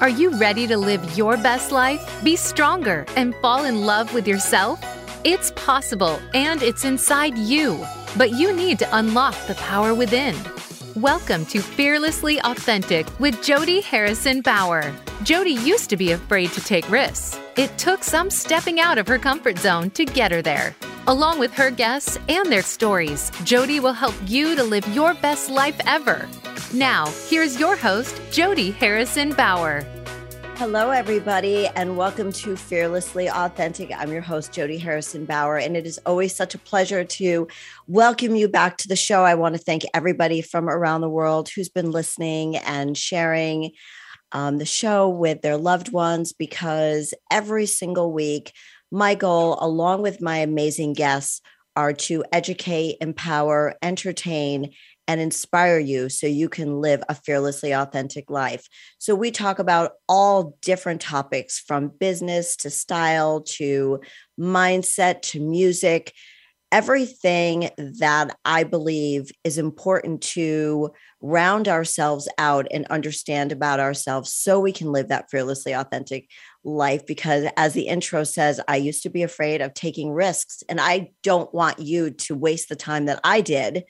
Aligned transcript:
Are 0.00 0.08
you 0.08 0.30
ready 0.30 0.66
to 0.66 0.78
live 0.78 1.14
your 1.14 1.36
best 1.36 1.72
life, 1.72 2.00
be 2.24 2.34
stronger, 2.34 3.04
and 3.16 3.34
fall 3.42 3.66
in 3.66 3.84
love 3.84 4.14
with 4.14 4.26
yourself? 4.26 4.82
It's 5.24 5.52
possible 5.56 6.18
and 6.32 6.62
it's 6.62 6.86
inside 6.86 7.36
you, 7.36 7.86
but 8.16 8.30
you 8.30 8.50
need 8.50 8.78
to 8.78 8.96
unlock 8.96 9.36
the 9.46 9.56
power 9.56 9.92
within. 9.92 10.34
Welcome 10.96 11.44
to 11.46 11.60
Fearlessly 11.60 12.40
Authentic 12.40 13.06
with 13.20 13.42
Jody 13.42 13.82
Harrison 13.82 14.40
Bauer. 14.40 14.90
Jody 15.22 15.50
used 15.50 15.90
to 15.90 15.98
be 15.98 16.12
afraid 16.12 16.50
to 16.52 16.64
take 16.64 16.90
risks. 16.90 17.38
It 17.58 17.76
took 17.76 18.02
some 18.02 18.30
stepping 18.30 18.80
out 18.80 18.96
of 18.96 19.06
her 19.06 19.18
comfort 19.18 19.58
zone 19.58 19.90
to 19.90 20.06
get 20.06 20.32
her 20.32 20.40
there. 20.40 20.74
Along 21.06 21.38
with 21.38 21.54
her 21.54 21.70
guests 21.70 22.18
and 22.28 22.52
their 22.52 22.62
stories, 22.62 23.32
Jody 23.42 23.80
will 23.80 23.94
help 23.94 24.14
you 24.26 24.54
to 24.54 24.62
live 24.62 24.86
your 24.94 25.14
best 25.14 25.48
life 25.48 25.80
ever. 25.86 26.28
Now, 26.74 27.06
here's 27.26 27.58
your 27.58 27.74
host, 27.74 28.20
Jody 28.30 28.70
Harrison 28.72 29.32
Bauer. 29.32 29.82
Hello, 30.56 30.90
everybody, 30.90 31.68
and 31.68 31.96
welcome 31.96 32.30
to 32.32 32.54
Fearlessly 32.54 33.30
Authentic. 33.30 33.90
I'm 33.96 34.12
your 34.12 34.20
host, 34.20 34.52
Jody 34.52 34.76
Harrison 34.76 35.24
Bauer, 35.24 35.56
and 35.56 35.74
it 35.74 35.86
is 35.86 35.98
always 36.04 36.36
such 36.36 36.54
a 36.54 36.58
pleasure 36.58 37.02
to 37.02 37.48
welcome 37.86 38.36
you 38.36 38.46
back 38.46 38.76
to 38.76 38.88
the 38.88 38.94
show. 38.94 39.24
I 39.24 39.36
want 39.36 39.54
to 39.54 39.60
thank 39.60 39.84
everybody 39.94 40.42
from 40.42 40.68
around 40.68 41.00
the 41.00 41.08
world 41.08 41.48
who's 41.48 41.70
been 41.70 41.92
listening 41.92 42.58
and 42.58 42.96
sharing 42.96 43.70
um, 44.32 44.58
the 44.58 44.66
show 44.66 45.08
with 45.08 45.40
their 45.40 45.56
loved 45.56 45.92
ones 45.92 46.34
because 46.34 47.14
every 47.30 47.64
single 47.64 48.12
week, 48.12 48.52
my 48.90 49.14
goal, 49.14 49.58
along 49.60 50.02
with 50.02 50.20
my 50.20 50.38
amazing 50.38 50.94
guests, 50.94 51.40
are 51.76 51.92
to 51.92 52.24
educate, 52.32 52.96
empower, 53.00 53.74
entertain, 53.82 54.72
and 55.06 55.20
inspire 55.20 55.78
you 55.78 56.08
so 56.08 56.26
you 56.26 56.48
can 56.48 56.80
live 56.80 57.02
a 57.08 57.14
fearlessly 57.14 57.72
authentic 57.72 58.30
life. 58.30 58.68
So, 58.98 59.14
we 59.14 59.30
talk 59.30 59.58
about 59.58 59.92
all 60.08 60.56
different 60.62 61.00
topics 61.00 61.58
from 61.58 61.92
business 61.98 62.56
to 62.56 62.70
style 62.70 63.40
to 63.58 64.00
mindset 64.38 65.22
to 65.22 65.40
music, 65.40 66.12
everything 66.72 67.70
that 67.76 68.36
I 68.44 68.64
believe 68.64 69.30
is 69.42 69.58
important 69.58 70.22
to 70.22 70.90
round 71.20 71.68
ourselves 71.68 72.28
out 72.38 72.66
and 72.70 72.86
understand 72.86 73.52
about 73.52 73.80
ourselves 73.80 74.32
so 74.32 74.60
we 74.60 74.72
can 74.72 74.92
live 74.92 75.08
that 75.08 75.30
fearlessly 75.30 75.72
authentic 75.72 76.28
life. 76.64 77.06
Because, 77.06 77.46
as 77.56 77.74
the 77.74 77.88
intro 77.88 78.24
says, 78.24 78.60
I 78.68 78.76
used 78.76 79.02
to 79.04 79.10
be 79.10 79.22
afraid 79.22 79.60
of 79.60 79.74
taking 79.74 80.12
risks, 80.12 80.62
and 80.68 80.80
I 80.80 81.10
don't 81.22 81.52
want 81.54 81.78
you 81.78 82.10
to 82.10 82.34
waste 82.34 82.68
the 82.68 82.76
time 82.76 83.06
that 83.06 83.20
I 83.24 83.40
did 83.40 83.84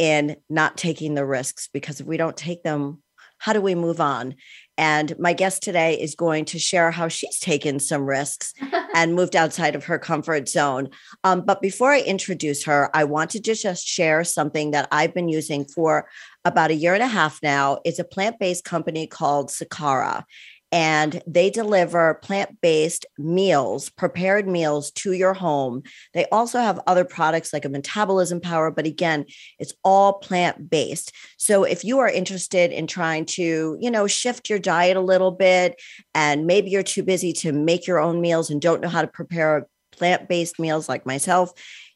in 0.00 0.36
not 0.48 0.78
taking 0.78 1.14
the 1.14 1.26
risks 1.26 1.68
because 1.70 2.00
if 2.00 2.06
we 2.06 2.16
don't 2.16 2.36
take 2.36 2.62
them, 2.62 3.02
how 3.36 3.52
do 3.52 3.60
we 3.60 3.74
move 3.74 4.00
on? 4.00 4.34
And 4.78 5.18
my 5.18 5.34
guest 5.34 5.62
today 5.62 6.00
is 6.00 6.14
going 6.14 6.46
to 6.46 6.58
share 6.58 6.90
how 6.90 7.08
she's 7.08 7.38
taken 7.38 7.78
some 7.78 8.06
risks 8.06 8.54
and 8.94 9.14
moved 9.14 9.36
outside 9.36 9.74
of 9.74 9.84
her 9.84 9.98
comfort 9.98 10.48
zone. 10.48 10.88
Um, 11.22 11.42
but 11.42 11.60
before 11.60 11.90
I 11.90 12.00
introduce 12.00 12.64
her, 12.64 12.88
I 12.94 13.04
want 13.04 13.30
to 13.32 13.40
just 13.40 13.86
share 13.86 14.24
something 14.24 14.70
that 14.70 14.88
I've 14.90 15.12
been 15.12 15.28
using 15.28 15.66
for 15.66 16.08
about 16.46 16.70
a 16.70 16.74
year 16.74 16.94
and 16.94 17.02
a 17.02 17.06
half 17.06 17.38
now. 17.42 17.80
It's 17.84 17.98
a 17.98 18.04
plant 18.04 18.38
based 18.38 18.64
company 18.64 19.06
called 19.06 19.48
Sakara 19.48 20.24
and 20.72 21.22
they 21.26 21.50
deliver 21.50 22.14
plant 22.14 22.60
based 22.60 23.06
meals, 23.18 23.90
prepared 23.90 24.46
meals 24.46 24.90
to 24.92 25.12
your 25.12 25.34
home. 25.34 25.82
They 26.14 26.26
also 26.26 26.58
have 26.60 26.80
other 26.86 27.04
products 27.04 27.52
like 27.52 27.64
a 27.64 27.68
metabolism 27.68 28.40
power, 28.40 28.70
but 28.70 28.86
again, 28.86 29.26
it's 29.58 29.74
all 29.82 30.14
plant 30.14 30.70
based. 30.70 31.12
So 31.36 31.64
if 31.64 31.84
you 31.84 31.98
are 31.98 32.08
interested 32.08 32.70
in 32.70 32.86
trying 32.86 33.26
to, 33.26 33.76
you 33.80 33.90
know, 33.90 34.06
shift 34.06 34.48
your 34.48 34.58
diet 34.58 34.96
a 34.96 35.00
little 35.00 35.32
bit, 35.32 35.80
and 36.14 36.46
maybe 36.46 36.70
you're 36.70 36.82
too 36.82 37.02
busy 37.02 37.32
to 37.34 37.52
make 37.52 37.86
your 37.86 37.98
own 37.98 38.20
meals 38.20 38.50
and 38.50 38.60
don't 38.60 38.80
know 38.80 38.88
how 38.88 39.02
to 39.02 39.08
prepare 39.08 39.66
plant 39.92 40.28
based 40.28 40.58
meals 40.58 40.88
like 40.88 41.04
myself, 41.04 41.52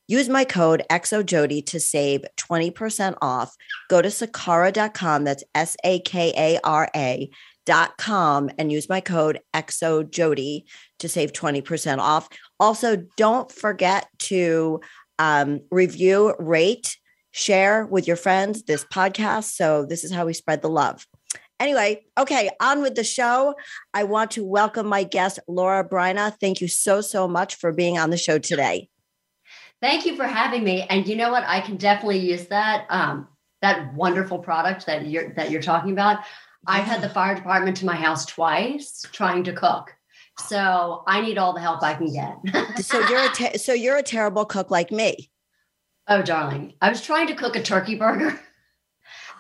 Use 0.07 0.29
my 0.29 0.45
code 0.45 0.85
EXOJODY 0.91 1.65
to 1.65 1.81
save 1.81 2.27
20% 2.37 3.17
off. 3.23 3.57
Go 3.89 4.03
to 4.03 4.09
sakara.com. 4.09 5.25
That's 5.25 5.45
S 5.55 5.79
A 5.83 5.99
K 6.01 6.31
A 6.37 6.61
R 6.63 6.91
A 6.95 7.31
dot 7.67 7.97
com 7.97 8.51
and 8.59 8.71
use 8.71 8.89
my 8.89 9.01
code 9.01 9.41
EXOJODY 9.55 10.65
to 10.99 11.09
save 11.09 11.33
20% 11.33 11.99
off. 11.99 12.29
Also, 12.61 12.97
don't 13.17 13.51
forget 13.51 14.07
to 14.19 14.81
um, 15.19 15.61
review, 15.71 16.35
rate, 16.39 16.97
share 17.33 17.87
with 17.87 18.07
your 18.07 18.17
friends 18.17 18.65
this 18.65 18.85
podcast. 18.85 19.53
So, 19.53 19.87
this 19.87 20.05
is 20.05 20.13
how 20.13 20.27
we 20.27 20.33
spread 20.33 20.63
the 20.63 20.69
love. 20.69 21.07
Anyway, 21.61 22.05
okay, 22.19 22.51
on 22.61 22.83
with 22.83 22.95
the 22.95 23.05
show. 23.05 23.55
I 23.93 24.05
want 24.05 24.33
to 24.33 24.45
welcome 24.45 24.87
my 24.87 25.05
guest, 25.05 25.39
Laura 25.47 25.89
Bryna. 25.89 26.37
Thank 26.41 26.61
you 26.61 26.69
so, 26.69 27.01
so 27.01 27.29
much 27.29 27.55
for 27.55 27.73
being 27.73 27.99
on 27.99 28.11
the 28.11 28.17
show 28.17 28.39
today. 28.39 28.89
Thank 29.81 30.05
you 30.05 30.17
for 30.17 30.27
having 30.27 30.65
me. 30.65 30.83
And 30.91 31.07
you 31.07 31.15
know 31.15 31.31
what? 31.31 31.45
I 31.45 31.61
can 31.61 31.77
definitely 31.77 32.19
use 32.19 32.47
that. 32.47 32.87
Um, 32.89 33.29
that 33.65 33.95
wonderful 33.95 34.39
product 34.39 34.85
that 34.85 35.07
you're 35.07 35.33
that 35.35 35.51
you're 35.51 35.63
talking 35.63 35.91
about. 35.93 36.19
I've 36.67 36.85
had 36.85 37.03
the 37.03 37.09
fire 37.09 37.35
department 37.35 37.77
to 37.79 37.87
my 37.87 37.97
house 37.97 38.27
twice 38.27 39.05
trying 39.13 39.45
to 39.45 39.53
cook. 39.53 39.95
So 40.39 41.05
I 41.07 41.21
need 41.21 41.39
all 41.39 41.53
the 41.53 41.61
help 41.61 41.83
I 41.83 41.95
can 41.95 42.13
get. 42.13 42.79
so 42.85 42.99
you're 43.09 43.25
a 43.25 43.33
te- 43.33 43.59
so 43.59 43.73
you're 43.73 43.97
a 43.97 44.03
terrible 44.03 44.45
cook 44.45 44.71
like 44.71 44.91
me. 44.91 45.31
Oh, 46.09 46.23
darling, 46.23 46.75
I 46.83 46.91
was 46.91 47.01
trying 47.01 47.29
to 47.29 47.35
cook 47.35 47.57
a 47.57 47.63
turkey 47.63 47.95
burger. 47.95 48.39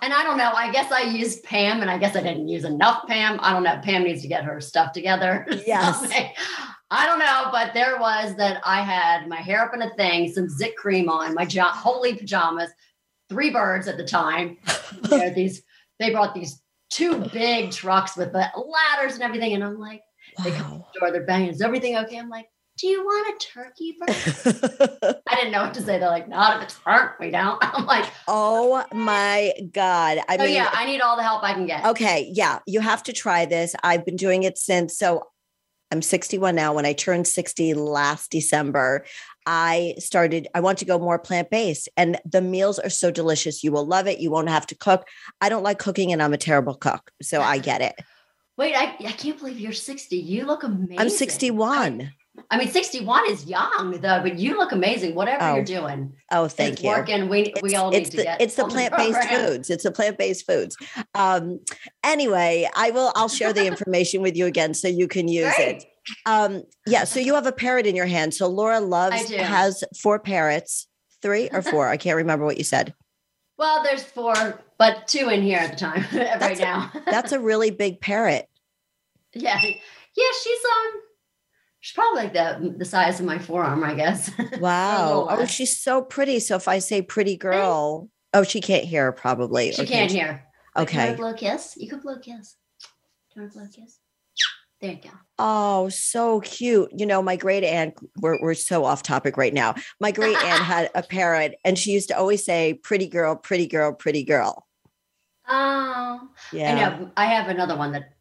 And 0.02 0.12
I 0.12 0.22
don't 0.22 0.36
know. 0.36 0.52
I 0.52 0.70
guess 0.70 0.92
I 0.92 1.02
used 1.02 1.44
Pam, 1.44 1.80
and 1.80 1.90
I 1.90 1.98
guess 1.98 2.14
I 2.14 2.22
didn't 2.22 2.48
use 2.48 2.64
enough 2.64 3.06
Pam. 3.06 3.38
I 3.40 3.52
don't 3.52 3.62
know. 3.62 3.80
Pam 3.82 4.02
needs 4.02 4.22
to 4.22 4.28
get 4.28 4.44
her 4.44 4.60
stuff 4.60 4.92
together. 4.92 5.46
Yes. 5.66 6.10
I 6.90 7.06
don't 7.06 7.18
know, 7.18 7.48
but 7.50 7.74
there 7.74 7.98
was 7.98 8.36
that 8.36 8.60
I 8.64 8.82
had 8.82 9.26
my 9.26 9.40
hair 9.40 9.64
up 9.64 9.74
in 9.74 9.82
a 9.82 9.92
thing, 9.94 10.30
some 10.30 10.48
zit 10.48 10.76
cream 10.76 11.08
on, 11.08 11.34
my 11.34 11.44
jo- 11.44 11.62
holy 11.62 12.14
pajamas, 12.14 12.70
three 13.28 13.50
birds 13.50 13.88
at 13.88 13.96
the 13.96 14.04
time. 14.04 14.58
these 15.34 15.62
they 15.98 16.10
brought 16.10 16.34
these 16.34 16.60
two 16.94 17.18
big 17.32 17.72
trucks 17.72 18.16
with 18.16 18.32
the 18.32 18.48
ladders 18.56 19.14
and 19.14 19.22
everything. 19.22 19.52
And 19.54 19.64
I'm 19.64 19.78
like, 19.78 20.02
wow. 20.38 20.44
they 20.44 20.50
come 20.52 20.70
to 20.70 20.84
the 20.94 21.00
door, 21.00 21.10
they're 21.10 21.26
banging. 21.26 21.50
Is 21.50 21.60
everything 21.60 21.96
okay? 21.96 22.18
I'm 22.18 22.28
like, 22.28 22.46
do 22.78 22.86
you 22.86 23.04
want 23.04 23.42
a 23.42 23.46
turkey? 23.46 23.96
I 25.28 25.34
didn't 25.36 25.52
know 25.52 25.62
what 25.62 25.74
to 25.74 25.82
say. 25.82 25.98
They're 25.98 26.08
like, 26.08 26.28
not 26.28 26.56
if 26.56 26.64
it's 26.64 26.78
burnt, 26.78 27.12
we 27.20 27.30
don't. 27.30 27.58
I'm 27.62 27.86
like, 27.86 28.10
oh 28.26 28.84
my 28.92 29.52
God. 29.72 30.18
I 30.28 30.36
mean, 30.36 30.54
yeah, 30.54 30.70
I 30.72 30.84
need 30.86 31.00
all 31.00 31.16
the 31.16 31.22
help 31.22 31.42
I 31.42 31.52
can 31.52 31.66
get. 31.66 31.84
Okay. 31.84 32.30
Yeah. 32.32 32.60
You 32.66 32.80
have 32.80 33.02
to 33.04 33.12
try 33.12 33.44
this. 33.44 33.74
I've 33.82 34.04
been 34.04 34.16
doing 34.16 34.44
it 34.44 34.58
since. 34.58 34.96
So 34.96 35.24
I'm 35.92 36.02
61 36.02 36.54
now. 36.54 36.72
When 36.74 36.86
I 36.86 36.92
turned 36.92 37.28
60 37.28 37.74
last 37.74 38.30
December, 38.30 39.04
I 39.46 39.94
started, 39.98 40.48
I 40.54 40.60
want 40.60 40.78
to 40.78 40.84
go 40.84 40.98
more 40.98 41.18
plant 41.18 41.50
based. 41.50 41.88
And 41.96 42.18
the 42.24 42.40
meals 42.40 42.78
are 42.78 42.90
so 42.90 43.10
delicious. 43.10 43.62
You 43.62 43.72
will 43.72 43.86
love 43.86 44.06
it. 44.06 44.20
You 44.20 44.30
won't 44.30 44.48
have 44.48 44.66
to 44.68 44.74
cook. 44.74 45.06
I 45.40 45.48
don't 45.48 45.62
like 45.62 45.78
cooking 45.78 46.12
and 46.12 46.22
I'm 46.22 46.32
a 46.32 46.38
terrible 46.38 46.74
cook. 46.74 47.10
So 47.22 47.40
I 47.40 47.58
get 47.58 47.80
it. 47.80 47.94
Wait, 48.56 48.74
I, 48.74 48.94
I 49.04 49.12
can't 49.12 49.36
believe 49.36 49.58
you're 49.58 49.72
60. 49.72 50.16
You 50.16 50.46
look 50.46 50.62
amazing. 50.62 51.00
I'm 51.00 51.10
61. 51.10 52.02
I, 52.02 52.12
I 52.50 52.58
mean, 52.58 52.68
61 52.68 53.30
is 53.30 53.46
young 53.46 53.98
though, 54.00 54.20
but 54.22 54.38
you 54.38 54.56
look 54.56 54.72
amazing. 54.72 55.14
Whatever 55.14 55.42
oh. 55.44 55.54
you're 55.56 55.64
doing. 55.64 56.12
Oh, 56.30 56.46
thank 56.46 56.74
it's 56.74 56.82
you. 56.82 56.88
Working. 56.88 57.28
We 57.28 57.42
it's, 57.42 57.62
we 57.62 57.74
all 57.74 57.90
need 57.90 58.06
to 58.06 58.16
the, 58.16 58.22
get. 58.22 58.40
It's 58.40 58.54
the 58.54 58.66
plant 58.66 58.96
based 58.96 59.22
foods. 59.28 59.70
It's 59.70 59.84
the 59.84 59.92
plant 59.92 60.18
based 60.18 60.46
foods. 60.46 60.76
Um, 61.14 61.60
anyway, 62.04 62.68
I 62.76 62.90
will. 62.90 63.12
I'll 63.16 63.28
share 63.28 63.52
the 63.52 63.66
information 63.68 64.22
with 64.22 64.36
you 64.36 64.46
again 64.46 64.74
so 64.74 64.88
you 64.88 65.08
can 65.08 65.26
use 65.26 65.52
Great. 65.56 65.76
it. 65.76 65.84
Um, 66.26 66.62
yeah. 66.86 67.04
So 67.04 67.20
you 67.20 67.34
have 67.34 67.46
a 67.46 67.52
parrot 67.52 67.86
in 67.86 67.96
your 67.96 68.06
hand. 68.06 68.34
So 68.34 68.48
Laura 68.48 68.80
loves 68.80 69.30
has 69.30 69.84
four 70.00 70.18
parrots, 70.18 70.86
three 71.22 71.48
or 71.50 71.62
four. 71.62 71.88
I 71.88 71.96
can't 71.96 72.16
remember 72.16 72.44
what 72.44 72.58
you 72.58 72.64
said. 72.64 72.94
Well, 73.56 73.84
there's 73.84 74.02
four, 74.02 74.34
but 74.78 75.06
two 75.06 75.28
in 75.28 75.40
here 75.40 75.58
at 75.58 75.70
the 75.70 75.76
time 75.76 76.04
right 76.40 76.58
now. 76.58 76.90
that's 77.06 77.30
a 77.30 77.38
really 77.38 77.70
big 77.70 78.00
parrot. 78.00 78.48
Yeah. 79.32 79.60
Yeah, 79.62 80.30
she's 80.42 80.58
um 80.64 81.00
she's 81.78 81.94
probably 81.94 82.22
like 82.22 82.32
the 82.32 82.74
the 82.76 82.84
size 82.84 83.20
of 83.20 83.26
my 83.26 83.38
forearm, 83.38 83.84
I 83.84 83.94
guess. 83.94 84.30
Wow. 84.58 85.28
oh, 85.30 85.46
she's 85.46 85.78
so 85.78 86.02
pretty. 86.02 86.40
So 86.40 86.56
if 86.56 86.66
I 86.66 86.80
say 86.80 87.00
pretty 87.00 87.36
girl, 87.36 88.08
oh, 88.32 88.42
she 88.42 88.60
can't 88.60 88.84
hear 88.84 89.12
probably. 89.12 89.70
She 89.70 89.86
can't 89.86 90.10
hear. 90.10 90.44
Okay. 90.76 91.10
You 91.10 91.16
blow 91.16 91.30
a 91.30 91.34
kiss? 91.34 91.74
You 91.76 91.88
could 91.88 92.02
blow 92.02 92.14
a 92.14 92.20
kiss. 92.20 92.56
Do 92.80 92.88
you 93.36 93.42
want 93.42 93.52
to 93.52 93.58
blow 93.58 93.66
a 93.66 93.68
kiss? 93.68 93.98
There 94.84 94.92
you 94.92 95.00
go. 95.02 95.10
Oh, 95.38 95.88
so 95.88 96.40
cute. 96.40 96.90
You 96.94 97.06
know, 97.06 97.22
my 97.22 97.36
great 97.36 97.64
aunt, 97.64 97.94
we're, 98.18 98.38
we're 98.42 98.52
so 98.52 98.84
off 98.84 99.02
topic 99.02 99.38
right 99.38 99.54
now. 99.54 99.76
My 99.98 100.10
great 100.10 100.36
aunt 100.36 100.62
had 100.62 100.90
a 100.94 101.02
parrot 101.02 101.54
and 101.64 101.78
she 101.78 101.92
used 101.92 102.08
to 102.08 102.18
always 102.18 102.44
say, 102.44 102.74
pretty 102.74 103.08
girl, 103.08 103.34
pretty 103.34 103.66
girl, 103.66 103.94
pretty 103.94 104.24
girl. 104.24 104.66
Oh, 105.48 106.28
yeah. 106.52 106.70
I 106.70 106.74
know. 106.74 107.10
I 107.16 107.24
have 107.24 107.48
another 107.48 107.78
one 107.78 107.92
that 107.92 108.12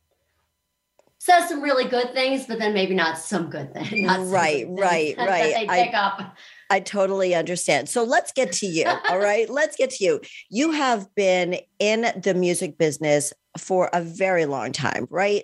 says 1.20 1.50
some 1.50 1.62
really 1.62 1.84
good 1.84 2.14
things, 2.14 2.46
but 2.46 2.60
then 2.60 2.74
maybe 2.74 2.96
not 2.96 3.18
some 3.18 3.50
good 3.50 3.74
things. 3.74 4.10
right, 4.30 4.66
good 4.66 4.80
right, 4.80 5.16
things 5.18 5.30
right. 5.30 5.54
they 5.68 5.84
pick 5.84 5.94
I, 5.94 5.98
up. 5.98 6.38
I 6.70 6.80
totally 6.80 7.36
understand. 7.36 7.90
So 7.90 8.06
let's 8.06 8.32
get 8.32 8.54
to 8.54 8.68
you. 8.68 8.88
all 9.10 9.20
right. 9.20 9.50
Let's 9.50 9.76
get 9.76 9.90
to 9.90 10.04
you. 10.06 10.22
You 10.50 10.72
have 10.72 11.14
been 11.14 11.58
in 11.80 12.22
the 12.24 12.34
music 12.34 12.78
business 12.78 13.34
for 13.58 13.90
a 13.92 14.02
very 14.02 14.46
long 14.46 14.72
time, 14.72 15.08
right? 15.10 15.44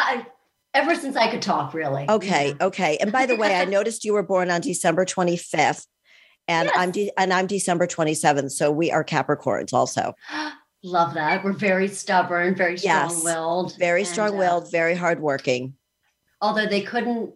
I, 0.00 0.26
ever 0.74 0.94
since 0.94 1.16
I 1.16 1.30
could 1.30 1.42
talk, 1.42 1.74
really. 1.74 2.06
Okay, 2.08 2.54
okay. 2.60 2.96
And 3.00 3.12
by 3.12 3.26
the 3.26 3.36
way, 3.36 3.56
I 3.56 3.64
noticed 3.78 4.04
you 4.04 4.12
were 4.14 4.22
born 4.22 4.50
on 4.50 4.60
December 4.60 5.04
25th, 5.04 5.86
and 6.48 6.66
Yes. 6.66 6.74
I'm 6.76 6.90
de- 6.90 7.12
and 7.16 7.32
I'm 7.32 7.46
December 7.46 7.86
27th, 7.86 8.50
so 8.52 8.70
we 8.70 8.90
are 8.90 9.04
Capricorns 9.04 9.72
also. 9.72 10.14
Love 10.82 11.12
that. 11.14 11.44
We're 11.44 11.52
very 11.52 11.88
stubborn, 11.88 12.54
very 12.54 12.76
Yes. 12.76 13.14
strong-willed, 13.18 13.76
Very 13.78 14.00
and, 14.00 14.08
uh, 14.08 14.12
strong-willed, 14.12 14.70
very 14.72 14.94
hardworking. 14.94 15.74
although 16.40 16.66
they 16.66 16.80
couldn't 16.80 17.34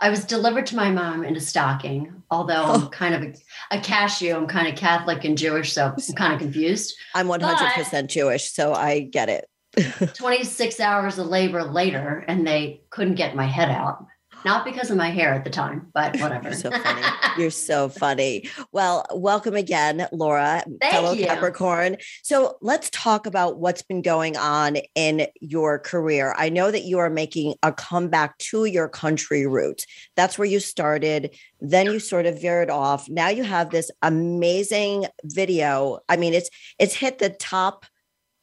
i 0.00 0.08
was 0.08 0.24
delivered 0.24 0.64
to 0.66 0.74
my 0.74 0.90
mom 0.90 1.22
in 1.22 1.36
a 1.36 1.40
stocking 1.40 2.22
although 2.30 2.64
i'm 2.64 2.88
kind 2.88 3.14
of 3.14 3.22
a, 3.22 3.76
a 3.76 3.80
cashew 3.80 4.34
i'm 4.34 4.46
kind 4.46 4.66
of 4.66 4.74
catholic 4.74 5.22
and 5.24 5.36
jewish 5.36 5.72
so 5.74 5.92
i'm 6.08 6.14
kind 6.16 6.32
of 6.32 6.38
confused 6.40 6.94
I'm 7.14 7.28
100% 7.28 8.06
Jewish, 8.08 8.50
so 8.50 8.72
I 8.72 9.00
get 9.00 9.28
it. 9.28 9.44
26 10.14 10.80
hours 10.80 11.18
of 11.18 11.26
labor 11.26 11.64
later 11.64 12.24
and 12.28 12.46
they 12.46 12.82
couldn't 12.90 13.14
get 13.14 13.34
my 13.34 13.46
head 13.46 13.70
out 13.70 14.06
not 14.44 14.64
because 14.64 14.90
of 14.90 14.96
my 14.96 15.10
hair 15.10 15.32
at 15.34 15.44
the 15.44 15.50
time 15.50 15.88
but 15.94 16.16
whatever 16.20 16.48
You're 16.48 16.58
so 16.58 16.70
funny. 16.82 17.02
You're 17.38 17.50
so 17.50 17.88
funny. 17.88 18.48
Well, 18.72 19.06
welcome 19.14 19.54
again, 19.54 20.06
Laura, 20.12 20.62
Thank 20.80 20.92
fellow 20.92 21.12
you. 21.12 21.26
Capricorn. 21.26 21.96
So 22.22 22.56
let's 22.60 22.90
talk 22.90 23.26
about 23.26 23.58
what's 23.58 23.82
been 23.82 24.02
going 24.02 24.36
on 24.36 24.78
in 24.94 25.26
your 25.40 25.78
career. 25.78 26.34
I 26.36 26.48
know 26.48 26.70
that 26.70 26.84
you 26.84 26.98
are 26.98 27.10
making 27.10 27.54
a 27.62 27.72
comeback 27.72 28.36
to 28.38 28.64
your 28.64 28.88
country 28.88 29.46
roots. 29.46 29.86
That's 30.16 30.38
where 30.38 30.48
you 30.48 30.60
started. 30.60 31.34
Then 31.60 31.86
you 31.86 32.00
sort 32.00 32.26
of 32.26 32.40
veered 32.40 32.70
off. 32.70 33.08
Now 33.08 33.28
you 33.28 33.44
have 33.44 33.70
this 33.70 33.90
amazing 34.02 35.06
video. 35.24 36.00
I 36.08 36.16
mean, 36.16 36.34
it's 36.34 36.50
it's 36.78 36.94
hit 36.94 37.18
the 37.18 37.30
top 37.30 37.86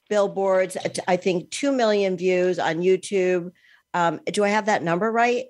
billboards. 0.09 0.75
I 1.07 1.15
think 1.15 1.51
two 1.51 1.71
million 1.71 2.17
views 2.17 2.59
on 2.59 2.77
YouTube. 2.77 3.51
Um, 3.94 4.19
do 4.25 4.44
I 4.44 4.50
have 4.50 4.65
that 4.65 4.83
number 4.83 5.11
right? 5.11 5.45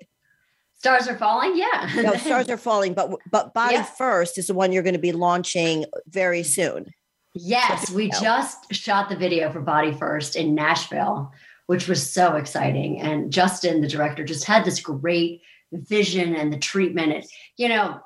stars 0.80 1.06
are 1.08 1.16
falling 1.18 1.58
yeah 1.58 1.90
no, 1.96 2.14
stars 2.16 2.48
are 2.48 2.56
falling, 2.56 2.94
but 2.94 3.10
but 3.30 3.52
body 3.52 3.74
Yeah. 3.74 3.82
first 3.82 4.38
is 4.38 4.46
the 4.46 4.54
one 4.54 4.72
you're 4.72 4.82
going 4.82 4.94
to 4.94 4.98
be 4.98 5.12
launching 5.12 5.84
very 6.08 6.42
soon. 6.42 6.86
Yes, 7.34 7.90
we 7.90 8.10
just 8.10 8.74
shot 8.74 9.08
the 9.08 9.16
video 9.16 9.52
for 9.52 9.60
Body 9.60 9.92
First 9.92 10.34
in 10.34 10.54
Nashville, 10.54 11.30
which 11.66 11.86
was 11.86 12.10
so 12.10 12.34
exciting. 12.34 13.00
And 13.00 13.32
Justin, 13.32 13.80
the 13.80 13.86
director, 13.86 14.24
just 14.24 14.44
had 14.44 14.64
this 14.64 14.80
great 14.80 15.42
vision 15.72 16.34
and 16.34 16.52
the 16.52 16.58
treatment. 16.58 17.12
It, 17.12 17.26
you 17.56 17.68
know, 17.68 18.00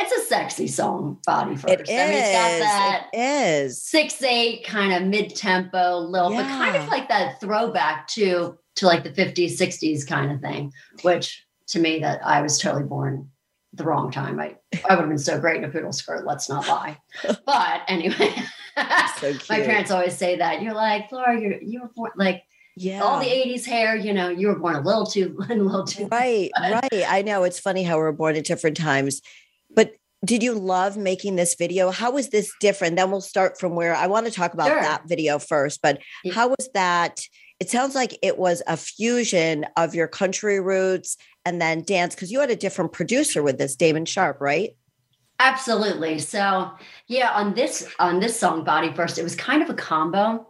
it's 0.00 0.12
a 0.12 0.28
sexy 0.28 0.66
song, 0.66 1.18
Body 1.26 1.56
First. 1.56 1.68
It 1.68 1.80
is. 1.82 1.90
I 1.90 2.06
mean, 2.06 2.14
it's 2.14 2.32
got 2.32 2.58
that 2.60 3.06
It 3.12 3.64
is. 3.64 3.82
six 3.82 4.22
eight 4.22 4.64
kind 4.64 4.92
of 4.92 5.08
mid 5.08 5.34
tempo, 5.34 5.98
little, 5.98 6.30
but 6.30 6.46
kind 6.46 6.76
of 6.76 6.88
like 6.88 7.08
that 7.08 7.40
throwback 7.40 8.08
to 8.08 8.58
to 8.76 8.86
like 8.86 9.02
the 9.02 9.10
50s, 9.10 9.58
60s 9.58 10.06
kind 10.06 10.30
of 10.30 10.40
thing, 10.40 10.72
which 11.02 11.44
to 11.68 11.80
me 11.80 11.98
that 11.98 12.24
I 12.24 12.40
was 12.42 12.58
totally 12.58 12.84
born 12.84 13.28
the 13.74 13.84
wrong 13.84 14.10
time. 14.10 14.38
I 14.40 14.56
I 14.88 14.94
would 14.94 15.00
have 15.00 15.08
been 15.08 15.18
so 15.18 15.38
great 15.40 15.56
in 15.56 15.64
a 15.64 15.68
poodle 15.68 15.92
skirt, 15.92 16.26
let's 16.26 16.48
not 16.48 16.66
lie. 16.68 16.98
But 17.44 17.82
anyway. 17.88 18.34
So 19.18 19.32
cute. 19.32 19.48
My 19.50 19.60
parents 19.60 19.90
always 19.90 20.16
say 20.16 20.36
that. 20.36 20.62
You're 20.62 20.74
like, 20.74 21.10
Laura, 21.10 21.38
you're 21.40 21.60
you 21.60 21.82
were 21.82 21.90
born 21.94 22.12
like 22.16 22.44
yeah. 22.76 23.00
all 23.00 23.18
the 23.18 23.26
80s 23.26 23.64
hair, 23.66 23.96
you 23.96 24.12
know, 24.14 24.28
you 24.28 24.48
were 24.48 24.58
born 24.58 24.76
a 24.76 24.80
little 24.80 25.06
too 25.06 25.36
a 25.50 25.54
little 25.54 25.84
too 25.84 26.08
right, 26.10 26.50
right. 26.58 27.04
I 27.06 27.22
know 27.22 27.44
it's 27.44 27.60
funny 27.60 27.82
how 27.82 27.98
we're 27.98 28.12
born 28.12 28.36
at 28.36 28.44
different 28.44 28.76
times, 28.76 29.20
but 29.74 29.94
did 30.24 30.42
you 30.42 30.54
love 30.54 30.96
making 30.96 31.36
this 31.36 31.54
video? 31.54 31.90
How 31.90 32.10
was 32.10 32.30
this 32.30 32.52
different? 32.60 32.96
Then 32.96 33.10
we'll 33.10 33.20
start 33.20 33.58
from 33.60 33.76
where 33.76 33.94
I 33.94 34.08
want 34.08 34.26
to 34.26 34.32
talk 34.32 34.52
about 34.52 34.68
Sure. 34.68 34.80
that 34.80 35.08
video 35.08 35.38
first. 35.38 35.80
But 35.80 36.00
how 36.32 36.48
was 36.48 36.68
that? 36.74 37.20
It 37.60 37.70
sounds 37.70 37.94
like 37.94 38.18
it 38.22 38.38
was 38.38 38.62
a 38.66 38.76
fusion 38.76 39.66
of 39.76 39.94
your 39.94 40.08
country 40.08 40.60
roots 40.60 41.16
and 41.44 41.60
then 41.60 41.82
dance 41.82 42.14
because 42.14 42.32
you 42.32 42.40
had 42.40 42.50
a 42.50 42.56
different 42.56 42.92
producer 42.92 43.42
with 43.42 43.58
this, 43.58 43.76
Damon 43.76 44.04
Sharpe, 44.04 44.40
right? 44.40 44.76
Absolutely. 45.40 46.18
So 46.18 46.72
yeah, 47.06 47.30
on 47.30 47.54
this 47.54 47.88
on 47.98 48.18
this 48.18 48.38
song, 48.38 48.64
Body 48.64 48.92
First, 48.92 49.18
it 49.18 49.22
was 49.22 49.36
kind 49.36 49.62
of 49.62 49.70
a 49.70 49.74
combo. 49.74 50.48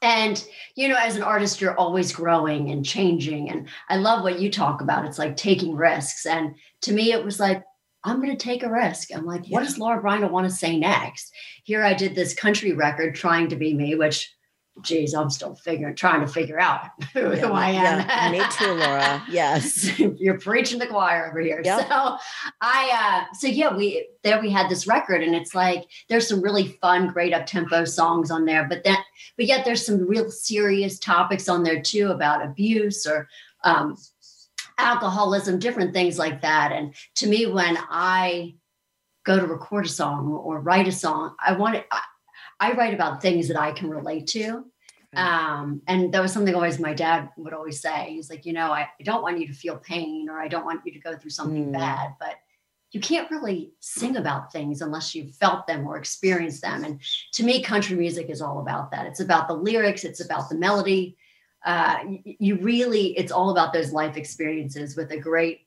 And 0.00 0.42
you 0.76 0.88
know, 0.88 0.96
as 0.98 1.16
an 1.16 1.22
artist, 1.22 1.60
you're 1.60 1.78
always 1.78 2.12
growing 2.12 2.70
and 2.70 2.84
changing. 2.84 3.50
And 3.50 3.68
I 3.88 3.96
love 3.96 4.22
what 4.22 4.40
you 4.40 4.50
talk 4.50 4.80
about. 4.80 5.04
It's 5.04 5.18
like 5.18 5.36
taking 5.36 5.76
risks. 5.76 6.24
And 6.24 6.54
to 6.82 6.92
me, 6.92 7.12
it 7.12 7.24
was 7.24 7.38
like, 7.38 7.62
I'm 8.04 8.20
gonna 8.20 8.36
take 8.36 8.62
a 8.62 8.70
risk. 8.70 9.08
I'm 9.14 9.24
like, 9.24 9.46
what 9.46 9.64
does 9.64 9.78
Laura 9.78 10.02
Bryna 10.02 10.30
want 10.30 10.48
to 10.48 10.54
say 10.54 10.78
next? 10.78 11.32
Here 11.64 11.82
I 11.82 11.94
did 11.94 12.14
this 12.14 12.34
country 12.34 12.72
record 12.72 13.14
trying 13.14 13.48
to 13.48 13.56
be 13.56 13.74
me, 13.74 13.94
which 13.94 14.34
geez, 14.82 15.14
I'm 15.14 15.30
still 15.30 15.54
figuring, 15.54 15.94
trying 15.94 16.20
to 16.20 16.26
figure 16.26 16.60
out 16.60 16.88
who, 17.12 17.30
who 17.30 17.52
I 17.52 17.70
am. 17.70 18.00
Yeah, 18.00 18.30
me 18.32 18.44
too, 18.58 18.72
Laura. 18.72 19.22
Yes. 19.30 19.98
you're 20.18 20.38
preaching 20.38 20.78
the 20.78 20.86
choir 20.86 21.28
over 21.28 21.40
here. 21.40 21.60
Yep. 21.64 21.88
So 21.88 22.16
I 22.60 23.26
uh 23.30 23.34
so 23.34 23.46
yeah, 23.46 23.74
we 23.74 24.08
there 24.22 24.40
we 24.40 24.50
had 24.50 24.68
this 24.68 24.86
record 24.86 25.22
and 25.22 25.34
it's 25.34 25.54
like 25.54 25.84
there's 26.08 26.28
some 26.28 26.42
really 26.42 26.68
fun, 26.80 27.08
great 27.08 27.32
up 27.32 27.46
tempo 27.46 27.84
songs 27.84 28.30
on 28.30 28.44
there, 28.44 28.66
but 28.68 28.84
then 28.84 28.96
but 29.36 29.46
yet 29.46 29.64
there's 29.64 29.84
some 29.84 30.06
real 30.06 30.30
serious 30.30 30.98
topics 30.98 31.48
on 31.48 31.62
there 31.62 31.80
too 31.80 32.08
about 32.08 32.44
abuse 32.44 33.06
or 33.06 33.28
um 33.64 33.96
alcoholism, 34.78 35.58
different 35.58 35.92
things 35.92 36.18
like 36.18 36.42
that. 36.42 36.72
And 36.72 36.94
to 37.16 37.26
me, 37.26 37.46
when 37.46 37.78
I 37.90 38.54
go 39.24 39.38
to 39.38 39.46
record 39.46 39.86
a 39.86 39.88
song 39.88 40.28
or 40.32 40.60
write 40.60 40.88
a 40.88 40.92
song, 40.92 41.34
I 41.44 41.52
want 41.52 41.76
it 41.76 41.86
I, 41.90 42.00
I 42.60 42.72
write 42.72 42.94
about 42.94 43.22
things 43.22 43.48
that 43.48 43.60
I 43.60 43.72
can 43.72 43.90
relate 43.90 44.26
to. 44.28 44.64
Um, 45.16 45.80
and 45.86 46.12
that 46.12 46.20
was 46.20 46.32
something 46.32 46.54
always 46.56 46.80
my 46.80 46.92
dad 46.92 47.30
would 47.36 47.52
always 47.52 47.80
say. 47.80 48.08
He's 48.10 48.28
like, 48.28 48.44
you 48.44 48.52
know, 48.52 48.72
I, 48.72 48.88
I 48.98 49.02
don't 49.04 49.22
want 49.22 49.38
you 49.38 49.46
to 49.46 49.52
feel 49.52 49.76
pain 49.76 50.28
or 50.28 50.40
I 50.40 50.48
don't 50.48 50.64
want 50.64 50.80
you 50.84 50.92
to 50.92 50.98
go 50.98 51.16
through 51.16 51.30
something 51.30 51.66
Mm. 51.66 51.72
bad, 51.72 52.14
but 52.18 52.34
you 52.90 53.00
can't 53.00 53.30
really 53.30 53.72
sing 53.80 54.16
about 54.16 54.52
things 54.52 54.80
unless 54.80 55.14
you've 55.14 55.34
felt 55.36 55.66
them 55.66 55.86
or 55.86 55.96
experienced 55.96 56.62
them. 56.62 56.84
And 56.84 57.00
to 57.34 57.44
me, 57.44 57.62
country 57.62 57.96
music 57.96 58.28
is 58.28 58.40
all 58.40 58.60
about 58.60 58.90
that. 58.90 59.06
It's 59.06 59.20
about 59.20 59.46
the 59.46 59.54
lyrics, 59.54 60.04
it's 60.04 60.20
about 60.20 60.48
the 60.48 60.56
melody. 60.56 61.16
Uh, 61.64 61.98
you, 62.24 62.56
really, 62.56 63.16
it's 63.18 63.32
all 63.32 63.50
about 63.50 63.72
those 63.72 63.92
life 63.92 64.16
experiences 64.16 64.96
with 64.96 65.10
a 65.10 65.18
great 65.18 65.60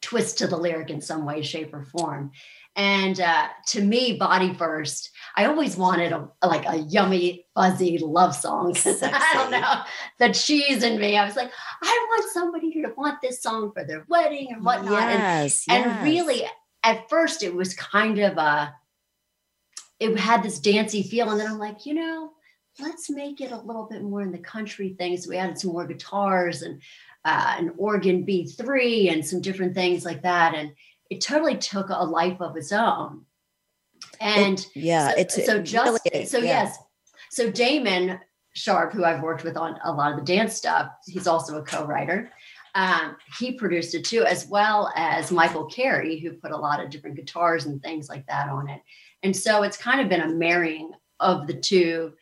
twist 0.00 0.38
to 0.38 0.46
the 0.46 0.56
lyric 0.56 0.90
in 0.90 1.00
some 1.00 1.24
way, 1.24 1.42
shape, 1.42 1.74
or 1.74 1.82
form. 1.82 2.30
And 2.76 3.18
uh, 3.20 3.48
to 3.68 3.82
me, 3.82 4.16
Body 4.18 4.52
First, 4.54 5.10
I 5.34 5.46
always 5.46 5.76
wanted 5.76 6.12
a 6.12 6.28
like 6.46 6.66
a 6.68 6.76
yummy, 6.76 7.46
fuzzy 7.54 7.98
love 7.98 8.34
song. 8.34 8.76
I 8.86 9.30
don't 9.34 9.50
know 9.50 9.80
the 10.18 10.32
cheese 10.34 10.82
in 10.82 11.00
me. 11.00 11.16
I 11.16 11.24
was 11.24 11.36
like, 11.36 11.50
I 11.82 12.06
want 12.10 12.32
somebody 12.32 12.70
to 12.82 12.92
want 12.96 13.20
this 13.22 13.42
song 13.42 13.72
for 13.72 13.82
their 13.82 14.04
wedding 14.08 14.48
and 14.52 14.62
whatnot. 14.64 15.02
And 15.02 15.20
Yes. 15.22 15.64
and 15.68 16.04
really 16.04 16.44
at 16.84 17.08
first 17.08 17.42
it 17.42 17.54
was 17.54 17.74
kind 17.74 18.18
of 18.18 18.36
a 18.38 18.74
it 19.98 20.16
had 20.18 20.42
this 20.42 20.60
dancey 20.60 21.02
feel 21.02 21.30
and 21.30 21.40
then 21.40 21.50
i'm 21.50 21.58
like 21.58 21.84
you 21.84 21.94
know 21.94 22.30
let's 22.80 23.10
make 23.10 23.40
it 23.40 23.52
a 23.52 23.60
little 23.60 23.84
bit 23.84 24.02
more 24.02 24.22
in 24.22 24.32
the 24.32 24.38
country 24.38 24.90
thing 24.90 25.16
so 25.16 25.30
we 25.30 25.36
added 25.36 25.58
some 25.58 25.72
more 25.72 25.86
guitars 25.86 26.62
and 26.62 26.82
uh, 27.24 27.56
an 27.58 27.72
organ 27.76 28.24
b3 28.26 29.12
and 29.12 29.26
some 29.26 29.40
different 29.40 29.74
things 29.74 30.04
like 30.04 30.22
that. 30.22 30.54
And 30.54 30.72
it 31.10 31.20
totally 31.20 31.56
took 31.56 31.88
a 31.90 32.04
life 32.04 32.40
of 32.40 32.56
its 32.56 32.72
own. 32.72 33.22
And 34.20 34.64
yeah, 34.74 35.10
so, 35.10 35.16
it's 35.16 35.46
so 35.46 35.56
it 35.56 35.62
just 35.62 36.00
really- 36.04 36.26
so 36.26 36.38
yeah. 36.38 36.44
yes. 36.44 36.78
So 37.30 37.50
damon 37.50 38.20
sharpe 38.54 38.92
who 38.94 39.04
i've 39.04 39.22
worked 39.22 39.44
with 39.44 39.54
on 39.54 39.78
a 39.84 39.92
lot 39.92 40.12
of 40.12 40.16
the 40.18 40.24
dance 40.24 40.54
stuff 40.54 40.90
he's 41.06 41.26
also 41.26 41.58
a 41.58 41.62
co-writer 41.62 42.32
um, 42.74 43.14
he 43.38 43.52
produced 43.52 43.94
it 43.94 44.02
too 44.02 44.24
as 44.24 44.46
well 44.46 44.90
as 44.96 45.30
michael 45.30 45.66
carey 45.66 46.18
who 46.18 46.32
put 46.32 46.52
a 46.52 46.56
lot 46.56 46.82
of 46.82 46.88
different 46.88 47.16
guitars 47.16 47.66
and 47.66 47.82
things 47.82 48.08
like 48.08 48.26
that 48.28 48.48
on 48.48 48.70
it. 48.70 48.80
And 49.22 49.36
so 49.36 49.62
it's 49.62 49.76
kind 49.76 50.00
of 50.00 50.08
been 50.08 50.20
a 50.20 50.28
marrying 50.28 50.92
of 51.20 51.46
the 51.46 51.54
two 51.54 52.12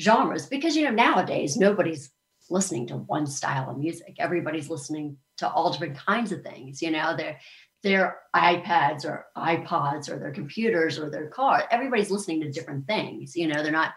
genres 0.00 0.46
because 0.46 0.76
you 0.76 0.84
know 0.84 0.90
nowadays 0.90 1.56
nobody's 1.56 2.10
listening 2.48 2.86
to 2.86 2.96
one 2.96 3.26
style 3.26 3.70
of 3.70 3.78
music 3.78 4.16
everybody's 4.18 4.70
listening 4.70 5.16
to 5.36 5.48
all 5.48 5.70
different 5.70 5.96
kinds 5.96 6.32
of 6.32 6.42
things 6.42 6.82
you 6.82 6.90
know 6.90 7.14
they're 7.16 7.38
their 7.82 8.18
iPads 8.34 9.04
or 9.04 9.26
iPods 9.36 10.10
or 10.10 10.18
their 10.18 10.32
computers 10.32 10.98
or 10.98 11.10
their 11.10 11.28
car. 11.28 11.64
Everybody's 11.70 12.10
listening 12.10 12.40
to 12.42 12.50
different 12.50 12.86
things. 12.86 13.34
You 13.34 13.48
know, 13.48 13.62
they're 13.62 13.72
not 13.72 13.94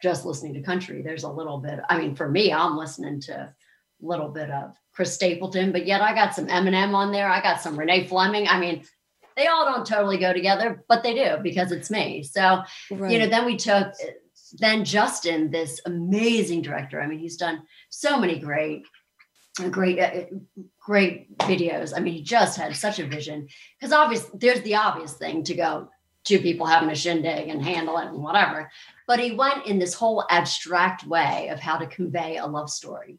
just 0.00 0.24
listening 0.24 0.54
to 0.54 0.62
country. 0.62 1.02
There's 1.02 1.24
a 1.24 1.28
little 1.28 1.58
bit. 1.58 1.80
I 1.88 1.98
mean, 1.98 2.14
for 2.14 2.28
me, 2.28 2.52
I'm 2.52 2.76
listening 2.76 3.20
to 3.22 3.34
a 3.34 3.54
little 4.00 4.28
bit 4.28 4.50
of 4.50 4.76
Chris 4.92 5.14
Stapleton, 5.14 5.72
but 5.72 5.86
yet 5.86 6.02
I 6.02 6.14
got 6.14 6.34
some 6.34 6.46
Eminem 6.46 6.94
on 6.94 7.12
there. 7.12 7.28
I 7.28 7.42
got 7.42 7.60
some 7.60 7.78
Renee 7.78 8.06
Fleming. 8.06 8.46
I 8.46 8.60
mean, 8.60 8.84
they 9.36 9.48
all 9.48 9.64
don't 9.64 9.86
totally 9.86 10.18
go 10.18 10.32
together, 10.32 10.84
but 10.88 11.02
they 11.02 11.14
do 11.14 11.36
because 11.42 11.72
it's 11.72 11.90
me. 11.90 12.22
So 12.22 12.62
Right. 12.90 13.12
you 13.12 13.18
know 13.18 13.26
then 13.26 13.44
we 13.44 13.56
took 13.56 13.92
then 14.58 14.84
justin 14.84 15.50
this 15.50 15.80
amazing 15.86 16.62
director. 16.62 17.00
I 17.00 17.06
mean 17.06 17.18
he's 17.18 17.36
done 17.36 17.62
so 17.90 18.18
many 18.18 18.38
great 18.38 18.86
great 19.70 19.98
uh, 19.98 20.24
great 20.78 21.36
videos. 21.38 21.92
I 21.96 22.00
mean 22.00 22.14
he 22.14 22.22
just 22.22 22.58
had 22.58 22.76
such 22.76 22.98
a 22.98 23.06
vision. 23.06 23.48
Because 23.78 23.92
obviously 23.92 24.38
there's 24.38 24.62
the 24.62 24.76
obvious 24.76 25.14
thing 25.14 25.44
to 25.44 25.54
go 25.54 25.88
two 26.24 26.40
people 26.40 26.66
having 26.66 26.90
a 26.90 26.94
shindig 26.94 27.48
and 27.48 27.64
handle 27.64 27.98
it 27.98 28.08
and 28.08 28.22
whatever. 28.22 28.70
But 29.06 29.20
he 29.20 29.32
went 29.32 29.66
in 29.66 29.78
this 29.78 29.94
whole 29.94 30.24
abstract 30.28 31.06
way 31.06 31.48
of 31.48 31.60
how 31.60 31.78
to 31.78 31.86
convey 31.86 32.36
a 32.36 32.46
love 32.46 32.68
story. 32.68 33.18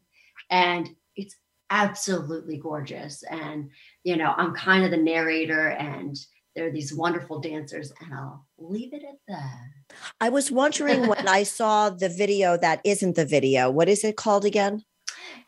And 0.50 0.88
it's 1.16 1.34
absolutely 1.70 2.58
gorgeous. 2.58 3.22
And, 3.22 3.70
you 4.04 4.16
know, 4.16 4.34
I'm 4.36 4.54
kind 4.54 4.84
of 4.84 4.90
the 4.90 4.98
narrator 4.98 5.70
and 5.70 6.16
there 6.54 6.66
are 6.66 6.72
these 6.72 6.92
wonderful 6.92 7.40
dancers, 7.40 7.92
and 8.00 8.12
I'll 8.12 8.44
leave 8.58 8.92
it 8.92 9.02
at 9.04 9.18
that. 9.28 9.96
I 10.20 10.28
was 10.28 10.50
wondering 10.50 11.06
when 11.06 11.28
I 11.28 11.42
saw 11.44 11.90
the 11.90 12.08
video 12.08 12.56
that 12.56 12.80
isn't 12.84 13.16
the 13.16 13.24
video, 13.24 13.70
what 13.70 13.88
is 13.88 14.04
it 14.04 14.16
called 14.16 14.44
again? 14.44 14.84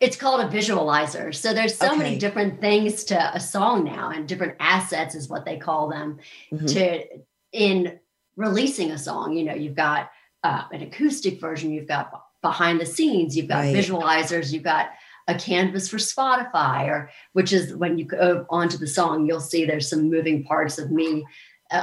It's 0.01 0.17
called 0.17 0.41
a 0.41 0.49
visualizer. 0.49 1.35
So 1.35 1.53
there's 1.53 1.77
so 1.77 1.89
okay. 1.89 1.99
many 1.99 2.19
different 2.19 2.61
things 2.61 3.05
to 3.05 3.35
a 3.35 3.41
song 3.41 3.85
now, 3.85 4.11
and 4.11 4.27
different 4.27 4.57
assets 4.61 5.15
is 5.15 5.29
what 5.29 5.45
they 5.45 5.59
call 5.59 5.89
them 5.89 6.19
mm-hmm. 6.53 6.67
to 6.67 7.05
in 7.53 7.99
releasing 8.37 8.91
a 8.91 8.99
song. 8.99 9.37
You 9.37 9.45
know, 9.45 9.55
you've 9.55 9.75
got 9.75 10.11
uh, 10.43 10.65
an 10.73 10.83
acoustic 10.83 11.41
version, 11.41 11.73
you've 11.73 11.89
got 11.89 12.11
behind 12.43 12.81
the 12.81 12.87
scenes, 12.87 13.37
you've 13.37 13.49
got 13.49 13.65
right. 13.65 13.75
visualizers, 13.75 14.53
you've 14.53 14.63
got 14.63 14.91
a 15.29 15.35
canvas 15.35 15.89
for 15.89 15.99
Spotify, 15.99 16.89
or 16.89 17.11
which 17.33 17.53
is 17.53 17.75
when 17.75 17.99
you 17.99 18.05
go 18.05 18.47
onto 18.49 18.79
the 18.79 18.87
song, 18.87 19.27
you'll 19.27 19.41
see 19.41 19.65
there's 19.65 19.89
some 19.89 20.11
moving 20.11 20.45
parts 20.45 20.79
of 20.79 20.91
me, 20.91 21.25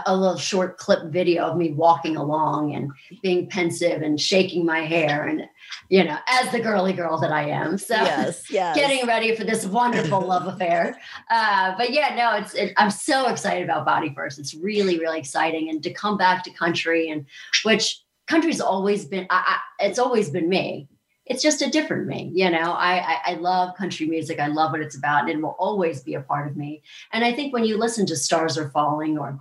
a, 0.05 0.15
little 0.15 0.37
short 0.37 0.77
clip 0.77 1.05
video 1.05 1.45
of 1.45 1.57
me 1.57 1.71
walking 1.71 2.17
along 2.17 2.75
and 2.75 2.91
being 3.21 3.47
pensive 3.47 4.01
and 4.01 4.19
shaking 4.19 4.65
my 4.65 4.81
hair, 4.81 5.25
and 5.25 5.43
you 5.89 6.03
know, 6.03 6.17
as 6.27 6.51
the 6.51 6.59
girly 6.59 6.93
girl 6.93 7.17
that 7.19 7.31
I 7.31 7.49
am. 7.49 7.77
So 7.77 7.95
yes, 7.95 8.43
yes. 8.51 8.75
getting 8.75 9.05
ready 9.07 9.35
for 9.35 9.43
this 9.43 9.65
wonderful 9.65 10.21
love 10.21 10.47
affair. 10.47 10.99
Uh, 11.29 11.75
but 11.77 11.91
yeah, 11.91 12.15
no, 12.15 12.35
it's 12.37 12.53
it, 12.53 12.73
I'm 12.77 12.91
so 12.91 13.27
excited 13.27 13.63
about 13.63 13.85
Body 13.85 14.13
First. 14.13 14.39
It's 14.39 14.53
really, 14.53 14.99
really 14.99 15.19
exciting, 15.19 15.69
and 15.69 15.81
to 15.83 15.93
come 15.93 16.17
back 16.17 16.43
to 16.43 16.51
country 16.51 17.09
and 17.09 17.25
which 17.63 18.01
country's 18.27 18.61
always 18.61 19.05
been 19.05 19.25
I, 19.29 19.57
I, 19.79 19.85
it's 19.85 19.99
always 19.99 20.29
been 20.29 20.49
me 20.49 20.87
it's 21.25 21.43
just 21.43 21.61
a 21.61 21.69
different 21.69 22.07
me 22.07 22.31
you 22.33 22.49
know 22.49 22.71
I, 22.73 22.99
I, 22.99 23.17
I 23.25 23.33
love 23.35 23.75
country 23.75 24.07
music 24.07 24.39
i 24.39 24.47
love 24.47 24.71
what 24.71 24.81
it's 24.81 24.97
about 24.97 25.21
and 25.21 25.29
it 25.29 25.41
will 25.41 25.55
always 25.57 26.01
be 26.03 26.13
a 26.13 26.21
part 26.21 26.49
of 26.49 26.57
me 26.57 26.83
and 27.13 27.23
i 27.23 27.33
think 27.33 27.53
when 27.53 27.63
you 27.63 27.77
listen 27.77 28.05
to 28.07 28.15
stars 28.15 28.57
are 28.57 28.69
falling 28.69 29.17
or 29.17 29.39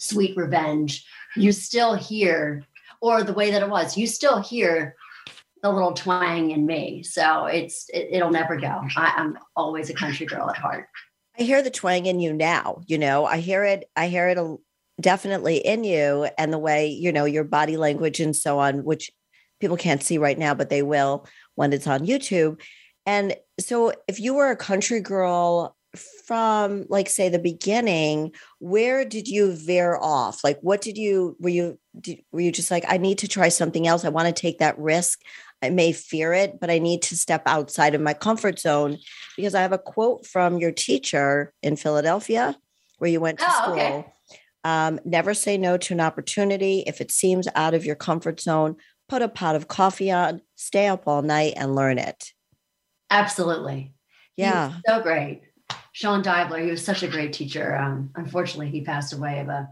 sweet 0.00 0.36
revenge. 0.36 1.06
You 1.36 1.52
still 1.52 1.94
hear 1.94 2.64
or 3.00 3.22
the 3.22 3.32
way 3.32 3.50
that 3.50 3.62
it 3.62 3.68
was 3.68 3.96
you 3.96 4.06
still 4.06 4.40
hear 4.42 4.96
the 5.62 5.70
little 5.70 5.92
twang 5.92 6.50
in 6.50 6.66
me. 6.66 7.02
So 7.02 7.46
it's 7.46 7.88
it, 7.92 8.22
will 8.22 8.30
never 8.30 8.56
go. 8.56 8.80
I, 8.96 9.14
i'm 9.16 9.38
always 9.54 9.90
a 9.90 9.94
country 9.94 10.26
girl 10.26 10.50
at 10.50 10.56
heart. 10.56 10.88
I 11.38 11.42
hear 11.42 11.62
the 11.62 11.70
twang 11.70 12.06
in 12.06 12.20
you 12.20 12.32
now 12.32 12.82
you 12.86 12.98
know? 12.98 13.24
I 13.24 13.38
hear 13.38 13.64
it 13.64 13.88
i 13.94 14.08
hear 14.08 14.28
it 14.28 14.38
a, 14.38 14.56
definitely 15.00 15.58
in 15.58 15.84
you 15.84 16.28
and 16.36 16.52
the 16.52 16.58
way 16.58 16.88
you 16.88 17.12
know 17.12 17.24
your 17.24 17.44
body 17.44 17.76
language 17.76 18.20
and 18.20 18.36
so 18.36 18.58
on 18.58 18.84
which 18.84 19.10
people 19.58 19.76
can't 19.76 20.02
see 20.02 20.18
right 20.18 20.38
now 20.38 20.54
but 20.54 20.68
they 20.68 20.82
will 20.82 21.26
when 21.54 21.72
it's 21.72 21.86
on 21.86 22.06
youtube. 22.06 22.60
And 23.06 23.34
so 23.58 23.92
if 24.08 24.20
you 24.20 24.34
were 24.34 24.50
a 24.50 24.56
country 24.56 25.00
girl 25.00 25.76
from 25.96 26.86
like 26.88 27.08
say 27.08 27.28
the 27.28 27.38
beginning 27.38 28.32
where 28.60 29.04
did 29.04 29.26
you 29.26 29.52
veer 29.52 29.96
off 29.96 30.44
like 30.44 30.58
what 30.60 30.80
did 30.80 30.96
you 30.96 31.36
were 31.40 31.48
you 31.48 31.78
did, 32.00 32.22
were 32.30 32.40
you 32.40 32.52
just 32.52 32.70
like 32.70 32.84
i 32.88 32.96
need 32.96 33.18
to 33.18 33.26
try 33.26 33.48
something 33.48 33.88
else 33.88 34.04
i 34.04 34.08
want 34.08 34.26
to 34.26 34.32
take 34.32 34.58
that 34.58 34.78
risk 34.78 35.20
i 35.62 35.68
may 35.68 35.90
fear 35.90 36.32
it 36.32 36.60
but 36.60 36.70
i 36.70 36.78
need 36.78 37.02
to 37.02 37.16
step 37.16 37.42
outside 37.46 37.94
of 37.94 38.00
my 38.00 38.14
comfort 38.14 38.60
zone 38.60 38.98
because 39.36 39.54
i 39.54 39.62
have 39.62 39.72
a 39.72 39.78
quote 39.78 40.24
from 40.24 40.58
your 40.58 40.70
teacher 40.70 41.52
in 41.60 41.74
philadelphia 41.74 42.56
where 42.98 43.10
you 43.10 43.20
went 43.20 43.40
to 43.40 43.46
oh, 43.48 43.62
school 43.62 43.74
okay. 43.74 44.06
Um, 44.62 45.00
never 45.04 45.32
say 45.32 45.56
no 45.56 45.78
to 45.78 45.94
an 45.94 46.00
opportunity. 46.00 46.84
If 46.86 47.00
it 47.00 47.10
seems 47.10 47.48
out 47.54 47.72
of 47.72 47.84
your 47.84 47.96
comfort 47.96 48.40
zone, 48.40 48.76
put 49.08 49.22
a 49.22 49.28
pot 49.28 49.56
of 49.56 49.68
coffee 49.68 50.10
on, 50.10 50.42
stay 50.56 50.86
up 50.86 51.04
all 51.06 51.22
night 51.22 51.54
and 51.56 51.74
learn 51.74 51.98
it. 51.98 52.32
Absolutely. 53.10 53.94
Yeah. 54.36 54.74
So 54.86 55.02
great. 55.02 55.42
Sean 55.92 56.22
Deibler, 56.22 56.64
he 56.64 56.70
was 56.70 56.84
such 56.84 57.02
a 57.02 57.08
great 57.08 57.32
teacher. 57.32 57.76
Um, 57.76 58.10
unfortunately, 58.14 58.70
he 58.70 58.82
passed 58.82 59.12
away 59.12 59.40
of 59.40 59.48
a 59.48 59.68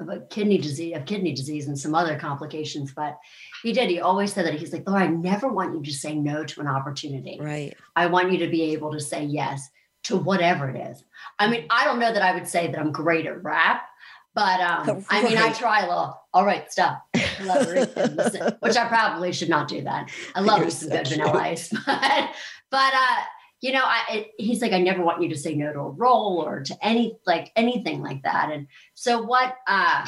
of 0.00 0.08
a 0.08 0.20
kidney 0.20 0.58
disease, 0.58 0.96
of 0.96 1.06
kidney 1.06 1.32
disease 1.32 1.66
and 1.66 1.78
some 1.78 1.94
other 1.94 2.18
complications. 2.18 2.92
But 2.94 3.18
he 3.62 3.72
did. 3.72 3.90
He 3.90 4.00
always 4.00 4.32
said 4.32 4.46
that 4.46 4.54
he's 4.54 4.72
like, 4.72 4.86
Laura, 4.86 5.04
I 5.04 5.06
never 5.08 5.48
want 5.48 5.74
you 5.74 5.82
to 5.82 5.92
say 5.92 6.14
no 6.14 6.44
to 6.44 6.60
an 6.60 6.66
opportunity. 6.66 7.38
Right. 7.40 7.74
I 7.96 8.06
want 8.06 8.32
you 8.32 8.38
to 8.38 8.48
be 8.48 8.62
able 8.72 8.92
to 8.92 9.00
say 9.00 9.24
yes 9.24 9.68
to 10.04 10.16
whatever 10.16 10.70
it 10.70 10.90
is. 10.90 11.04
I 11.38 11.48
mean, 11.48 11.66
I 11.70 11.84
don't 11.84 11.98
know 11.98 12.12
that 12.12 12.22
I 12.22 12.32
would 12.34 12.46
say 12.46 12.68
that 12.68 12.78
I'm 12.78 12.92
great 12.92 13.26
at 13.26 13.42
rap, 13.42 13.82
but 14.34 14.60
um, 14.60 14.86
right. 14.86 15.04
I 15.10 15.22
mean, 15.22 15.36
I 15.36 15.52
try 15.52 15.80
a 15.80 15.88
little. 15.88 16.20
All 16.32 16.44
right, 16.44 16.70
stop. 16.70 17.04
which 17.14 18.76
I 18.76 18.86
probably 18.88 19.32
should 19.32 19.48
not 19.48 19.68
do 19.68 19.82
that. 19.82 20.10
I 20.34 20.40
love 20.40 20.60
You're 20.60 20.70
some 20.70 20.90
good 20.90 21.08
vanilla 21.08 21.38
ice, 21.38 21.70
but 21.86 22.30
but 22.70 22.94
uh, 22.94 23.16
you 23.60 23.72
know, 23.72 23.82
I 23.84 24.04
it, 24.10 24.30
he's 24.38 24.62
like, 24.62 24.72
I 24.72 24.80
never 24.80 25.02
want 25.02 25.22
you 25.22 25.28
to 25.30 25.36
say 25.36 25.54
no 25.54 25.72
to 25.72 25.80
a 25.80 25.90
role 25.90 26.42
or 26.44 26.62
to 26.62 26.86
any 26.86 27.18
like 27.26 27.52
anything 27.56 28.02
like 28.02 28.22
that. 28.22 28.50
And 28.52 28.68
so 28.94 29.22
what 29.22 29.54
uh, 29.66 30.06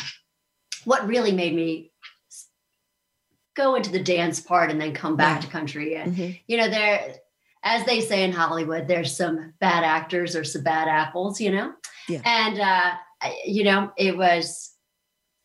what 0.85 1.07
really 1.07 1.33
made 1.33 1.55
me 1.55 1.93
go 3.55 3.75
into 3.75 3.91
the 3.91 4.03
dance 4.03 4.41
part 4.41 4.71
and 4.71 4.81
then 4.81 4.95
come 4.95 5.17
back 5.17 5.39
yeah. 5.39 5.47
to 5.47 5.53
country 5.53 5.97
and 5.97 6.15
mm-hmm. 6.15 6.31
you 6.47 6.57
know 6.57 6.71
there 6.71 7.17
as 7.65 7.85
they 7.85 8.01
say 8.01 8.23
in 8.23 8.33
hollywood 8.33 8.87
there's 8.87 9.15
some 9.15 9.53
bad 9.61 9.83
actors 9.83 10.37
or 10.37 10.45
some 10.45 10.63
bad 10.63 10.87
apples 10.87 11.41
you 11.41 11.51
know 11.51 11.73
yeah. 12.09 12.23
and 12.25 12.61
uh 12.61 12.93
you 13.45 13.65
know, 13.65 13.93
it 13.97 14.17
was 14.17 14.73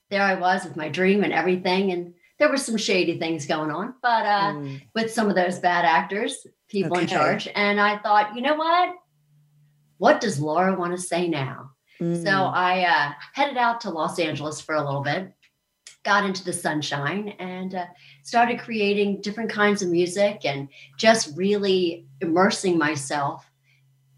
there 0.10 0.22
I 0.22 0.36
was 0.36 0.64
with 0.64 0.76
my 0.76 0.90
dream 0.90 1.24
and 1.24 1.34
everything. 1.34 1.92
And 1.92 2.14
there 2.38 2.50
were 2.50 2.58
some 2.58 2.78
shady 2.78 3.18
things 3.18 3.46
going 3.46 3.72
on, 3.72 3.94
but 4.02 4.26
uh, 4.26 4.54
mm. 4.54 4.82
with 4.94 5.12
some 5.12 5.30
of 5.30 5.36
those 5.36 5.60
bad 5.60 5.86
actors, 5.86 6.46
people 6.68 6.94
okay. 6.94 7.04
in 7.04 7.08
charge. 7.08 7.48
And 7.56 7.80
I 7.80 7.98
thought, 8.00 8.36
you 8.36 8.42
know 8.42 8.56
what? 8.56 8.94
What 9.98 10.20
does 10.20 10.40
Laura 10.40 10.78
want 10.78 10.96
to 10.96 11.02
say 11.02 11.28
now? 11.28 11.72
Mm. 12.02 12.24
So 12.24 12.32
I 12.32 12.82
uh, 12.84 13.14
headed 13.34 13.58
out 13.58 13.80
to 13.82 13.90
Los 13.90 14.20
Angeles 14.20 14.60
for 14.60 14.76
a 14.76 14.84
little 14.84 15.02
bit, 15.02 15.32
got 16.04 16.26
into 16.26 16.44
the 16.44 16.52
sunshine, 16.52 17.30
and 17.40 17.74
uh, 17.76 17.86
started 18.24 18.60
creating 18.60 19.22
different 19.22 19.50
kinds 19.50 19.82
of 19.82 19.90
music 19.90 20.42
and 20.44 20.68
just 20.98 21.36
really 21.38 22.06
immersing 22.20 22.78
myself 22.78 23.50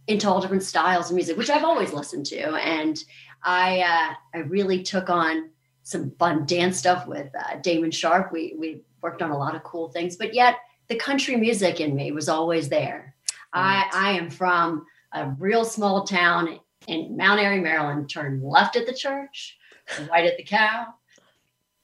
into 0.07 0.27
all 0.27 0.41
different 0.41 0.63
styles 0.63 1.09
of 1.09 1.15
music, 1.15 1.38
which 1.38 1.51
I've 1.51 1.65
always 1.65 1.93
listened 1.93 2.25
to. 2.27 2.55
And 2.55 2.97
I 3.43 3.81
uh, 3.81 4.38
I 4.39 4.41
really 4.41 4.81
took 4.81 5.09
on 5.12 5.51
some 5.88 6.12
fun 6.20 6.46
dance 6.46 6.77
stuff 6.77 7.08
with 7.08 7.34
uh, 7.34 7.56
Damon 7.62 7.91
Sharpe. 7.91 8.34
We 8.34 8.56
we 8.58 8.82
worked 9.01 9.22
on 9.22 9.32
a 9.32 9.38
lot 9.38 9.56
of 9.56 9.63
cool 9.63 9.88
things, 9.88 10.17
but 10.17 10.34
yet 10.34 10.58
the 10.89 10.98
country 10.98 11.38
music 11.38 11.79
in 11.79 11.96
me 11.96 12.12
was 12.12 12.27
always 12.27 12.67
there. 12.67 13.15
Right. 13.56 13.89
I 13.94 14.10
I 14.10 14.12
am 14.17 14.29
from 14.29 14.86
a 15.13 15.29
real 15.39 15.63
small 15.63 16.03
town 16.03 16.60
in 16.88 17.15
Mount 17.15 17.39
Airy, 17.39 17.62
Maryland. 17.62 18.10
Turn 18.10 18.41
left 18.44 18.75
at 18.75 18.86
the 18.86 18.94
church, 18.94 19.58
right 20.12 20.25
at 20.25 20.36
the 20.36 20.44
cow, 20.44 20.88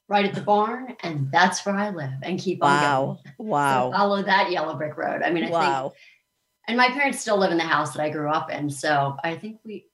right 0.10 0.26
at 0.26 0.36
the 0.36 0.42
barn, 0.42 0.98
and 1.02 1.32
that's 1.32 1.66
where 1.66 1.76
I 1.76 1.90
live 1.92 2.20
and 2.24 2.38
keep 2.38 2.60
wow. 2.60 2.68
on 2.68 3.06
going. 3.06 3.50
Wow. 3.50 3.92
So 3.92 3.98
follow 3.98 4.22
that 4.24 4.52
yellow 4.52 4.76
brick 4.76 4.98
road. 4.98 5.22
I 5.24 5.32
mean, 5.32 5.46
I 5.46 5.50
wow. 5.50 5.82
think 5.90 5.94
and 6.68 6.76
my 6.78 6.90
parents 6.90 7.22
still 7.22 7.38
live 7.38 7.52
in 7.52 7.58
the 7.58 7.64
house 7.64 7.94
that 7.94 8.04
I 8.04 8.10
grew 8.10 8.30
up 8.30 8.52
in. 8.52 8.70
So 8.70 9.18
I 9.24 9.36
think 9.36 9.60
we 9.64 9.86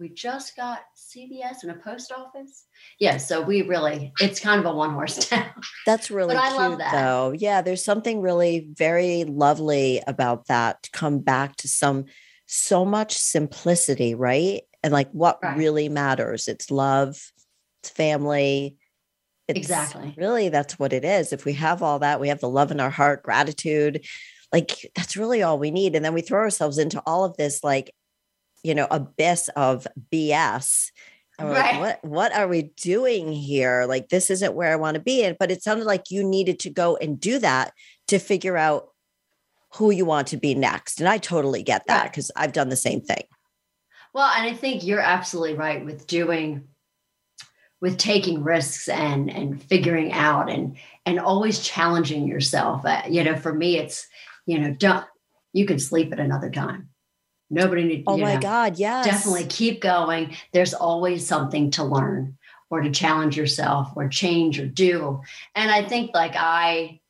we 0.00 0.08
just 0.08 0.56
got 0.56 0.80
CVS 0.96 1.62
and 1.62 1.72
a 1.72 1.74
post 1.74 2.10
office. 2.10 2.64
Yeah, 2.98 3.18
so 3.18 3.42
we 3.42 3.62
really 3.62 4.12
it's 4.18 4.40
kind 4.40 4.58
of 4.58 4.66
a 4.66 4.74
one 4.74 4.94
horse 4.94 5.28
town. 5.28 5.50
That's 5.84 6.10
really 6.10 6.34
but 6.34 6.56
cute 6.56 6.78
that. 6.78 6.92
though. 6.92 7.32
Yeah, 7.36 7.60
there's 7.60 7.84
something 7.84 8.22
really 8.22 8.66
very 8.72 9.24
lovely 9.24 10.02
about 10.06 10.46
that 10.46 10.82
to 10.84 10.90
come 10.92 11.18
back 11.18 11.56
to 11.56 11.68
some 11.68 12.06
so 12.46 12.84
much 12.84 13.16
simplicity, 13.16 14.14
right? 14.14 14.62
And 14.82 14.92
like 14.92 15.10
what 15.10 15.38
right. 15.42 15.56
really 15.56 15.90
matters. 15.90 16.48
It's 16.48 16.70
love, 16.70 17.20
it's 17.82 17.90
family. 17.90 18.76
It's 19.48 19.58
exactly. 19.58 20.14
Really, 20.16 20.48
that's 20.48 20.78
what 20.78 20.94
it 20.94 21.04
is. 21.04 21.32
If 21.32 21.44
we 21.44 21.52
have 21.54 21.82
all 21.82 21.98
that, 21.98 22.20
we 22.20 22.28
have 22.28 22.40
the 22.40 22.48
love 22.48 22.70
in 22.70 22.80
our 22.80 22.90
heart, 22.90 23.22
gratitude. 23.22 24.06
Like 24.50 24.90
that's 24.96 25.16
really 25.16 25.42
all 25.42 25.58
we 25.58 25.70
need. 25.70 25.94
And 25.94 26.04
then 26.04 26.14
we 26.14 26.22
throw 26.22 26.40
ourselves 26.40 26.78
into 26.78 27.02
all 27.04 27.24
of 27.24 27.36
this 27.36 27.62
like 27.62 27.92
you 28.62 28.74
know 28.74 28.86
abyss 28.90 29.48
of 29.56 29.86
bs 30.12 30.90
right. 31.44 31.80
like 31.80 31.80
what 31.80 32.04
what 32.04 32.34
are 32.34 32.48
we 32.48 32.62
doing 32.76 33.32
here? 33.32 33.86
Like 33.86 34.08
this 34.08 34.30
isn't 34.30 34.54
where 34.54 34.72
i 34.72 34.76
want 34.76 34.94
to 34.94 35.00
be 35.00 35.22
in. 35.22 35.36
But 35.38 35.50
it 35.50 35.62
sounded 35.62 35.84
like 35.84 36.10
you 36.10 36.24
needed 36.24 36.58
to 36.60 36.70
go 36.70 36.96
and 36.96 37.20
do 37.20 37.38
that 37.38 37.72
to 38.08 38.18
figure 38.18 38.56
out 38.56 38.88
who 39.74 39.90
you 39.90 40.04
want 40.04 40.28
to 40.28 40.36
be 40.36 40.54
next. 40.54 41.00
And 41.00 41.08
i 41.08 41.18
totally 41.18 41.62
get 41.62 41.86
that 41.86 42.10
because 42.10 42.30
right. 42.36 42.44
i've 42.44 42.52
done 42.52 42.68
the 42.68 42.76
same 42.76 43.00
thing. 43.00 43.22
Well 44.12 44.30
and 44.36 44.46
i 44.46 44.54
think 44.54 44.84
you're 44.84 45.00
absolutely 45.00 45.54
right 45.54 45.84
with 45.84 46.06
doing 46.06 46.68
with 47.80 47.96
taking 47.96 48.42
risks 48.42 48.88
and 48.88 49.30
and 49.30 49.62
figuring 49.62 50.12
out 50.12 50.50
and 50.50 50.76
and 51.06 51.18
always 51.18 51.60
challenging 51.60 52.26
yourself. 52.26 52.84
Uh, 52.84 53.02
you 53.08 53.24
know 53.24 53.36
for 53.36 53.52
me 53.52 53.78
it's 53.78 54.06
you 54.46 54.58
know 54.58 54.72
don't 54.72 55.06
you 55.52 55.66
can 55.66 55.78
sleep 55.78 56.12
at 56.12 56.20
another 56.20 56.50
time 56.50 56.89
Nobody 57.50 57.84
needs. 57.84 58.04
Oh 58.06 58.16
my 58.16 58.34
know, 58.34 58.40
God, 58.40 58.78
yes. 58.78 59.04
Definitely 59.04 59.46
keep 59.46 59.80
going. 59.80 60.36
There's 60.52 60.72
always 60.72 61.26
something 61.26 61.70
to 61.72 61.84
learn 61.84 62.38
or 62.70 62.80
to 62.80 62.90
challenge 62.90 63.36
yourself 63.36 63.90
or 63.96 64.08
change 64.08 64.60
or 64.60 64.66
do. 64.66 65.20
And 65.56 65.70
I 65.70 65.82
think 65.82 66.12
like 66.14 66.34
I 66.36 67.00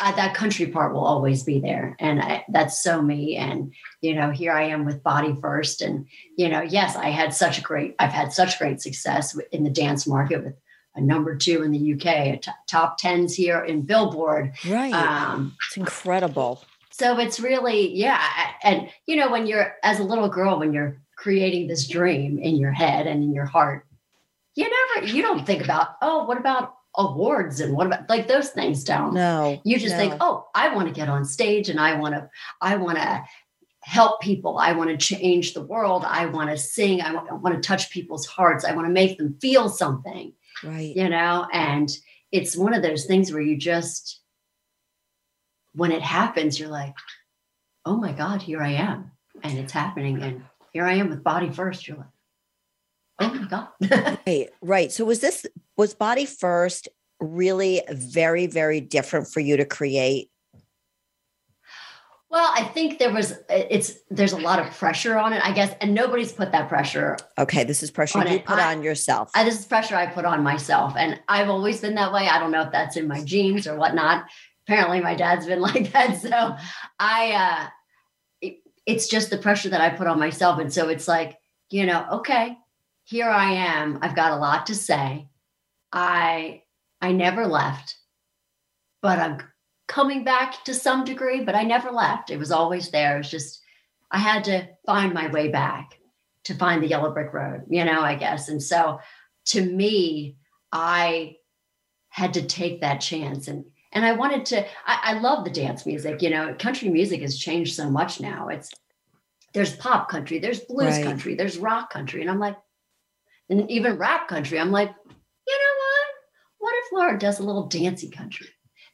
uh, 0.00 0.12
that 0.12 0.34
country 0.34 0.66
part 0.66 0.94
will 0.94 1.04
always 1.04 1.42
be 1.42 1.60
there 1.60 1.96
and 1.98 2.22
I, 2.22 2.44
that's 2.48 2.82
so 2.82 3.02
me 3.02 3.36
and 3.36 3.74
you 4.00 4.14
know 4.14 4.30
here 4.30 4.52
i 4.52 4.62
am 4.62 4.84
with 4.84 5.02
body 5.02 5.36
first 5.40 5.82
and 5.82 6.06
you 6.36 6.48
know 6.48 6.62
yes 6.62 6.96
i 6.96 7.10
had 7.10 7.34
such 7.34 7.58
a 7.58 7.60
great 7.60 7.94
i've 7.98 8.12
had 8.12 8.32
such 8.32 8.58
great 8.58 8.80
success 8.80 9.38
in 9.52 9.64
the 9.64 9.70
dance 9.70 10.06
market 10.06 10.44
with 10.44 10.54
a 10.94 11.00
number 11.00 11.36
two 11.36 11.62
in 11.62 11.72
the 11.72 11.92
uk 11.92 12.06
a 12.06 12.38
t- 12.38 12.50
top 12.68 12.96
tens 12.96 13.34
here 13.34 13.60
in 13.60 13.82
billboard 13.82 14.52
right 14.66 14.94
um, 14.94 15.54
it's 15.66 15.76
incredible 15.76 16.64
so 17.00 17.18
it's 17.18 17.40
really 17.40 17.92
yeah 17.94 18.22
and 18.62 18.88
you 19.06 19.16
know 19.16 19.30
when 19.30 19.46
you're 19.46 19.74
as 19.82 19.98
a 19.98 20.04
little 20.04 20.28
girl 20.28 20.58
when 20.58 20.72
you're 20.72 21.00
creating 21.16 21.66
this 21.66 21.88
dream 21.88 22.38
in 22.38 22.56
your 22.56 22.72
head 22.72 23.06
and 23.06 23.24
in 23.24 23.34
your 23.34 23.46
heart 23.46 23.86
you 24.54 24.70
never 24.94 25.06
you 25.06 25.22
don't 25.22 25.46
think 25.46 25.64
about 25.64 25.96
oh 26.02 26.24
what 26.24 26.38
about 26.38 26.74
awards 26.96 27.60
and 27.60 27.74
what 27.74 27.86
about 27.86 28.08
like 28.08 28.26
those 28.26 28.50
things 28.50 28.84
don't. 28.84 29.14
No 29.14 29.60
you 29.64 29.78
just 29.78 29.94
no. 29.94 29.98
think 29.98 30.14
oh 30.20 30.48
i 30.54 30.74
want 30.74 30.88
to 30.88 30.94
get 30.94 31.08
on 31.08 31.24
stage 31.24 31.68
and 31.68 31.80
i 31.80 31.98
want 31.98 32.14
to 32.14 32.28
i 32.60 32.76
want 32.76 32.98
to 32.98 33.24
help 33.82 34.20
people. 34.20 34.58
I 34.58 34.72
want 34.72 34.90
to 34.90 34.96
change 34.98 35.54
the 35.54 35.62
world. 35.62 36.04
I 36.06 36.26
want 36.26 36.50
to 36.50 36.56
sing. 36.58 37.00
I 37.00 37.14
want, 37.14 37.30
I 37.30 37.34
want 37.34 37.54
to 37.54 37.66
touch 37.66 37.90
people's 37.90 38.26
hearts. 38.26 38.62
I 38.62 38.72
want 38.72 38.86
to 38.86 38.92
make 38.92 39.16
them 39.16 39.38
feel 39.40 39.70
something 39.70 40.34
right. 40.62 40.94
you 40.94 41.08
know? 41.08 41.46
And 41.52 41.90
it's 42.32 42.56
one 42.56 42.74
of 42.74 42.82
those 42.82 43.06
things 43.06 43.32
where 43.32 43.42
you 43.42 43.56
just 43.56 44.19
when 45.80 45.92
it 45.92 46.02
happens 46.02 46.60
you're 46.60 46.68
like 46.68 46.94
oh 47.86 47.96
my 47.96 48.12
god 48.12 48.42
here 48.42 48.60
i 48.60 48.72
am. 48.72 49.10
And 49.42 49.58
it's 49.58 49.72
happening. 49.72 50.22
And 50.22 50.42
here 50.74 50.84
i 50.84 50.92
am 50.92 51.08
with 51.08 51.24
body 51.24 51.48
first. 51.48 51.88
You're 51.88 51.96
like 51.96 52.06
oh 53.20 53.34
my 53.34 53.46
god. 53.48 54.18
Right 54.26 54.50
right. 54.60 54.92
So 54.92 55.06
was 55.06 55.20
this 55.20 55.46
was 55.78 55.94
body 55.94 56.26
first 56.26 56.88
really 57.18 57.80
very 57.90 58.46
very 58.46 58.82
different 58.82 59.28
for 59.28 59.40
you 59.40 59.56
to 59.56 59.64
create? 59.64 60.30
Well 62.28 62.52
i 62.54 62.62
think 62.62 62.98
there 62.98 63.12
was 63.12 63.38
it's 63.48 63.94
there's 64.10 64.32
a 64.32 64.38
lot 64.38 64.58
of 64.60 64.70
pressure 64.72 65.18
on 65.18 65.32
it 65.32 65.44
i 65.44 65.52
guess 65.52 65.74
and 65.80 65.92
nobody's 65.92 66.30
put 66.30 66.52
that 66.52 66.68
pressure 66.68 67.16
okay 67.36 67.64
this 67.64 67.82
is 67.82 67.90
pressure 67.90 68.20
you 68.20 68.36
it. 68.36 68.44
put 68.44 68.58
I, 68.58 68.72
on 68.72 68.84
yourself. 68.84 69.32
I, 69.34 69.42
this 69.42 69.58
is 69.58 69.66
pressure 69.66 69.96
i 69.96 70.06
put 70.06 70.24
on 70.24 70.44
myself. 70.44 70.94
And 70.96 71.18
i've 71.26 71.48
always 71.48 71.80
been 71.80 71.94
that 71.94 72.12
way. 72.12 72.28
I 72.28 72.38
don't 72.38 72.52
know 72.52 72.62
if 72.62 72.70
that's 72.70 72.96
in 72.96 73.08
my 73.08 73.24
genes 73.24 73.66
or 73.66 73.76
whatnot 73.76 74.26
apparently 74.70 75.00
my 75.00 75.14
dad's 75.14 75.46
been 75.46 75.60
like 75.72 75.92
that 75.92 76.20
so 76.20 76.56
i 76.98 77.32
uh 77.32 77.68
it, 78.40 78.58
it's 78.86 79.08
just 79.08 79.30
the 79.30 79.38
pressure 79.38 79.68
that 79.68 79.80
i 79.80 79.90
put 79.90 80.06
on 80.06 80.18
myself 80.18 80.58
and 80.58 80.72
so 80.72 80.88
it's 80.88 81.08
like 81.08 81.38
you 81.70 81.84
know 81.86 82.06
okay 82.12 82.56
here 83.10 83.28
I 83.28 83.52
am. 83.54 83.98
I've 84.02 84.14
got 84.14 84.30
a 84.30 84.36
lot 84.36 84.66
to 84.66 84.74
say. 84.74 85.28
I 85.92 86.62
I 87.00 87.10
never 87.10 87.44
left, 87.44 87.96
but 89.02 89.18
I'm 89.18 89.38
coming 89.88 90.22
back 90.22 90.62
to 90.64 90.74
some 90.74 91.04
degree, 91.04 91.42
but 91.42 91.56
I 91.56 91.64
never 91.64 91.90
left. 91.90 92.30
It 92.30 92.38
was 92.38 92.52
always 92.52 92.90
there. 92.90 93.16
It 93.16 93.18
was 93.18 93.30
just 93.30 93.62
I 94.12 94.18
had 94.18 94.44
to 94.44 94.68
find 94.86 95.12
my 95.12 95.26
way 95.26 95.48
back 95.48 95.98
to 96.44 96.54
find 96.54 96.80
the 96.80 96.86
yellow 96.86 97.12
brick 97.12 97.32
road, 97.32 97.64
you 97.68 97.84
know, 97.84 98.00
I 98.00 98.14
guess. 98.14 98.48
And 98.48 98.62
so 98.62 99.00
to 99.46 99.60
me, 99.60 100.36
I 100.70 101.34
had 102.10 102.34
to 102.34 102.42
take 102.42 102.80
that 102.80 103.00
chance 103.00 103.48
and 103.48 103.64
and 103.92 104.04
I 104.04 104.12
wanted 104.12 104.46
to 104.46 104.66
I, 104.86 105.00
I 105.02 105.12
love 105.20 105.44
the 105.44 105.50
dance 105.50 105.86
music, 105.86 106.22
you 106.22 106.30
know, 106.30 106.54
country 106.58 106.88
music 106.88 107.22
has 107.22 107.38
changed 107.38 107.74
so 107.74 107.90
much 107.90 108.20
now. 108.20 108.48
It's 108.48 108.70
there's 109.52 109.76
pop 109.76 110.08
country, 110.08 110.38
there's 110.38 110.60
blues 110.60 110.96
right. 110.96 111.04
country, 111.04 111.34
there's 111.34 111.58
rock 111.58 111.90
country. 111.92 112.20
And 112.20 112.30
I'm 112.30 112.38
like, 112.38 112.56
and 113.48 113.70
even 113.70 113.98
rap 113.98 114.28
country. 114.28 114.58
I'm 114.60 114.70
like, 114.70 114.88
you 114.88 115.58
know 115.58 115.74
what? 115.78 116.06
What 116.58 116.74
if 116.78 116.92
Laura 116.92 117.18
does 117.18 117.40
a 117.40 117.42
little 117.42 117.66
dancey 117.66 118.10
country? 118.10 118.48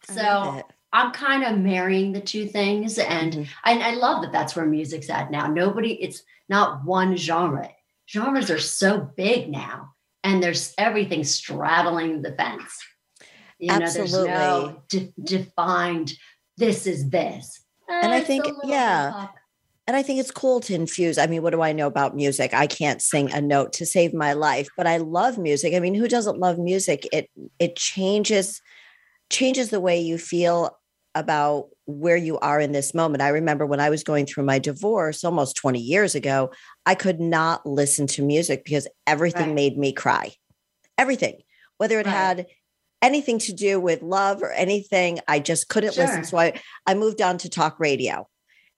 So 0.08 0.62
I'm 0.92 1.12
kind 1.12 1.44
of 1.44 1.58
marrying 1.58 2.12
the 2.12 2.20
two 2.20 2.46
things, 2.46 2.98
and 2.98 3.32
mm-hmm. 3.32 3.42
I, 3.64 3.90
I 3.90 3.94
love 3.94 4.22
that 4.22 4.32
that's 4.32 4.56
where 4.56 4.66
music's 4.66 5.10
at 5.10 5.30
now. 5.30 5.46
Nobody, 5.46 5.94
it's 5.94 6.22
not 6.48 6.84
one 6.84 7.16
genre. 7.16 7.70
Genres 8.08 8.50
are 8.50 8.58
so 8.58 9.00
big 9.16 9.50
now, 9.50 9.90
and 10.24 10.42
there's 10.42 10.72
everything 10.78 11.24
straddling 11.24 12.22
the 12.22 12.32
fence. 12.32 12.82
You 13.58 13.70
Absolutely. 13.70 14.28
know, 14.28 14.82
there's 14.90 15.08
no 15.08 15.10
de- 15.24 15.38
defined. 15.38 16.12
This 16.56 16.86
is 16.86 17.10
this, 17.10 17.64
and 17.88 18.12
I 18.12 18.20
think, 18.20 18.46
yeah. 18.64 19.28
And 19.86 19.94
I 19.94 20.02
think 20.02 20.18
it's 20.18 20.32
cool 20.32 20.58
to 20.60 20.74
infuse. 20.74 21.16
I 21.16 21.28
mean, 21.28 21.42
what 21.42 21.50
do 21.50 21.62
I 21.62 21.72
know 21.72 21.86
about 21.86 22.16
music? 22.16 22.52
I 22.52 22.66
can't 22.66 23.00
sing 23.00 23.30
a 23.32 23.40
note 23.40 23.72
to 23.74 23.86
save 23.86 24.12
my 24.12 24.32
life, 24.32 24.68
but 24.76 24.86
I 24.86 24.96
love 24.96 25.38
music. 25.38 25.74
I 25.74 25.80
mean, 25.80 25.94
who 25.94 26.08
doesn't 26.08 26.38
love 26.38 26.58
music? 26.58 27.06
It 27.12 27.30
it 27.58 27.76
changes 27.76 28.60
changes 29.30 29.70
the 29.70 29.80
way 29.80 30.00
you 30.00 30.18
feel 30.18 30.76
about 31.14 31.68
where 31.86 32.16
you 32.16 32.38
are 32.40 32.60
in 32.60 32.72
this 32.72 32.92
moment. 32.94 33.22
I 33.22 33.28
remember 33.28 33.64
when 33.64 33.80
I 33.80 33.90
was 33.90 34.02
going 34.02 34.26
through 34.26 34.44
my 34.44 34.58
divorce 34.58 35.24
almost 35.24 35.56
20 35.56 35.80
years 35.80 36.14
ago, 36.14 36.50
I 36.84 36.94
could 36.94 37.20
not 37.20 37.64
listen 37.64 38.06
to 38.08 38.22
music 38.22 38.64
because 38.64 38.86
everything 39.06 39.46
right. 39.46 39.54
made 39.54 39.78
me 39.78 39.92
cry. 39.92 40.32
Everything, 40.98 41.40
whether 41.78 41.98
it 41.98 42.06
right. 42.06 42.12
had 42.12 42.46
anything 43.02 43.38
to 43.40 43.52
do 43.52 43.80
with 43.80 44.02
love 44.02 44.42
or 44.42 44.52
anything, 44.52 45.20
I 45.28 45.40
just 45.40 45.68
couldn't 45.68 45.94
sure. 45.94 46.04
listen. 46.04 46.24
So 46.24 46.38
I 46.38 46.60
I 46.86 46.94
moved 46.94 47.20
on 47.20 47.38
to 47.38 47.50
talk 47.50 47.78
radio 47.78 48.26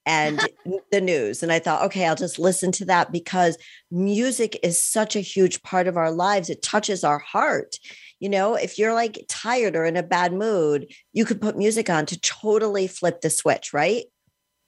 and 0.09 0.40
the 0.90 1.00
news. 1.00 1.42
And 1.42 1.52
I 1.52 1.59
thought, 1.59 1.85
okay, 1.87 2.07
I'll 2.07 2.16
just 2.16 2.38
listen 2.38 2.72
to 2.72 2.85
that 2.87 3.12
because 3.12 3.57
music 3.90 4.59
is 4.62 4.83
such 4.83 5.14
a 5.14 5.20
huge 5.20 5.62
part 5.62 5.87
of 5.87 5.96
our 5.96 6.11
lives. 6.11 6.50
It 6.50 6.62
touches 6.62 7.04
our 7.04 7.18
heart. 7.18 7.76
You 8.18 8.28
know, 8.28 8.54
if 8.54 8.78
you're 8.78 8.94
like 8.94 9.24
tired 9.28 9.76
or 9.76 9.85
in 9.85 9.96
a 9.96 10.02
bad 10.02 10.33
mood, 10.33 10.92
you 11.12 11.24
could 11.24 11.40
put 11.40 11.57
music 11.57 11.88
on 11.88 12.07
to 12.07 12.20
totally 12.20 12.88
flip 12.88 13.20
the 13.20 13.31
switch, 13.31 13.72
right? 13.72 14.07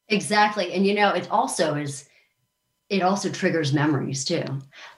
Exactly. 0.09 0.73
And 0.73 0.87
you 0.87 0.95
know, 0.95 1.11
it 1.11 1.29
also 1.31 1.75
is 1.75 2.07
it 2.89 3.03
also 3.03 3.31
triggers 3.31 3.73
memories 3.73 4.25
too. 4.25 4.45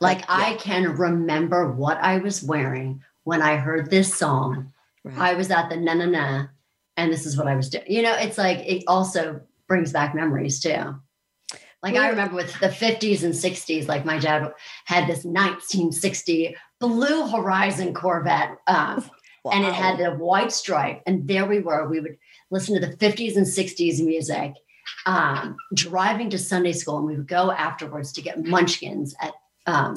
Like 0.00 0.20
yeah. 0.20 0.24
I 0.28 0.54
can 0.54 0.96
remember 0.96 1.70
what 1.70 1.98
I 1.98 2.18
was 2.18 2.42
wearing 2.42 3.02
when 3.24 3.42
I 3.42 3.56
heard 3.56 3.90
this 3.90 4.14
song. 4.14 4.72
Right. 5.04 5.32
I 5.32 5.34
was 5.34 5.50
at 5.50 5.68
the 5.68 5.76
na 5.76 5.94
na 5.94 6.06
na 6.06 6.46
and 6.96 7.12
this 7.12 7.26
is 7.26 7.36
what 7.36 7.48
I 7.48 7.56
was 7.56 7.68
doing. 7.68 7.84
You 7.86 8.02
know, 8.02 8.14
it's 8.14 8.38
like 8.38 8.58
it 8.58 8.84
also 8.86 9.40
brings 9.68 9.92
back 9.92 10.14
memories 10.14 10.60
too. 10.60 10.94
Like 11.82 11.96
I 11.96 12.10
remember 12.10 12.36
with 12.36 12.52
the 12.60 12.68
50s 12.68 13.24
and 13.24 13.34
60s, 13.34 13.88
like 13.88 14.04
my 14.04 14.18
dad 14.18 14.52
had 14.84 15.04
this 15.04 15.24
1960 15.24 16.56
Blue 16.78 17.26
Horizon 17.26 17.92
Corvette, 17.92 18.56
um, 18.68 19.04
wow. 19.44 19.52
and 19.52 19.64
it 19.64 19.72
had 19.72 19.98
the 19.98 20.12
white 20.12 20.52
stripe. 20.52 21.02
And 21.06 21.26
there 21.26 21.46
we 21.46 21.58
were. 21.58 21.88
We 21.88 22.00
would 22.00 22.16
listen 22.52 22.80
to 22.80 22.86
the 22.86 22.96
50s 22.96 23.36
and 23.36 23.46
60s 23.46 24.04
music, 24.04 24.52
um, 25.06 25.56
driving 25.74 26.30
to 26.30 26.38
Sunday 26.38 26.72
school, 26.72 26.98
and 26.98 27.06
we 27.06 27.16
would 27.16 27.26
go 27.26 27.50
afterwards 27.50 28.12
to 28.12 28.22
get 28.22 28.44
munchkins 28.44 29.14
at 29.20 29.32
um, 29.66 29.94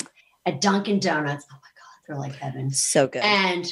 at 0.47 0.61
Dunkin' 0.61 0.99
Donuts. 0.99 1.45
They're 2.07 2.17
like 2.17 2.35
heaven. 2.35 2.71
So 2.71 3.07
good. 3.07 3.23
And 3.23 3.65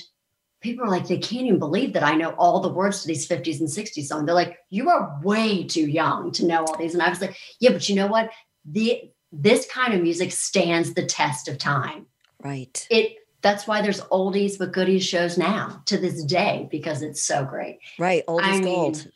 people 0.62 0.86
are 0.86 0.90
like, 0.90 1.08
they 1.08 1.18
can't 1.18 1.46
even 1.46 1.60
believe 1.60 1.94
that 1.94 2.04
I 2.04 2.16
know 2.16 2.32
all 2.32 2.62
the 2.62 2.70
words 2.70 3.02
to 3.02 3.08
these 3.08 3.28
50s 3.28 3.60
and 3.60 3.70
60s 3.70 4.06
songs. 4.06 4.26
They're 4.26 4.34
like, 4.34 4.58
you 4.70 4.90
are 4.90 5.20
way 5.22 5.64
too 5.64 5.88
young 5.88 6.32
to 6.32 6.46
know 6.46 6.64
all 6.64 6.78
these. 6.78 6.94
And 6.94 7.04
I 7.04 7.10
was 7.10 7.22
like, 7.22 7.38
yeah, 7.60 7.72
but 7.72 7.88
you 7.88 7.96
know 7.96 8.08
what? 8.08 8.32
The 8.66 9.12
this 9.36 9.66
kind 9.66 9.94
of 9.96 10.02
music 10.02 10.32
stands 10.32 10.94
the 10.94 11.06
test 11.06 11.48
of 11.48 11.58
time. 11.58 12.06
Right. 12.42 12.88
It 12.90 13.18
that's 13.42 13.68
why 13.68 13.82
there's 13.82 14.00
oldies 14.02 14.58
but 14.58 14.72
goodies 14.72 15.06
shows 15.06 15.38
now 15.38 15.82
to 15.86 15.98
this 15.98 16.24
day 16.24 16.68
because 16.72 17.02
it's 17.02 17.22
so 17.22 17.44
great. 17.44 17.80
Right. 18.00 18.24
Old 18.28 18.46
is 18.46 18.62
gold. 18.62 19.08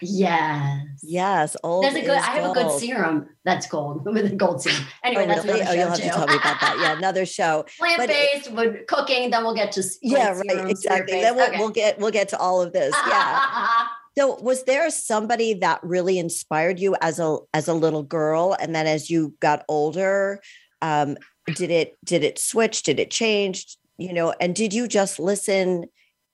Yes. 0.00 1.00
Yes. 1.02 1.56
Old. 1.62 1.84
There's 1.84 1.94
a 1.94 2.00
good. 2.00 2.10
I 2.10 2.20
have 2.20 2.44
gold. 2.44 2.56
a 2.56 2.62
good 2.62 2.80
serum 2.80 3.28
that's 3.44 3.66
gold 3.66 4.04
with 4.12 4.32
a 4.32 4.34
gold 4.34 4.62
serum. 4.62 4.84
Anyway, 5.04 5.24
oh, 5.24 5.26
that's 5.26 5.44
really? 5.44 5.62
Oh, 5.62 5.72
you'll 5.72 5.88
have 5.88 5.96
too. 5.96 6.04
to 6.04 6.08
tell 6.08 6.26
me 6.26 6.34
about 6.34 6.60
that. 6.60 6.78
Yeah, 6.80 6.96
another 6.96 7.26
show. 7.38 7.64
Plant 7.78 8.08
based 8.08 8.52
with 8.52 8.86
cooking. 8.86 9.30
Then 9.30 9.44
we'll 9.44 9.54
get 9.54 9.72
to 9.72 9.82
yeah, 10.02 10.30
right. 10.30 10.70
Exactly. 10.70 11.20
Then 11.20 11.36
we'll, 11.36 11.48
okay. 11.48 11.58
we'll 11.58 11.70
get 11.70 11.98
we'll 11.98 12.10
get 12.10 12.28
to 12.30 12.38
all 12.38 12.60
of 12.60 12.72
this. 12.72 12.94
Yeah. 13.08 13.86
so, 14.18 14.40
was 14.40 14.64
there 14.64 14.90
somebody 14.90 15.54
that 15.54 15.80
really 15.82 16.18
inspired 16.18 16.78
you 16.78 16.96
as 17.00 17.18
a 17.18 17.38
as 17.54 17.68
a 17.68 17.74
little 17.74 18.02
girl, 18.02 18.56
and 18.60 18.74
then 18.74 18.86
as 18.86 19.10
you 19.10 19.34
got 19.40 19.64
older, 19.68 20.40
um, 20.82 21.16
did 21.54 21.70
it 21.70 21.96
did 22.04 22.24
it 22.24 22.38
switch? 22.38 22.82
Did 22.82 23.00
it 23.00 23.10
change? 23.10 23.76
You 23.96 24.12
know, 24.12 24.32
and 24.40 24.54
did 24.54 24.72
you 24.72 24.88
just 24.88 25.18
listen? 25.18 25.86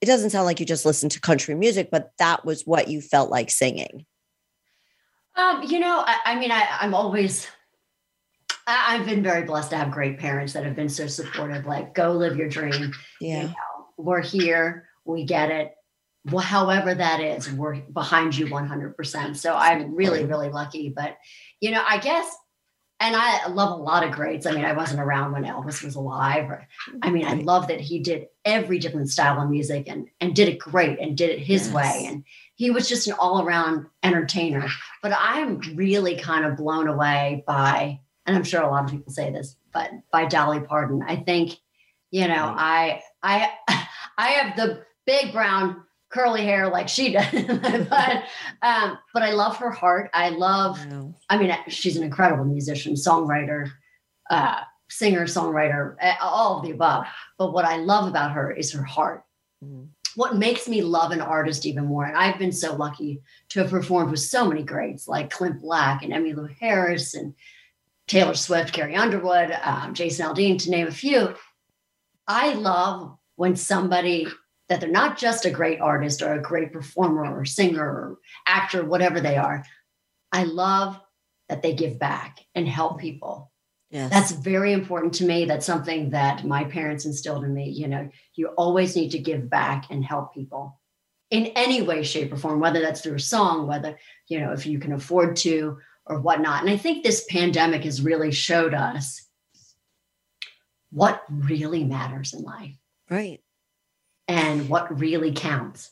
It 0.05 0.07
doesn't 0.07 0.29
sound 0.29 0.45
like 0.45 0.61
you 0.61 0.67
just 0.67 0.85
listened 0.85 1.13
to 1.13 1.21
country 1.21 1.55
music, 1.55 1.89
but 1.91 2.13
that 2.19 2.45
was 2.45 2.67
what 2.67 2.89
you 2.89 3.01
felt 3.01 3.31
like 3.31 3.51
singing. 3.51 4.05
Um, 5.35 5.63
you 5.63 5.79
know, 5.79 6.05
I, 6.07 6.19
I 6.27 6.39
mean, 6.39 6.53
I, 6.53 6.69
I'm 6.79 6.93
always, 6.93 7.49
I, 8.67 8.97
have 8.97 9.07
been 9.07 9.23
very 9.23 9.45
blessed 9.45 9.71
to 9.71 9.79
have 9.79 9.91
great 9.91 10.19
parents 10.19 10.53
that 10.53 10.63
have 10.63 10.77
been 10.77 10.91
so 10.91 11.07
supportive. 11.07 11.65
Like, 11.65 11.95
go 11.95 12.13
live 12.13 12.37
your 12.37 12.51
dream. 12.51 12.93
Yeah, 13.19 13.43
you 13.45 13.49
know, 13.49 13.55
we're 13.97 14.21
here. 14.21 14.91
We 15.07 15.25
get 15.25 15.51
it. 15.51 15.73
Well, 16.31 16.45
however 16.45 16.95
that 16.95 17.21
is, 17.21 17.51
we're 17.51 17.77
behind 17.77 18.37
you 18.37 18.47
100%. 18.49 19.37
So 19.37 19.55
I'm 19.55 19.95
really, 19.95 20.27
really 20.27 20.51
lucky. 20.51 20.91
But 20.95 21.17
you 21.61 21.71
know, 21.71 21.83
I 21.87 21.97
guess 21.97 22.31
and 23.01 23.17
I 23.17 23.49
love 23.49 23.79
a 23.79 23.83
lot 23.83 24.05
of 24.05 24.13
greats. 24.13 24.47
I 24.47 24.53
mean, 24.53 24.65
I 24.65 24.73
wasn't 24.73 25.01
around 25.01 25.33
when 25.33 25.45
Elvis 25.45 25.83
was 25.83 25.97
alive. 25.97 26.49
Or, 26.49 26.67
I 27.03 27.11
mean, 27.11 27.27
I 27.27 27.35
love 27.35 27.69
that 27.69 27.81
he 27.81 27.99
did 27.99 28.29
every 28.45 28.79
different 28.79 29.11
style 29.11 29.41
of 29.41 29.51
music 29.51 29.89
and 29.89 30.09
and 30.21 30.35
did 30.35 30.49
it 30.49 30.59
great 30.59 30.99
and 31.01 31.17
did 31.17 31.31
it 31.31 31.41
his 31.41 31.67
yes. 31.67 31.75
way. 31.75 32.07
And 32.07 32.25
he 32.55 32.71
was 32.71 32.89
just 32.89 33.09
an 33.09 33.15
all 33.19 33.43
around 33.43 33.87
entertainer. 34.03 34.67
But 35.03 35.13
I'm 35.19 35.61
really 35.75 36.17
kind 36.17 36.45
of 36.45 36.57
blown 36.57 36.89
away 36.89 37.43
by, 37.47 38.01
and 38.27 38.37
I'm 38.37 38.45
sure 38.45 38.63
a 38.63 38.71
lot 38.71 38.85
of 38.85 38.91
people 38.91 39.13
say 39.13 39.31
this, 39.31 39.57
but 39.73 39.91
by 40.13 40.27
Dolly 40.27 40.61
Parton. 40.61 41.03
I 41.07 41.17
think, 41.17 41.59
you 42.11 42.29
know, 42.29 42.55
I 42.57 43.03
I 43.23 43.51
I 44.19 44.29
have 44.29 44.57
the 44.57 44.85
big 45.05 45.33
brown 45.33 45.83
curly 46.15 46.45
hair 46.45 46.69
like 46.69 46.89
she 46.89 47.13
does. 47.13 47.27
but 47.91 48.23
um, 48.63 48.99
but 49.13 49.23
I 49.23 49.33
love 49.33 49.57
her 49.57 49.71
heart. 49.71 50.11
I 50.15 50.31
love. 50.31 50.79
I 51.29 51.37
mean, 51.37 51.55
she's 51.69 51.97
an 51.97 52.05
incredible 52.05 52.45
musician, 52.45 52.95
songwriter, 52.95 53.71
uh, 54.31 54.61
singer, 54.89 55.25
songwriter, 55.25 55.97
all 56.23 56.59
of 56.59 56.65
the 56.65 56.71
above. 56.71 57.07
But 57.37 57.53
what 57.53 57.65
I 57.65 57.77
love 57.77 58.09
about 58.09 58.33
her 58.33 58.53
is 58.53 58.73
her 58.73 58.85
heart. 58.85 59.25
Mm. 59.63 59.89
What 60.17 60.37
makes 60.37 60.69
me 60.69 60.81
love 60.81 61.11
an 61.11 61.21
artist 61.21 61.67
even 61.67 61.87
more, 61.87 62.05
and 62.05 62.17
I've 62.17 62.39
been 62.39 62.53
so 62.53 62.77
lucky 62.77 63.21
to 63.49 63.61
have 63.61 63.71
performed 63.71 64.13
with 64.13 64.21
so 64.21 64.47
many 64.47 64.63
greats 64.63 65.09
like 65.09 65.31
Clint 65.31 65.61
Black 65.61 66.05
and 66.05 66.13
Emmylou 66.13 66.55
Harris 66.61 67.15
and 67.15 67.35
Taylor 68.07 68.35
Swift, 68.35 68.73
Carrie 68.73 68.95
Underwood, 68.95 69.59
um, 69.65 69.93
Jason 69.93 70.27
Aldean, 70.27 70.63
to 70.63 70.71
name 70.71 70.87
a 70.87 70.93
few. 70.93 71.35
I 72.29 72.55
love 72.55 73.19
when 73.35 73.57
somebody 73.57 74.29
that 74.69 74.81
they're 74.81 74.91
not 74.91 75.19
just 75.19 75.45
a 75.45 75.51
great 75.51 75.81
artist 75.81 76.23
or 76.23 76.33
a 76.33 76.43
great 76.43 76.73
performer 76.73 77.39
or 77.39 77.45
singer 77.45 77.85
or 77.85 78.19
actor, 78.47 78.85
whatever 78.85 79.21
they 79.21 79.37
are. 79.37 79.65
I 80.33 80.45
love 80.45 80.99
that 81.49 81.63
they 81.63 81.75
give 81.75 81.99
back 81.99 82.41
and 82.55 82.67
help 82.67 82.99
people. 82.99 83.51
Yes. 83.91 84.11
That's 84.11 84.33
very 84.33 84.73
important 84.73 85.15
to 85.15 85.25
me. 85.25 85.45
That's 85.45 85.67
something 85.67 86.11
that 86.11 86.45
my 86.45 86.65
parents 86.65 87.05
instilled 87.05 87.45
in 87.45 87.55
me. 87.55 87.69
You 87.71 87.89
know, 87.89 88.09
you 88.35 88.49
always 88.49 88.97
need 88.97 89.11
to 89.11 89.19
give 89.19 89.49
back 89.49 89.87
and 89.91 90.05
help 90.05 90.35
people 90.35 90.81
in 91.31 91.47
any 91.55 91.83
way, 91.83 92.03
shape, 92.03 92.33
or 92.33 92.37
form, 92.37 92.61
whether 92.61 92.81
that's 92.81 93.03
through 93.03 93.17
a 93.17 93.21
song, 93.21 93.67
whether, 93.67 93.99
you 94.29 94.41
know, 94.41 94.53
if 94.53 94.67
you 94.67 94.79
can 94.79 94.93
afford 94.95 95.37
to 95.37 95.79
or 96.07 96.21
whatnot. 96.21 96.63
And 96.63 96.71
I 96.71 96.77
think 96.77 97.05
this 97.05 97.25
pandemic 97.29 97.85
has 97.85 98.03
really 98.03 98.33
showed 98.33 98.75
us 98.75 99.29
what 100.91 101.23
really 101.29 101.85
matters 101.85 102.33
in 102.33 102.43
life. 102.43 102.77
Right 103.11 103.44
and 104.29 104.69
what 104.69 104.99
really 104.99 105.33
counts. 105.33 105.91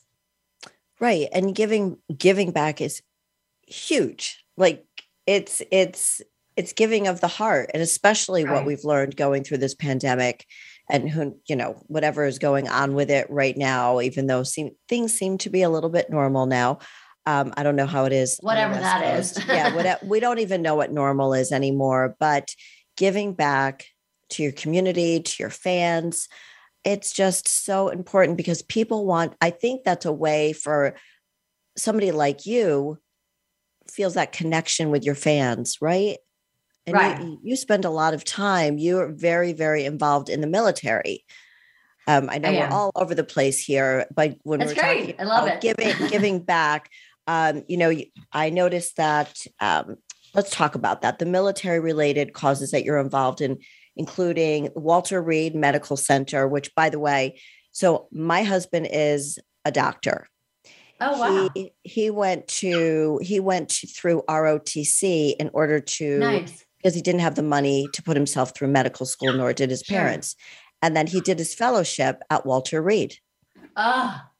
Right. 0.99 1.27
And 1.31 1.53
giving 1.53 1.97
giving 2.15 2.51
back 2.51 2.81
is 2.81 3.01
huge. 3.67 4.43
Like 4.57 4.85
it's 5.25 5.61
it's 5.71 6.21
it's 6.55 6.73
giving 6.73 7.07
of 7.07 7.21
the 7.21 7.27
heart 7.27 7.71
and 7.73 7.81
especially 7.81 8.43
right. 8.43 8.53
what 8.53 8.65
we've 8.65 8.83
learned 8.83 9.15
going 9.15 9.43
through 9.43 9.57
this 9.57 9.75
pandemic 9.75 10.45
and 10.89 11.09
who 11.09 11.37
you 11.47 11.55
know 11.55 11.81
whatever 11.87 12.25
is 12.25 12.39
going 12.39 12.67
on 12.67 12.93
with 12.93 13.09
it 13.09 13.29
right 13.29 13.57
now 13.57 14.01
even 14.01 14.27
though 14.27 14.43
seem, 14.43 14.71
things 14.87 15.13
seem 15.13 15.37
to 15.37 15.49
be 15.49 15.61
a 15.61 15.69
little 15.69 15.89
bit 15.89 16.09
normal 16.09 16.45
now 16.45 16.79
um, 17.25 17.53
i 17.57 17.63
don't 17.63 17.75
know 17.75 17.85
how 17.85 18.05
it 18.05 18.13
is 18.13 18.37
whatever 18.41 18.73
that 18.73 19.01
Coast. 19.01 19.37
is 19.37 19.47
yeah 19.47 19.75
what, 19.75 20.03
we 20.07 20.19
don't 20.19 20.39
even 20.39 20.61
know 20.61 20.75
what 20.75 20.91
normal 20.91 21.33
is 21.33 21.51
anymore 21.51 22.15
but 22.19 22.49
giving 22.97 23.33
back 23.33 23.85
to 24.29 24.43
your 24.43 24.51
community 24.51 25.19
to 25.21 25.35
your 25.39 25.49
fans 25.49 26.27
it's 26.83 27.13
just 27.13 27.47
so 27.47 27.89
important 27.89 28.37
because 28.37 28.61
people 28.61 29.05
want 29.05 29.33
i 29.41 29.49
think 29.49 29.83
that's 29.83 30.05
a 30.05 30.11
way 30.11 30.53
for 30.53 30.95
somebody 31.77 32.11
like 32.11 32.45
you 32.45 32.97
feels 33.91 34.13
that 34.13 34.31
connection 34.31 34.89
with 34.89 35.03
your 35.03 35.15
fans 35.15 35.77
right 35.81 36.17
and 36.85 36.95
right. 36.95 37.21
You, 37.21 37.39
you 37.43 37.55
spend 37.55 37.85
a 37.85 37.89
lot 37.89 38.13
of 38.13 38.23
time 38.23 38.77
you're 38.77 39.11
very 39.11 39.53
very 39.53 39.85
involved 39.85 40.29
in 40.29 40.41
the 40.41 40.47
military 40.47 41.23
um, 42.07 42.29
i 42.29 42.37
know 42.37 42.49
I 42.49 42.59
we're 42.59 42.67
all 42.73 42.91
over 42.95 43.15
the 43.15 43.23
place 43.23 43.59
here 43.59 44.05
but 44.13 44.35
when 44.43 44.59
that's 44.59 44.73
we're 44.73 44.81
great. 44.81 44.99
talking 44.99 45.15
I 45.19 45.23
love 45.23 45.47
it. 45.47 45.61
giving 45.61 46.07
giving 46.09 46.39
back 46.43 46.89
um, 47.27 47.63
you 47.67 47.77
know 47.77 47.93
i 48.31 48.49
noticed 48.49 48.97
that 48.97 49.45
um, 49.59 49.95
let's 50.33 50.49
talk 50.49 50.75
about 50.75 51.01
that 51.01 51.19
the 51.19 51.25
military 51.25 51.79
related 51.79 52.33
causes 52.33 52.71
that 52.71 52.83
you're 52.83 52.99
involved 52.99 53.41
in 53.41 53.59
including 53.95 54.69
Walter 54.75 55.21
Reed 55.21 55.55
Medical 55.55 55.97
Center, 55.97 56.47
which, 56.47 56.73
by 56.75 56.89
the 56.89 56.99
way, 56.99 57.39
so 57.71 58.07
my 58.11 58.43
husband 58.43 58.87
is 58.91 59.39
a 59.65 59.71
doctor. 59.71 60.27
Oh 61.01 61.19
wow! 61.19 61.49
He, 61.53 61.73
he 61.83 62.09
went 62.09 62.47
to 62.47 63.19
he 63.21 63.39
went 63.39 63.69
to, 63.69 63.87
through 63.87 64.23
ROTC 64.29 65.35
in 65.37 65.49
order 65.53 65.79
to 65.79 66.19
nice. 66.19 66.63
because 66.77 66.95
he 66.95 67.01
didn't 67.01 67.21
have 67.21 67.35
the 67.35 67.43
money 67.43 67.87
to 67.93 68.03
put 68.03 68.15
himself 68.15 68.55
through 68.55 68.69
medical 68.69 69.05
school, 69.05 69.33
nor 69.33 69.53
did 69.53 69.69
his 69.69 69.81
sure. 69.81 69.97
parents. 69.97 70.35
And 70.81 70.95
then 70.95 71.07
he 71.07 71.21
did 71.21 71.39
his 71.39 71.55
fellowship 71.55 72.21
at 72.29 72.45
Walter 72.45 72.81
Reed. 72.81 73.15
Ah, 73.75 74.23
oh, 74.25 74.31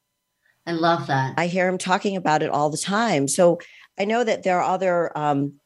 I 0.68 0.74
love 0.74 1.08
that. 1.08 1.34
I 1.38 1.48
hear 1.48 1.68
him 1.68 1.78
talking 1.78 2.16
about 2.16 2.44
it 2.44 2.50
all 2.50 2.70
the 2.70 2.78
time. 2.78 3.28
So 3.28 3.60
I 4.00 4.06
know 4.06 4.24
that 4.24 4.44
there 4.44 4.62
are 4.62 4.74
other 4.74 5.18
um, 5.18 5.60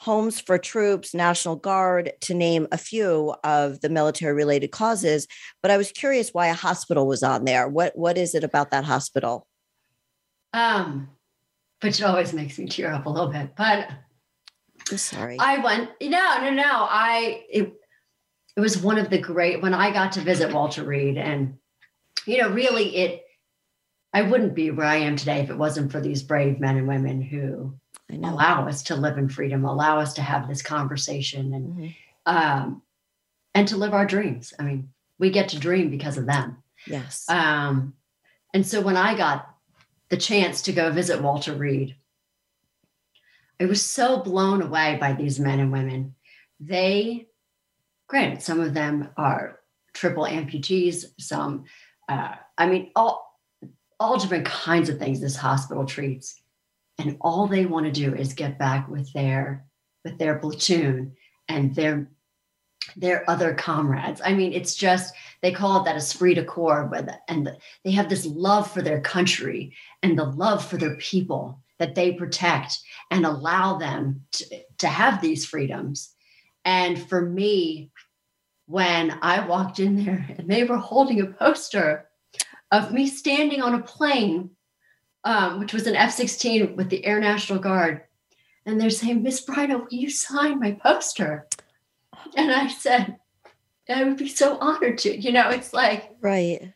Homes 0.00 0.40
for 0.40 0.56
Troops, 0.56 1.14
National 1.14 1.56
Guard, 1.56 2.12
to 2.22 2.34
name 2.34 2.66
a 2.72 2.78
few 2.78 3.34
of 3.44 3.80
the 3.82 3.90
military 3.90 4.32
related 4.32 4.68
causes. 4.68 5.26
But 5.62 5.70
I 5.70 5.76
was 5.76 5.92
curious 5.92 6.32
why 6.32 6.46
a 6.46 6.54
hospital 6.54 7.06
was 7.06 7.22
on 7.22 7.44
there. 7.44 7.68
What 7.68 7.96
what 7.96 8.16
is 8.16 8.34
it 8.34 8.42
about 8.42 8.70
that 8.70 8.84
hospital? 8.84 9.46
Um, 10.54 11.10
which 11.82 12.02
always 12.02 12.32
makes 12.32 12.58
me 12.58 12.66
tear 12.66 12.92
up 12.92 13.04
a 13.04 13.10
little 13.10 13.30
bit. 13.30 13.54
But 13.56 13.90
I'm 14.90 14.96
sorry. 14.96 15.36
I 15.38 15.58
went, 15.58 15.90
no, 16.00 16.38
no, 16.40 16.50
no. 16.50 16.64
I 16.64 17.44
it, 17.50 17.74
it 18.56 18.60
was 18.60 18.82
one 18.82 18.98
of 18.98 19.10
the 19.10 19.18
great 19.18 19.60
when 19.60 19.74
I 19.74 19.92
got 19.92 20.12
to 20.12 20.20
visit 20.22 20.52
Walter 20.52 20.82
Reed, 20.82 21.18
and 21.18 21.58
you 22.26 22.38
know, 22.38 22.48
really 22.48 22.96
it 22.96 23.22
I 24.14 24.22
wouldn't 24.22 24.54
be 24.54 24.70
where 24.70 24.86
I 24.86 24.96
am 24.96 25.16
today 25.16 25.40
if 25.40 25.50
it 25.50 25.58
wasn't 25.58 25.92
for 25.92 26.00
these 26.00 26.22
brave 26.22 26.58
men 26.58 26.78
and 26.78 26.88
women 26.88 27.20
who 27.20 27.74
allow 28.14 28.66
us 28.68 28.82
to 28.84 28.96
live 28.96 29.18
in 29.18 29.28
freedom, 29.28 29.64
allow 29.64 29.98
us 29.98 30.14
to 30.14 30.22
have 30.22 30.48
this 30.48 30.62
conversation 30.62 31.54
and 31.54 31.76
mm-hmm. 31.76 31.90
um, 32.26 32.82
and 33.54 33.68
to 33.68 33.76
live 33.76 33.94
our 33.94 34.06
dreams. 34.06 34.54
I 34.58 34.62
mean, 34.62 34.90
we 35.18 35.30
get 35.30 35.50
to 35.50 35.58
dream 35.58 35.90
because 35.90 36.18
of 36.18 36.26
them. 36.26 36.62
Yes. 36.86 37.26
Um, 37.28 37.94
and 38.54 38.66
so 38.66 38.80
when 38.80 38.96
I 38.96 39.16
got 39.16 39.48
the 40.08 40.16
chance 40.16 40.62
to 40.62 40.72
go 40.72 40.90
visit 40.90 41.22
Walter 41.22 41.52
Reed, 41.52 41.96
I 43.60 43.66
was 43.66 43.82
so 43.82 44.18
blown 44.18 44.62
away 44.62 44.96
by 45.00 45.12
these 45.12 45.38
men 45.38 45.60
and 45.60 45.70
women. 45.70 46.14
They, 46.58 47.28
granted, 48.08 48.42
some 48.42 48.60
of 48.60 48.74
them 48.74 49.10
are 49.16 49.60
triple 49.92 50.24
amputees, 50.24 51.04
some, 51.18 51.64
uh, 52.08 52.34
I 52.56 52.66
mean, 52.66 52.90
all 52.96 53.28
all 53.98 54.18
different 54.18 54.46
kinds 54.46 54.88
of 54.88 54.98
things 54.98 55.20
this 55.20 55.36
hospital 55.36 55.84
treats 55.84 56.40
and 57.00 57.16
all 57.20 57.46
they 57.46 57.66
want 57.66 57.86
to 57.86 57.92
do 57.92 58.14
is 58.14 58.32
get 58.34 58.58
back 58.58 58.88
with 58.88 59.12
their 59.12 59.64
with 60.04 60.18
their 60.18 60.38
platoon 60.38 61.14
and 61.48 61.74
their 61.74 62.10
their 62.96 63.28
other 63.28 63.54
comrades. 63.54 64.20
I 64.24 64.34
mean, 64.34 64.52
it's 64.52 64.74
just 64.74 65.14
they 65.42 65.52
call 65.52 65.80
it 65.80 65.84
that 65.84 65.96
esprit 65.96 66.34
de 66.34 66.44
corps, 66.44 66.90
and 67.28 67.46
the, 67.46 67.56
they 67.84 67.90
have 67.92 68.08
this 68.08 68.26
love 68.26 68.70
for 68.70 68.82
their 68.82 69.00
country 69.00 69.74
and 70.02 70.18
the 70.18 70.24
love 70.24 70.64
for 70.64 70.76
their 70.76 70.96
people 70.96 71.60
that 71.78 71.94
they 71.94 72.12
protect 72.12 72.78
and 73.10 73.24
allow 73.24 73.78
them 73.78 74.24
to, 74.32 74.44
to 74.78 74.86
have 74.86 75.20
these 75.20 75.44
freedoms. 75.44 76.14
And 76.64 77.00
for 77.08 77.22
me, 77.22 77.90
when 78.66 79.18
I 79.22 79.46
walked 79.46 79.80
in 79.80 80.04
there 80.04 80.26
and 80.38 80.48
they 80.50 80.64
were 80.64 80.76
holding 80.76 81.20
a 81.20 81.26
poster 81.26 82.06
of 82.70 82.92
me 82.92 83.06
standing 83.06 83.62
on 83.62 83.74
a 83.74 83.82
plane 83.82 84.50
um, 85.24 85.58
which 85.58 85.72
was 85.72 85.86
an 85.86 85.96
F 85.96 86.12
16 86.12 86.76
with 86.76 86.88
the 86.90 87.04
Air 87.04 87.20
National 87.20 87.58
Guard. 87.58 88.02
And 88.66 88.80
they're 88.80 88.90
saying, 88.90 89.22
Miss 89.22 89.44
Bryna, 89.44 89.80
will 89.80 89.86
you 89.90 90.10
sign 90.10 90.60
my 90.60 90.72
poster? 90.72 91.48
And 92.36 92.52
I 92.52 92.68
said, 92.68 93.16
I 93.88 94.04
would 94.04 94.16
be 94.16 94.28
so 94.28 94.58
honored 94.58 94.98
to. 94.98 95.16
You 95.16 95.32
know, 95.32 95.50
it's 95.50 95.72
like, 95.72 96.16
right. 96.20 96.72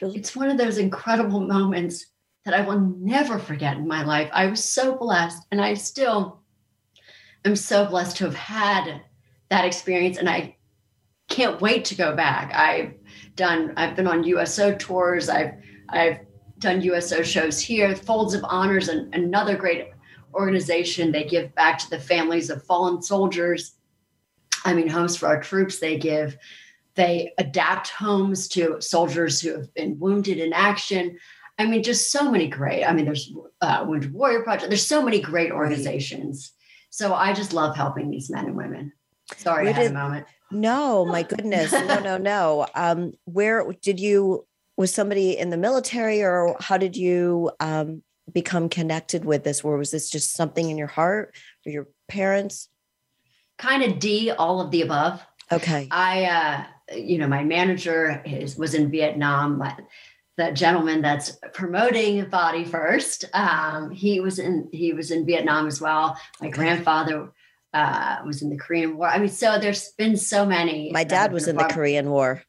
It's 0.00 0.34
one 0.34 0.50
of 0.50 0.58
those 0.58 0.78
incredible 0.78 1.40
moments 1.40 2.06
that 2.44 2.54
I 2.54 2.62
will 2.62 2.80
never 2.80 3.38
forget 3.38 3.76
in 3.76 3.86
my 3.86 4.02
life. 4.04 4.28
I 4.32 4.46
was 4.46 4.64
so 4.64 4.96
blessed, 4.96 5.46
and 5.50 5.60
I 5.60 5.74
still 5.74 6.40
am 7.44 7.54
so 7.54 7.86
blessed 7.86 8.16
to 8.16 8.24
have 8.24 8.34
had 8.34 9.00
that 9.48 9.64
experience. 9.64 10.18
And 10.18 10.28
I 10.28 10.56
can't 11.28 11.60
wait 11.60 11.84
to 11.86 11.94
go 11.94 12.16
back. 12.16 12.52
I've 12.52 12.94
done, 13.36 13.74
I've 13.76 13.94
been 13.94 14.08
on 14.08 14.24
USO 14.24 14.74
tours. 14.74 15.28
I've, 15.28 15.54
I've 15.88 16.18
done 16.62 16.80
USO 16.80 17.22
shows 17.22 17.60
here. 17.60 17.94
Folds 17.94 18.34
of 18.34 18.44
Honors, 18.48 18.88
and 18.88 19.12
another 19.14 19.56
great 19.56 19.88
organization. 20.34 21.12
They 21.12 21.24
give 21.24 21.54
back 21.54 21.78
to 21.80 21.90
the 21.90 21.98
families 21.98 22.48
of 22.48 22.64
fallen 22.64 23.02
soldiers. 23.02 23.72
I 24.64 24.72
mean, 24.72 24.88
homes 24.88 25.16
for 25.16 25.26
our 25.26 25.40
troops. 25.40 25.78
They 25.78 25.98
give, 25.98 26.36
they 26.94 27.32
adapt 27.38 27.88
homes 27.88 28.48
to 28.48 28.80
soldiers 28.80 29.40
who 29.40 29.52
have 29.52 29.74
been 29.74 29.98
wounded 29.98 30.38
in 30.38 30.52
action. 30.52 31.18
I 31.58 31.66
mean, 31.66 31.82
just 31.82 32.10
so 32.10 32.30
many 32.30 32.48
great. 32.48 32.84
I 32.84 32.92
mean, 32.94 33.04
there's 33.04 33.32
uh, 33.60 33.84
Wounded 33.86 34.12
Warrior 34.14 34.42
Project. 34.42 34.70
There's 34.70 34.86
so 34.86 35.02
many 35.02 35.20
great 35.20 35.52
organizations 35.52 36.52
So 36.90 37.12
I 37.14 37.32
just 37.32 37.52
love 37.52 37.76
helping 37.76 38.10
these 38.10 38.30
men 38.30 38.46
and 38.46 38.56
women. 38.56 38.92
Sorry, 39.36 39.64
Where 39.64 39.72
I 39.74 39.76
had 39.76 39.82
did- 39.82 39.90
a 39.90 39.94
moment. 39.94 40.26
No, 40.50 41.06
my 41.06 41.22
goodness. 41.22 41.72
No, 41.72 41.98
no, 42.00 42.18
no. 42.18 42.66
Um, 42.74 43.12
where 43.24 43.64
did 43.80 43.98
you 43.98 44.46
was 44.76 44.92
somebody 44.92 45.36
in 45.36 45.50
the 45.50 45.56
military 45.56 46.22
or 46.22 46.56
how 46.60 46.76
did 46.76 46.96
you 46.96 47.50
um 47.60 48.02
become 48.30 48.68
connected 48.68 49.24
with 49.24 49.44
this? 49.44 49.62
Or 49.62 49.76
was 49.76 49.90
this 49.90 50.10
just 50.10 50.34
something 50.34 50.70
in 50.70 50.78
your 50.78 50.86
heart 50.86 51.34
or 51.66 51.72
your 51.72 51.88
parents? 52.08 52.68
Kind 53.58 53.82
of 53.82 53.98
D, 53.98 54.30
all 54.30 54.60
of 54.60 54.70
the 54.70 54.82
above. 54.82 55.22
Okay. 55.50 55.88
I, 55.90 56.24
uh, 56.24 56.96
you 56.96 57.18
know, 57.18 57.26
my 57.26 57.44
manager 57.44 58.22
is, 58.24 58.56
was 58.56 58.74
in 58.74 58.90
Vietnam. 58.90 59.58
My, 59.58 59.76
the 60.36 60.52
gentleman 60.52 61.02
that's 61.02 61.36
promoting 61.52 62.24
Body 62.26 62.64
First, 62.64 63.26
um, 63.34 63.90
he 63.90 64.20
was 64.20 64.38
in 64.38 64.68
he 64.72 64.94
was 64.94 65.10
in 65.10 65.26
Vietnam 65.26 65.66
as 65.66 65.78
well. 65.78 66.16
My 66.40 66.48
grandfather 66.48 67.30
uh, 67.74 68.16
was 68.24 68.40
in 68.40 68.48
the 68.48 68.56
Korean 68.56 68.96
War. 68.96 69.08
I 69.08 69.18
mean, 69.18 69.28
so 69.28 69.58
there's 69.58 69.92
been 69.92 70.16
so 70.16 70.46
many. 70.46 70.90
My 70.90 71.04
dad 71.04 71.32
was 71.32 71.48
in 71.48 71.56
the 71.56 71.64
Korean 71.64 72.10
War. 72.10 72.42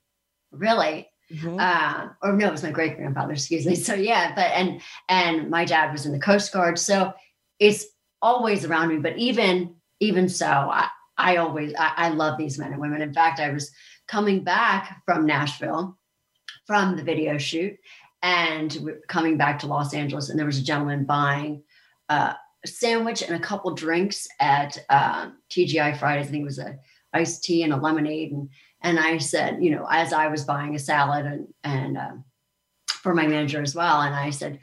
Really, 0.51 1.09
Mhm. 1.33 1.59
uh, 1.59 2.09
or 2.21 2.33
no, 2.33 2.47
it 2.47 2.51
was 2.51 2.63
my 2.63 2.71
great 2.71 2.95
grandfather. 2.97 3.33
Excuse 3.33 3.65
me. 3.65 3.75
So 3.87 3.93
yeah, 3.95 4.33
but 4.35 4.51
and 4.51 4.81
and 5.09 5.49
my 5.49 5.65
dad 5.65 5.91
was 5.91 6.05
in 6.05 6.11
the 6.11 6.19
Coast 6.19 6.51
Guard, 6.53 6.77
so 6.77 7.13
it's 7.59 7.85
always 8.21 8.65
around 8.65 8.89
me. 8.89 8.97
But 8.97 9.17
even 9.17 9.75
even 9.99 10.29
so, 10.29 10.45
I, 10.47 10.87
I 11.17 11.37
always 11.37 11.73
I, 11.77 11.93
I 11.97 12.09
love 12.09 12.37
these 12.37 12.59
men 12.59 12.71
and 12.71 12.81
women. 12.81 13.01
In 13.01 13.13
fact, 13.13 13.39
I 13.39 13.49
was 13.49 13.71
coming 14.07 14.43
back 14.43 15.01
from 15.05 15.25
Nashville 15.25 15.97
from 16.67 16.95
the 16.95 17.03
video 17.03 17.37
shoot, 17.37 17.75
and 18.21 18.91
coming 19.07 19.37
back 19.37 19.59
to 19.59 19.67
Los 19.67 19.93
Angeles, 19.93 20.29
and 20.29 20.37
there 20.37 20.45
was 20.45 20.59
a 20.59 20.63
gentleman 20.63 21.05
buying 21.05 21.63
uh, 22.09 22.33
a 22.63 22.67
sandwich 22.67 23.21
and 23.23 23.35
a 23.35 23.39
couple 23.39 23.73
drinks 23.73 24.27
at 24.39 24.77
um, 24.89 25.37
TGI 25.49 25.97
Fridays. 25.97 26.27
I 26.27 26.31
think 26.31 26.41
it 26.43 26.45
was 26.45 26.59
a 26.59 26.77
iced 27.11 27.43
tea 27.43 27.63
and 27.63 27.73
a 27.73 27.77
lemonade, 27.77 28.31
and 28.31 28.49
and 28.83 28.99
I 28.99 29.17
said, 29.17 29.63
you 29.63 29.71
know, 29.71 29.87
as 29.89 30.13
I 30.13 30.27
was 30.27 30.43
buying 30.43 30.75
a 30.75 30.79
salad 30.79 31.25
and 31.25 31.47
and 31.63 31.97
um, 31.97 32.25
for 32.87 33.15
my 33.15 33.25
manager 33.25 33.61
as 33.61 33.73
well, 33.73 34.01
and 34.01 34.13
I 34.13 34.29
said, 34.29 34.59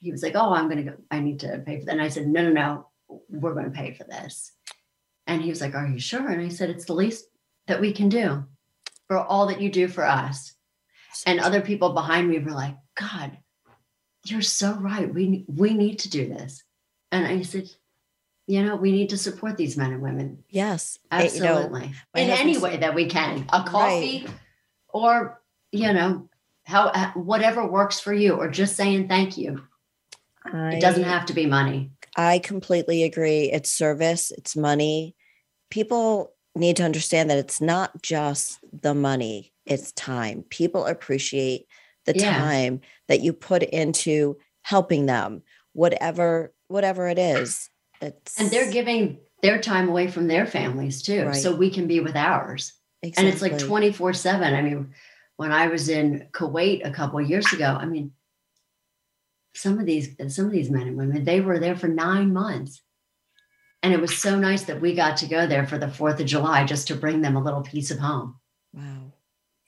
he 0.00 0.10
was 0.10 0.22
like, 0.22 0.34
oh, 0.34 0.52
I'm 0.54 0.68
gonna 0.68 0.82
go, 0.82 0.94
I 1.10 1.20
need 1.20 1.40
to 1.40 1.62
pay 1.64 1.78
for 1.78 1.86
that, 1.86 1.92
and 1.92 2.02
I 2.02 2.08
said, 2.08 2.26
no, 2.26 2.42
no, 2.42 2.52
no, 2.52 2.88
we're 3.28 3.54
gonna 3.54 3.70
pay 3.70 3.92
for 3.92 4.04
this, 4.04 4.52
and 5.26 5.42
he 5.42 5.50
was 5.50 5.60
like, 5.60 5.74
are 5.74 5.86
you 5.86 5.98
sure? 5.98 6.28
And 6.28 6.40
I 6.40 6.48
said, 6.48 6.70
it's 6.70 6.86
the 6.86 6.94
least 6.94 7.26
that 7.66 7.80
we 7.80 7.92
can 7.92 8.08
do 8.08 8.44
for 9.06 9.18
all 9.18 9.46
that 9.46 9.60
you 9.60 9.70
do 9.70 9.86
for 9.88 10.04
us, 10.04 10.54
and 11.26 11.38
other 11.38 11.60
people 11.60 11.92
behind 11.92 12.28
me 12.28 12.38
were 12.38 12.50
like, 12.52 12.76
God, 12.96 13.36
you're 14.24 14.42
so 14.42 14.74
right. 14.74 15.12
We 15.12 15.44
we 15.46 15.74
need 15.74 16.00
to 16.00 16.10
do 16.10 16.28
this, 16.28 16.64
and 17.12 17.26
I 17.26 17.42
said. 17.42 17.70
You 18.48 18.64
know, 18.64 18.76
we 18.76 18.92
need 18.92 19.10
to 19.10 19.18
support 19.18 19.58
these 19.58 19.76
men 19.76 19.92
and 19.92 20.02
women. 20.02 20.42
Yes. 20.48 20.98
Eh, 21.12 21.30
you 21.34 21.42
know, 21.42 21.58
Absolutely. 21.58 21.92
In 22.14 22.30
any 22.30 22.56
way 22.56 22.78
that 22.78 22.94
we 22.94 23.04
can. 23.04 23.44
A 23.52 23.62
coffee 23.62 24.26
or, 24.88 25.42
you 25.70 25.92
know, 25.92 26.28
how 26.64 26.88
uh, 26.88 27.12
whatever 27.12 27.66
works 27.66 28.00
for 28.00 28.12
you 28.12 28.32
or 28.32 28.48
just 28.50 28.74
saying 28.74 29.06
thank 29.06 29.36
you. 29.36 29.62
It 30.50 30.80
doesn't 30.80 31.04
have 31.04 31.26
to 31.26 31.34
be 31.34 31.44
money. 31.44 31.90
I 32.16 32.38
completely 32.38 33.02
agree. 33.02 33.52
It's 33.52 33.70
service, 33.70 34.30
it's 34.30 34.56
money. 34.56 35.14
People 35.70 36.32
need 36.56 36.76
to 36.76 36.84
understand 36.84 37.28
that 37.28 37.38
it's 37.38 37.60
not 37.60 38.02
just 38.02 38.58
the 38.72 38.94
money, 38.94 39.52
it's 39.66 39.92
time. 39.92 40.42
People 40.48 40.86
appreciate 40.86 41.66
the 42.06 42.16
Yeah. 42.16 42.38
time 42.38 42.80
that 43.08 43.20
you 43.20 43.34
put 43.34 43.62
into 43.62 44.38
helping 44.62 45.04
them, 45.04 45.42
whatever 45.74 46.54
whatever 46.68 47.08
it 47.08 47.18
is. 47.18 47.68
It's 48.00 48.38
And 48.38 48.50
they're 48.50 48.70
giving 48.70 49.18
their 49.42 49.60
time 49.60 49.88
away 49.88 50.08
from 50.08 50.26
their 50.26 50.46
families 50.46 51.02
too. 51.02 51.26
Right. 51.26 51.34
So 51.34 51.54
we 51.54 51.70
can 51.70 51.86
be 51.86 52.00
with 52.00 52.16
ours. 52.16 52.72
exactly. 53.02 53.26
And 53.26 53.32
it's 53.32 53.42
like 53.42 53.58
24 53.58 54.12
7. 54.12 54.54
I 54.54 54.62
mean, 54.62 54.94
when 55.36 55.52
I 55.52 55.68
was 55.68 55.88
in 55.88 56.28
Kuwait 56.32 56.86
a 56.86 56.90
couple 56.90 57.18
of 57.20 57.28
years 57.28 57.52
ago, 57.52 57.76
I 57.78 57.86
mean, 57.86 58.12
some 59.54 59.78
of 59.78 59.86
these 59.86 60.14
some 60.28 60.46
of 60.46 60.52
these 60.52 60.70
men 60.70 60.86
and 60.86 60.96
women, 60.96 61.24
they 61.24 61.40
were 61.40 61.58
there 61.58 61.76
for 61.76 61.88
nine 61.88 62.32
months. 62.32 62.82
And 63.82 63.94
it 63.94 64.00
was 64.00 64.18
so 64.18 64.36
nice 64.36 64.64
that 64.64 64.80
we 64.80 64.94
got 64.94 65.18
to 65.18 65.28
go 65.28 65.46
there 65.46 65.64
for 65.64 65.78
the 65.78 65.88
Fourth 65.88 66.18
of 66.18 66.26
July 66.26 66.64
just 66.64 66.88
to 66.88 66.96
bring 66.96 67.22
them 67.22 67.36
a 67.36 67.42
little 67.42 67.62
piece 67.62 67.92
of 67.92 67.98
home. 68.00 68.36
Wow. 68.72 69.12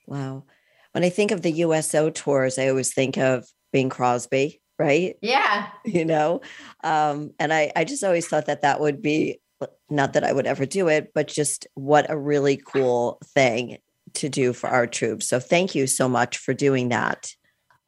Wow. 0.07 0.45
When 0.93 1.05
I 1.05 1.11
think 1.11 1.31
of 1.31 1.43
the 1.43 1.53
USO 1.53 2.11
tours, 2.11 2.59
I 2.59 2.69
always 2.69 2.93
think 2.93 3.17
of 3.17 3.47
Bing 3.73 3.89
Crosby, 3.89 4.60
right? 4.81 5.17
Yeah. 5.21 5.69
you 5.85 6.05
know 6.05 6.41
um 6.85 7.33
and 7.39 7.53
i 7.53 7.73
i 7.77 7.85
just 7.85 8.05
always 8.05 8.27
thought 8.27 8.47
that 8.47 8.63
that 8.63 8.81
would 8.81 9.01
be 9.03 9.41
not 9.89 10.13
that 10.13 10.25
i 10.25 10.33
would 10.33 10.47
ever 10.47 10.67
do 10.67 10.89
it 10.89 11.13
but 11.15 11.27
just 11.27 11.67
what 11.75 12.11
a 12.11 12.17
really 12.17 12.57
cool 12.57 13.19
thing 13.25 13.79
to 14.15 14.29
do 14.29 14.53
for 14.53 14.69
our 14.69 14.87
troops 14.87 15.29
so 15.29 15.39
thank 15.41 15.75
you 15.75 15.87
so 15.87 16.09
much 16.09 16.39
for 16.39 16.55
doing 16.55 16.89
that 16.89 17.35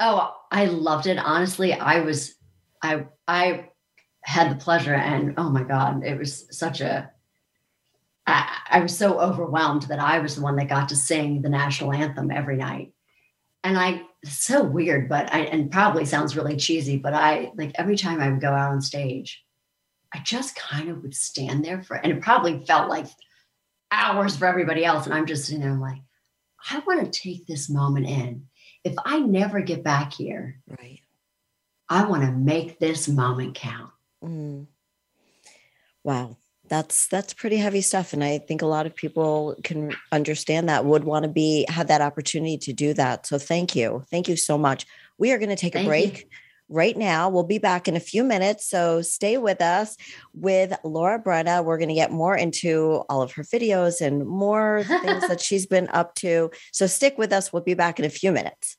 Oh, 0.04 0.34
I 0.50 0.64
loved 0.64 1.06
it. 1.06 1.16
Honestly, 1.16 1.72
I 1.72 2.00
was 2.00 2.34
I 2.82 3.06
I 3.28 3.68
had 4.24 4.50
the 4.50 4.56
pleasure 4.56 4.94
and 4.94 5.34
oh 5.36 5.48
my 5.48 5.62
God, 5.62 6.02
it 6.04 6.18
was 6.18 6.46
such 6.50 6.80
a 6.80 7.08
I, 8.26 8.58
I 8.68 8.80
was 8.80 8.98
so 8.98 9.20
overwhelmed 9.20 9.82
that 9.82 10.00
I 10.00 10.18
was 10.18 10.34
the 10.34 10.42
one 10.42 10.56
that 10.56 10.68
got 10.68 10.88
to 10.88 10.96
sing 10.96 11.42
the 11.42 11.48
national 11.48 11.92
anthem 11.92 12.32
every 12.32 12.56
night. 12.56 12.92
And 13.62 13.78
I 13.78 14.02
so 14.24 14.62
weird, 14.62 15.08
but 15.08 15.32
I 15.32 15.40
and 15.40 15.70
probably 15.70 16.04
sounds 16.04 16.36
really 16.36 16.56
cheesy, 16.56 16.96
but 16.96 17.14
I 17.14 17.52
like 17.56 17.72
every 17.74 17.96
time 17.96 18.20
I 18.20 18.30
would 18.30 18.40
go 18.40 18.52
out 18.52 18.70
on 18.70 18.80
stage, 18.80 19.44
I 20.12 20.20
just 20.20 20.56
kind 20.56 20.88
of 20.88 21.02
would 21.02 21.14
stand 21.14 21.64
there 21.64 21.82
for 21.82 21.96
and 21.96 22.12
it 22.12 22.22
probably 22.22 22.64
felt 22.64 22.88
like 22.88 23.06
hours 23.90 24.36
for 24.36 24.46
everybody 24.46 24.84
else. 24.84 25.06
And 25.06 25.14
I'm 25.14 25.26
just 25.26 25.46
sitting 25.46 25.60
there, 25.60 25.70
I'm 25.70 25.80
like, 25.80 26.02
I 26.70 26.78
want 26.80 27.04
to 27.04 27.20
take 27.20 27.46
this 27.46 27.68
moment 27.68 28.06
in 28.06 28.46
if 28.84 28.94
I 29.04 29.18
never 29.20 29.60
get 29.60 29.84
back 29.84 30.12
here, 30.12 30.60
right 30.68 31.00
I 31.88 32.04
want 32.06 32.22
to 32.22 32.32
make 32.32 32.78
this 32.78 33.06
moment 33.06 33.54
count. 33.54 33.90
Mm. 34.24 34.66
wow 36.04 36.36
that's 36.72 37.06
that's 37.08 37.34
pretty 37.34 37.58
heavy 37.58 37.82
stuff 37.82 38.14
and 38.14 38.24
i 38.24 38.38
think 38.38 38.62
a 38.62 38.66
lot 38.66 38.86
of 38.86 38.96
people 38.96 39.54
can 39.62 39.92
understand 40.10 40.70
that 40.70 40.86
would 40.86 41.04
want 41.04 41.22
to 41.22 41.28
be 41.28 41.66
have 41.68 41.88
that 41.88 42.00
opportunity 42.00 42.56
to 42.56 42.72
do 42.72 42.94
that 42.94 43.26
so 43.26 43.36
thank 43.36 43.76
you 43.76 44.02
thank 44.10 44.26
you 44.26 44.36
so 44.36 44.56
much. 44.56 44.86
We 45.18 45.32
are 45.32 45.38
going 45.38 45.50
to 45.50 45.56
take 45.56 45.74
Thank 45.74 45.86
a 45.86 45.98
you. 45.98 46.06
break 46.06 46.28
right 46.70 46.96
now 46.96 47.28
we'll 47.28 47.44
be 47.44 47.58
back 47.58 47.88
in 47.88 47.94
a 47.94 48.00
few 48.00 48.24
minutes 48.24 48.66
so 48.66 49.02
stay 49.02 49.36
with 49.36 49.60
us. 49.60 49.98
With 50.32 50.72
laura 50.82 51.22
bryna 51.22 51.62
we're 51.62 51.76
going 51.76 51.90
to 51.90 51.94
get 51.94 52.10
more 52.10 52.34
into 52.34 53.04
all 53.10 53.20
of 53.20 53.32
her 53.32 53.42
videos 53.42 54.00
and 54.00 54.26
more 54.26 54.82
things 54.82 55.28
that 55.28 55.42
she's 55.42 55.66
been 55.66 55.88
up 55.90 56.14
to 56.16 56.50
so 56.72 56.86
stick 56.86 57.18
with 57.18 57.34
us 57.34 57.52
we'll 57.52 57.62
be 57.62 57.74
back 57.74 57.98
in 57.98 58.06
a 58.06 58.10
few 58.10 58.32
minutes 58.32 58.78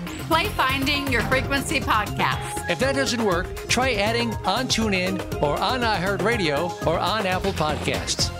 play 0.31 0.47
Finding 0.47 1.11
Your 1.11 1.23
Frequency 1.23 1.81
podcast. 1.81 2.69
If 2.69 2.79
that 2.79 2.95
doesn't 2.95 3.21
work, 3.21 3.67
try 3.67 3.95
adding 3.95 4.33
on 4.45 4.65
TuneIn 4.65 5.19
or 5.41 5.57
on 5.59 5.81
iHeartRadio 5.81 6.87
or 6.87 6.97
on 6.97 7.25
Apple 7.25 7.51
Podcasts. 7.51 8.31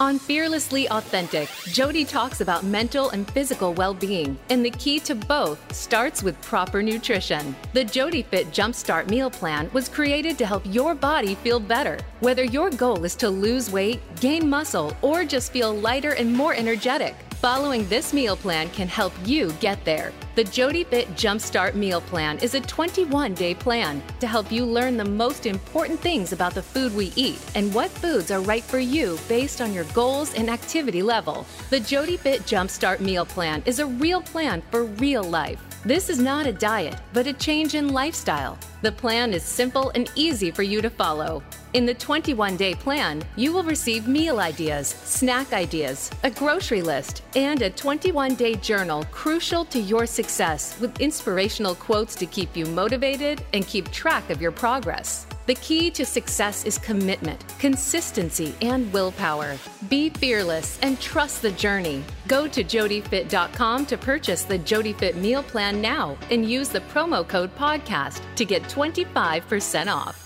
On 0.00 0.18
Fearlessly 0.18 0.88
Authentic, 0.90 1.48
Jody 1.72 2.04
talks 2.04 2.40
about 2.40 2.64
mental 2.64 3.10
and 3.10 3.30
physical 3.30 3.72
well 3.72 3.94
being, 3.94 4.36
and 4.50 4.62
the 4.64 4.70
key 4.72 4.98
to 5.00 5.14
both 5.14 5.58
starts 5.72 6.24
with 6.24 6.38
proper 6.42 6.82
nutrition. 6.82 7.54
The 7.72 7.84
Jody 7.84 8.22
Fit 8.22 8.48
Jumpstart 8.48 9.08
Meal 9.08 9.30
Plan 9.30 9.70
was 9.72 9.88
created 9.88 10.36
to 10.38 10.44
help 10.44 10.64
your 10.66 10.94
body 10.94 11.36
feel 11.36 11.60
better. 11.60 11.98
Whether 12.18 12.44
your 12.44 12.68
goal 12.68 13.04
is 13.04 13.14
to 13.16 13.30
lose 13.30 13.70
weight, 13.70 14.00
gain 14.20 14.50
muscle, 14.50 14.94
or 15.02 15.24
just 15.24 15.52
feel 15.52 15.72
lighter 15.72 16.12
and 16.12 16.30
more 16.30 16.52
energetic, 16.52 17.14
following 17.46 17.86
this 17.86 18.12
meal 18.12 18.36
plan 18.36 18.68
can 18.70 18.88
help 18.88 19.12
you 19.24 19.52
get 19.60 19.78
there. 19.84 20.12
The 20.34 20.42
Jody 20.42 20.82
Fit 20.82 21.08
Jumpstart 21.14 21.76
Meal 21.76 22.00
Plan 22.00 22.40
is 22.40 22.54
a 22.54 22.60
21 22.60 23.34
day 23.34 23.54
plan 23.54 24.02
to 24.18 24.26
help 24.26 24.50
you 24.50 24.64
learn 24.64 24.96
the 24.96 25.04
most 25.04 25.46
important 25.46 26.00
things 26.00 26.32
about 26.32 26.54
the 26.54 26.62
food 26.62 26.92
we 26.92 27.12
eat 27.14 27.38
and 27.54 27.72
what 27.72 27.92
foods 27.92 28.32
are 28.32 28.40
right 28.40 28.64
for 28.64 28.80
you 28.80 29.16
based 29.28 29.60
on 29.60 29.72
your 29.72 29.84
goals 29.94 30.34
and 30.34 30.50
activity 30.50 31.02
level. 31.02 31.46
The 31.70 31.78
Jody 31.78 32.16
Fit 32.16 32.40
Jumpstart 32.42 32.98
Meal 32.98 33.24
Plan 33.24 33.62
is 33.64 33.78
a 33.78 33.86
real 33.86 34.22
plan 34.22 34.60
for 34.72 34.82
real 34.82 35.22
life. 35.22 35.75
This 35.86 36.10
is 36.10 36.18
not 36.18 36.48
a 36.48 36.52
diet, 36.52 36.98
but 37.12 37.28
a 37.28 37.32
change 37.32 37.76
in 37.76 37.90
lifestyle. 37.92 38.58
The 38.82 38.90
plan 38.90 39.32
is 39.32 39.44
simple 39.44 39.92
and 39.94 40.10
easy 40.16 40.50
for 40.50 40.64
you 40.64 40.82
to 40.82 40.90
follow. 40.90 41.44
In 41.74 41.86
the 41.86 41.94
21 41.94 42.56
day 42.56 42.74
plan, 42.74 43.22
you 43.36 43.52
will 43.52 43.62
receive 43.62 44.08
meal 44.08 44.40
ideas, 44.40 44.88
snack 44.88 45.52
ideas, 45.52 46.10
a 46.24 46.30
grocery 46.32 46.82
list, 46.82 47.22
and 47.36 47.62
a 47.62 47.70
21 47.70 48.34
day 48.34 48.56
journal 48.56 49.04
crucial 49.12 49.64
to 49.66 49.78
your 49.78 50.06
success 50.06 50.76
with 50.80 51.00
inspirational 51.00 51.76
quotes 51.76 52.16
to 52.16 52.26
keep 52.26 52.56
you 52.56 52.66
motivated 52.66 53.44
and 53.52 53.64
keep 53.64 53.88
track 53.92 54.28
of 54.28 54.42
your 54.42 54.50
progress. 54.50 55.24
The 55.46 55.54
key 55.54 55.92
to 55.92 56.04
success 56.04 56.64
is 56.64 56.76
commitment, 56.76 57.44
consistency, 57.60 58.52
and 58.62 58.92
willpower. 58.92 59.56
Be 59.88 60.10
fearless 60.10 60.76
and 60.82 61.00
trust 61.00 61.40
the 61.40 61.52
journey. 61.52 62.02
Go 62.26 62.48
to 62.48 62.64
jodyfit.com 62.64 63.86
to 63.86 63.96
purchase 63.96 64.42
the 64.42 64.58
JodyFit 64.58 65.14
meal 65.14 65.44
plan 65.44 65.80
now 65.80 66.18
and 66.32 66.50
use 66.50 66.68
the 66.68 66.80
promo 66.80 67.26
code 67.26 67.54
podcast 67.54 68.22
to 68.34 68.44
get 68.44 68.64
25% 68.64 69.86
off. 69.86 70.25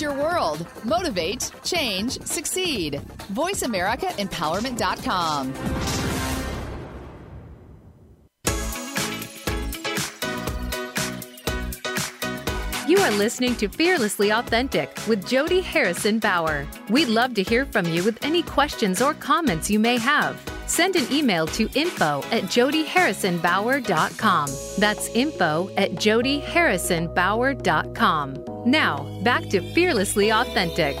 Your 0.00 0.14
world. 0.14 0.66
Motivate, 0.84 1.50
change, 1.64 2.20
succeed. 2.22 3.00
VoiceAmericaEmpowerment.com. 3.32 5.54
You 12.88 12.98
are 12.98 13.10
listening 13.12 13.54
to 13.56 13.68
Fearlessly 13.68 14.32
Authentic 14.32 14.94
with 15.08 15.26
Jody 15.26 15.62
Harrison 15.62 16.18
Bauer. 16.18 16.66
We'd 16.90 17.08
love 17.08 17.32
to 17.34 17.42
hear 17.42 17.64
from 17.64 17.86
you 17.86 18.04
with 18.04 18.22
any 18.22 18.42
questions 18.42 19.00
or 19.00 19.14
comments 19.14 19.70
you 19.70 19.78
may 19.78 19.96
have. 19.96 20.51
Send 20.72 20.96
an 20.96 21.06
email 21.12 21.46
to 21.48 21.68
info 21.74 22.22
at 22.30 22.44
jodyharrisonbauer.com. 22.44 24.48
That's 24.78 25.08
info 25.08 25.70
at 25.76 25.90
jodyharrisonbauer.com. 25.96 28.44
Now, 28.64 29.20
back 29.22 29.50
to 29.50 29.60
Fearlessly 29.74 30.32
Authentic. 30.32 30.96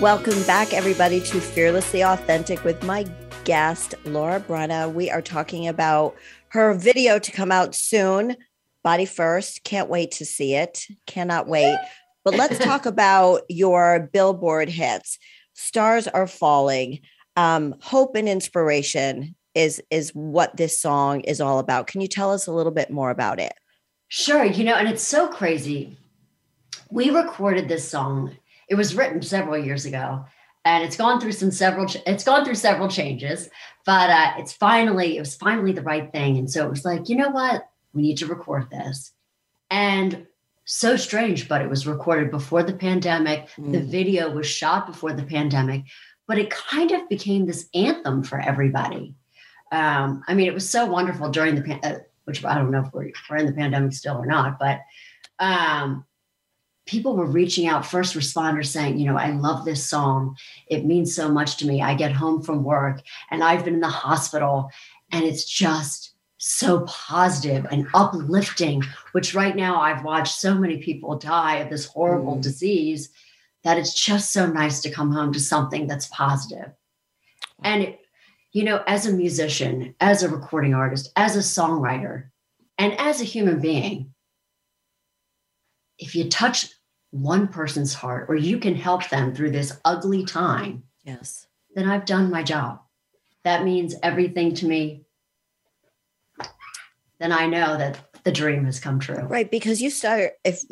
Welcome 0.00 0.42
back, 0.44 0.72
everybody, 0.72 1.20
to 1.20 1.38
Fearlessly 1.38 2.02
Authentic 2.02 2.64
with 2.64 2.82
my 2.82 3.04
guest, 3.44 3.94
Laura 4.06 4.40
Bryna. 4.40 4.90
We 4.90 5.10
are 5.10 5.20
talking 5.20 5.68
about 5.68 6.16
her 6.48 6.72
video 6.72 7.18
to 7.18 7.30
come 7.30 7.52
out 7.52 7.74
soon, 7.74 8.36
Body 8.82 9.04
First. 9.04 9.64
Can't 9.64 9.90
wait 9.90 10.12
to 10.12 10.24
see 10.24 10.54
it. 10.54 10.86
Cannot 11.06 11.46
wait. 11.46 11.76
But 12.24 12.32
let's 12.32 12.58
talk 12.64 12.86
about 12.86 13.42
your 13.50 14.08
billboard 14.14 14.70
hits. 14.70 15.18
Stars 15.52 16.08
are 16.08 16.26
falling. 16.26 17.00
Um, 17.36 17.74
hope 17.80 18.16
and 18.16 18.28
inspiration 18.28 19.34
is 19.54 19.82
is 19.90 20.10
what 20.14 20.56
this 20.56 20.78
song 20.78 21.20
is 21.22 21.40
all 21.40 21.58
about. 21.58 21.86
Can 21.86 22.00
you 22.00 22.08
tell 22.08 22.32
us 22.32 22.46
a 22.46 22.52
little 22.52 22.72
bit 22.72 22.90
more 22.90 23.10
about 23.10 23.40
it? 23.40 23.54
Sure. 24.08 24.44
You 24.44 24.64
know, 24.64 24.74
and 24.74 24.88
it's 24.88 25.02
so 25.02 25.28
crazy. 25.28 25.98
We 26.90 27.10
recorded 27.10 27.68
this 27.68 27.88
song. 27.88 28.36
It 28.68 28.74
was 28.74 28.94
written 28.94 29.22
several 29.22 29.58
years 29.58 29.84
ago, 29.84 30.24
and 30.64 30.84
it's 30.84 30.96
gone 30.96 31.20
through 31.20 31.32
some 31.32 31.50
several. 31.50 31.86
It's 32.06 32.24
gone 32.24 32.44
through 32.44 32.54
several 32.54 32.88
changes, 32.88 33.48
but 33.84 34.10
uh, 34.10 34.32
it's 34.38 34.52
finally 34.52 35.16
it 35.16 35.20
was 35.20 35.34
finally 35.34 35.72
the 35.72 35.82
right 35.82 36.10
thing. 36.12 36.36
And 36.36 36.50
so 36.50 36.64
it 36.64 36.70
was 36.70 36.84
like, 36.84 37.08
you 37.08 37.16
know 37.16 37.30
what, 37.30 37.68
we 37.92 38.02
need 38.02 38.18
to 38.18 38.26
record 38.26 38.70
this, 38.70 39.12
and 39.70 40.26
so 40.64 40.96
strange, 40.96 41.48
but 41.48 41.62
it 41.62 41.70
was 41.70 41.86
recorded 41.86 42.30
before 42.30 42.62
the 42.62 42.72
pandemic. 42.72 43.48
Mm. 43.56 43.72
The 43.72 43.80
video 43.80 44.30
was 44.30 44.46
shot 44.46 44.86
before 44.86 45.12
the 45.12 45.22
pandemic, 45.22 45.84
but 46.26 46.38
it 46.38 46.50
kind 46.50 46.90
of 46.92 47.08
became 47.08 47.46
this 47.46 47.68
anthem 47.74 48.22
for 48.22 48.40
everybody. 48.40 49.14
Um, 49.72 50.22
I 50.28 50.34
mean, 50.34 50.46
it 50.46 50.54
was 50.54 50.68
so 50.68 50.86
wonderful 50.86 51.30
during 51.30 51.56
the 51.56 51.80
uh, 51.82 51.98
which 52.24 52.44
I 52.44 52.54
don't 52.54 52.70
know 52.70 52.84
if 52.84 52.92
we're, 52.92 53.10
we're 53.30 53.36
in 53.36 53.46
the 53.46 53.52
pandemic 53.52 53.92
still 53.92 54.16
or 54.16 54.26
not, 54.26 54.58
but 54.58 54.80
um, 55.38 56.04
people 56.86 57.16
were 57.16 57.26
reaching 57.26 57.66
out, 57.66 57.86
first 57.86 58.14
responders 58.14 58.66
saying, 58.66 58.98
you 58.98 59.06
know, 59.06 59.16
I 59.16 59.30
love 59.30 59.64
this 59.64 59.84
song. 59.84 60.36
It 60.68 60.84
means 60.84 61.14
so 61.14 61.28
much 61.28 61.56
to 61.58 61.66
me. 61.66 61.82
I 61.82 61.94
get 61.94 62.12
home 62.12 62.42
from 62.42 62.64
work 62.64 63.00
and 63.30 63.42
I've 63.42 63.64
been 63.64 63.74
in 63.74 63.80
the 63.80 63.88
hospital 63.88 64.70
and 65.12 65.24
it's 65.24 65.44
just 65.44 66.14
so 66.38 66.80
positive 66.86 67.66
and 67.70 67.88
uplifting, 67.94 68.82
which 69.12 69.34
right 69.34 69.56
now 69.56 69.80
I've 69.80 70.04
watched 70.04 70.34
so 70.34 70.54
many 70.54 70.78
people 70.78 71.18
die 71.18 71.56
of 71.56 71.70
this 71.70 71.86
horrible 71.86 72.36
mm. 72.36 72.42
disease 72.42 73.10
that 73.66 73.78
it's 73.78 73.92
just 73.92 74.32
so 74.32 74.46
nice 74.46 74.80
to 74.80 74.92
come 74.92 75.10
home 75.10 75.32
to 75.32 75.40
something 75.40 75.88
that's 75.88 76.06
positive. 76.06 76.70
And, 77.64 77.96
you 78.52 78.62
know, 78.62 78.80
as 78.86 79.06
a 79.06 79.12
musician, 79.12 79.92
as 79.98 80.22
a 80.22 80.28
recording 80.28 80.72
artist, 80.72 81.10
as 81.16 81.34
a 81.34 81.40
songwriter, 81.40 82.28
and 82.78 82.92
as 83.00 83.20
a 83.20 83.24
human 83.24 83.60
being, 83.60 84.14
if 85.98 86.14
you 86.14 86.28
touch 86.28 86.68
one 87.10 87.48
person's 87.48 87.92
heart 87.92 88.26
or 88.28 88.36
you 88.36 88.58
can 88.58 88.76
help 88.76 89.08
them 89.08 89.34
through 89.34 89.50
this 89.50 89.76
ugly 89.84 90.24
time, 90.24 90.84
yes, 91.02 91.48
then 91.74 91.88
I've 91.88 92.06
done 92.06 92.30
my 92.30 92.44
job. 92.44 92.82
That 93.42 93.64
means 93.64 93.96
everything 94.00 94.54
to 94.54 94.66
me. 94.66 95.06
Then 97.18 97.32
I 97.32 97.46
know 97.46 97.76
that 97.76 98.05
the 98.26 98.32
dream 98.32 98.64
has 98.64 98.80
come 98.80 98.98
true. 98.98 99.22
Right, 99.22 99.48
because 99.48 99.80
you 99.80 99.88
start 99.88 100.32
if 100.44 100.64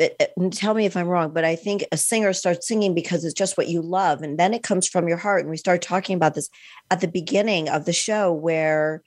tell 0.51 0.75
me 0.75 0.87
if 0.87 0.97
I'm 0.97 1.07
wrong, 1.07 1.33
but 1.33 1.45
I 1.45 1.55
think 1.55 1.85
a 1.93 1.97
singer 1.97 2.33
starts 2.33 2.67
singing 2.67 2.97
because 2.97 3.25
it's 3.25 3.33
just 3.33 3.57
what 3.57 3.69
you 3.69 3.81
love 3.81 4.23
and 4.23 4.37
then 4.37 4.53
it 4.55 4.65
comes 4.65 4.89
from 4.89 5.07
your 5.07 5.19
heart 5.19 5.43
and 5.43 5.51
we 5.51 5.57
start 5.57 5.81
talking 5.81 6.17
about 6.17 6.35
this 6.35 6.51
at 6.91 7.01
the 7.01 7.07
beginning 7.07 7.69
of 7.69 7.85
the 7.85 7.93
show 7.93 8.33
where 8.33 9.05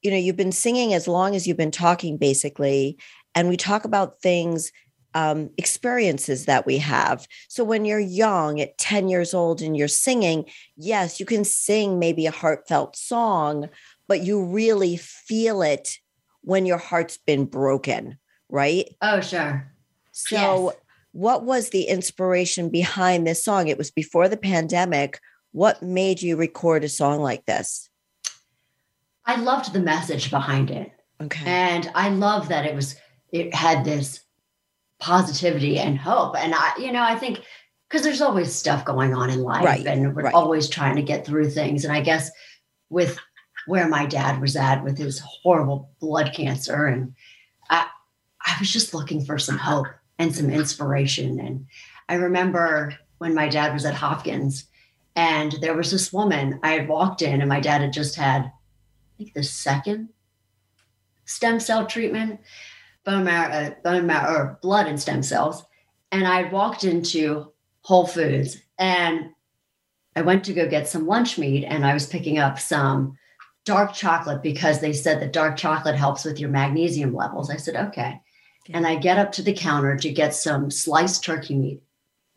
you 0.00 0.10
know 0.10 0.16
you've 0.16 0.34
been 0.34 0.50
singing 0.50 0.94
as 0.94 1.06
long 1.06 1.36
as 1.36 1.46
you've 1.46 1.58
been 1.58 1.70
talking 1.70 2.16
basically 2.16 2.96
and 3.34 3.50
we 3.50 3.58
talk 3.58 3.84
about 3.84 4.22
things 4.22 4.72
um, 5.12 5.50
experiences 5.58 6.46
that 6.46 6.64
we 6.64 6.78
have. 6.78 7.26
So 7.48 7.64
when 7.64 7.84
you're 7.84 8.00
young 8.00 8.62
at 8.62 8.78
10 8.78 9.08
years 9.08 9.34
old 9.34 9.60
and 9.60 9.76
you're 9.76 9.88
singing, 9.88 10.46
yes, 10.74 11.20
you 11.20 11.26
can 11.26 11.44
sing 11.44 11.98
maybe 11.98 12.24
a 12.24 12.30
heartfelt 12.30 12.96
song, 12.96 13.68
but 14.08 14.22
you 14.22 14.42
really 14.42 14.96
feel 14.96 15.60
it 15.60 15.98
when 16.42 16.66
your 16.66 16.78
heart's 16.78 17.16
been 17.18 17.44
broken, 17.44 18.18
right? 18.48 18.86
Oh, 19.02 19.20
sure. 19.20 19.72
So, 20.12 20.36
yes. 20.36 20.76
what 21.12 21.44
was 21.44 21.70
the 21.70 21.84
inspiration 21.84 22.68
behind 22.68 23.26
this 23.26 23.44
song? 23.44 23.68
It 23.68 23.78
was 23.78 23.90
before 23.90 24.28
the 24.28 24.36
pandemic. 24.36 25.20
What 25.52 25.82
made 25.82 26.22
you 26.22 26.36
record 26.36 26.84
a 26.84 26.88
song 26.88 27.20
like 27.20 27.46
this? 27.46 27.88
I 29.26 29.36
loved 29.36 29.72
the 29.72 29.80
message 29.80 30.30
behind 30.30 30.70
it. 30.70 30.90
Okay. 31.20 31.44
And 31.46 31.90
I 31.94 32.08
love 32.08 32.48
that 32.48 32.64
it 32.64 32.74
was, 32.74 32.96
it 33.30 33.54
had 33.54 33.84
this 33.84 34.20
positivity 34.98 35.78
and 35.78 35.98
hope. 35.98 36.36
And 36.36 36.54
I, 36.54 36.72
you 36.78 36.92
know, 36.92 37.02
I 37.02 37.16
think 37.16 37.40
because 37.88 38.04
there's 38.04 38.20
always 38.20 38.54
stuff 38.54 38.84
going 38.84 39.14
on 39.14 39.30
in 39.30 39.42
life 39.42 39.64
right, 39.64 39.84
and 39.84 40.14
we're 40.14 40.22
right. 40.22 40.34
always 40.34 40.68
trying 40.68 40.94
to 40.96 41.02
get 41.02 41.26
through 41.26 41.50
things. 41.50 41.84
And 41.84 41.92
I 41.92 42.00
guess 42.00 42.30
with 42.88 43.18
where 43.70 43.88
my 43.88 44.04
dad 44.04 44.40
was 44.40 44.56
at 44.56 44.82
with 44.82 44.98
his 44.98 45.20
horrible 45.20 45.90
blood 46.00 46.32
cancer, 46.34 46.86
and 46.86 47.14
I, 47.70 47.86
I 48.44 48.56
was 48.58 48.72
just 48.72 48.92
looking 48.92 49.24
for 49.24 49.38
some 49.38 49.56
hope 49.56 49.86
and 50.18 50.34
some 50.34 50.50
inspiration. 50.50 51.38
And 51.38 51.66
I 52.08 52.14
remember 52.14 52.92
when 53.18 53.32
my 53.32 53.48
dad 53.48 53.72
was 53.72 53.84
at 53.84 53.94
Hopkins 53.94 54.64
and 55.14 55.52
there 55.60 55.76
was 55.76 55.92
this 55.92 56.12
woman 56.12 56.58
I 56.64 56.72
had 56.72 56.88
walked 56.88 57.22
in 57.22 57.40
and 57.40 57.48
my 57.48 57.60
dad 57.60 57.80
had 57.80 57.92
just 57.92 58.16
had, 58.16 58.42
I 58.42 58.52
think 59.18 59.34
the 59.34 59.44
second 59.44 60.08
stem 61.24 61.60
cell 61.60 61.86
treatment 61.86 62.40
bone 63.04 63.24
marrow, 63.24 63.52
uh, 63.52 63.70
bone 63.84 64.06
marrow 64.06 64.34
or 64.34 64.58
blood 64.62 64.88
and 64.88 65.00
stem 65.00 65.22
cells. 65.22 65.64
And 66.10 66.26
I 66.26 66.42
had 66.42 66.52
walked 66.52 66.82
into 66.82 67.52
Whole 67.82 68.06
Foods 68.06 68.58
and 68.78 69.30
I 70.16 70.22
went 70.22 70.44
to 70.44 70.52
go 70.52 70.68
get 70.68 70.88
some 70.88 71.06
lunch 71.06 71.38
meat 71.38 71.64
and 71.64 71.86
I 71.86 71.94
was 71.94 72.06
picking 72.06 72.38
up 72.38 72.58
some 72.58 73.16
dark 73.64 73.92
chocolate 73.92 74.42
because 74.42 74.80
they 74.80 74.92
said 74.92 75.20
that 75.20 75.32
dark 75.32 75.56
chocolate 75.56 75.96
helps 75.96 76.24
with 76.24 76.38
your 76.40 76.50
magnesium 76.50 77.14
levels. 77.14 77.50
I 77.50 77.56
said, 77.56 77.76
okay. 77.76 78.20
And 78.70 78.86
I 78.86 78.96
get 78.96 79.18
up 79.18 79.32
to 79.32 79.42
the 79.42 79.52
counter 79.52 79.96
to 79.96 80.12
get 80.12 80.34
some 80.34 80.70
sliced 80.70 81.24
turkey 81.24 81.56
meat 81.56 81.82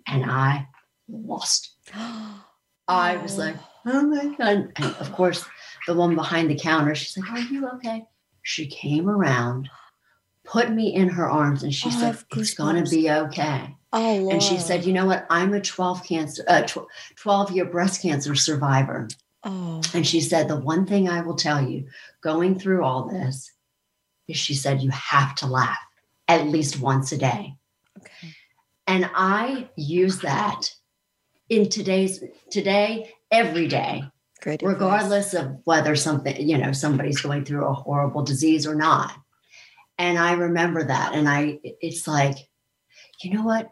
and 0.08 0.26
I 0.30 0.68
lost. 1.08 1.72
I 2.88 3.18
was 3.18 3.38
like, 3.38 3.56
oh 3.86 4.02
my 4.04 4.26
God. 4.36 4.72
And 4.76 4.96
of 5.00 5.12
course, 5.14 5.46
the 5.88 5.94
woman 5.94 6.16
behind 6.16 6.50
the 6.50 6.56
counter. 6.56 6.96
She's 6.96 7.18
like, 7.18 7.30
Are 7.32 7.40
you 7.40 7.68
okay? 7.76 8.06
She 8.42 8.68
came 8.68 9.10
around, 9.10 9.70
put 10.44 10.72
me 10.72 10.94
in 10.94 11.10
her 11.10 11.30
arms, 11.30 11.64
and 11.64 11.74
she 11.74 11.90
Oh, 11.90 12.00
said, 12.00 12.18
It's 12.36 12.54
going 12.54 12.84
to 12.84 12.90
be 12.90 13.10
okay. 13.10 13.76
Oh, 13.92 14.30
And 14.30 14.42
she 14.42 14.58
said, 14.58 14.86
You 14.86 14.94
know 14.94 15.06
what? 15.06 15.26
I'm 15.30 15.54
a 15.54 15.62
12 15.62 16.04
cancer, 16.04 16.44
uh, 16.48 16.64
12 17.16 17.52
year 17.52 17.66
breast 17.66 18.02
cancer 18.02 18.36
survivor. 18.36 19.08
Oh, 19.46 19.82
And 19.94 20.06
she 20.08 20.22
said, 20.22 20.48
The 20.48 20.56
one 20.60 20.86
thing 20.86 21.10
I 21.10 21.22
will 21.22 21.36
tell 21.36 21.62
you 21.68 21.88
going 22.22 22.58
through 22.60 22.84
all 22.84 23.10
this 23.10 23.52
is 24.28 24.38
she 24.38 24.54
said, 24.54 24.82
You 24.82 24.90
have 24.92 25.36
to 25.36 25.48
laugh 25.48 25.78
at 26.28 26.48
least 26.48 26.80
once 26.80 27.12
a 27.12 27.18
day. 27.18 27.56
okay. 27.98 28.30
And 28.88 29.10
I 29.16 29.70
use 29.76 30.20
that 30.20 30.74
in 31.50 31.70
today's 31.70 32.24
today, 32.50 33.14
every 33.32 33.68
day, 33.68 34.04
Great. 34.42 34.62
advice. 34.62 34.74
regardless 34.74 35.34
of 35.34 35.58
whether 35.66 35.96
something, 35.96 36.36
you 36.48 36.58
know, 36.58 36.72
somebody's 36.74 37.22
going 37.22 37.46
through 37.46 37.66
a 37.66 37.74
horrible 37.74 38.24
disease 38.24 38.66
or 38.68 38.76
not. 38.76 39.14
And 39.98 40.18
I 40.18 40.34
remember 40.34 40.84
that. 40.84 41.14
And 41.14 41.30
I, 41.30 41.60
it's 41.64 42.08
like, 42.08 42.36
you 43.22 43.34
know 43.34 43.44
what? 43.44 43.70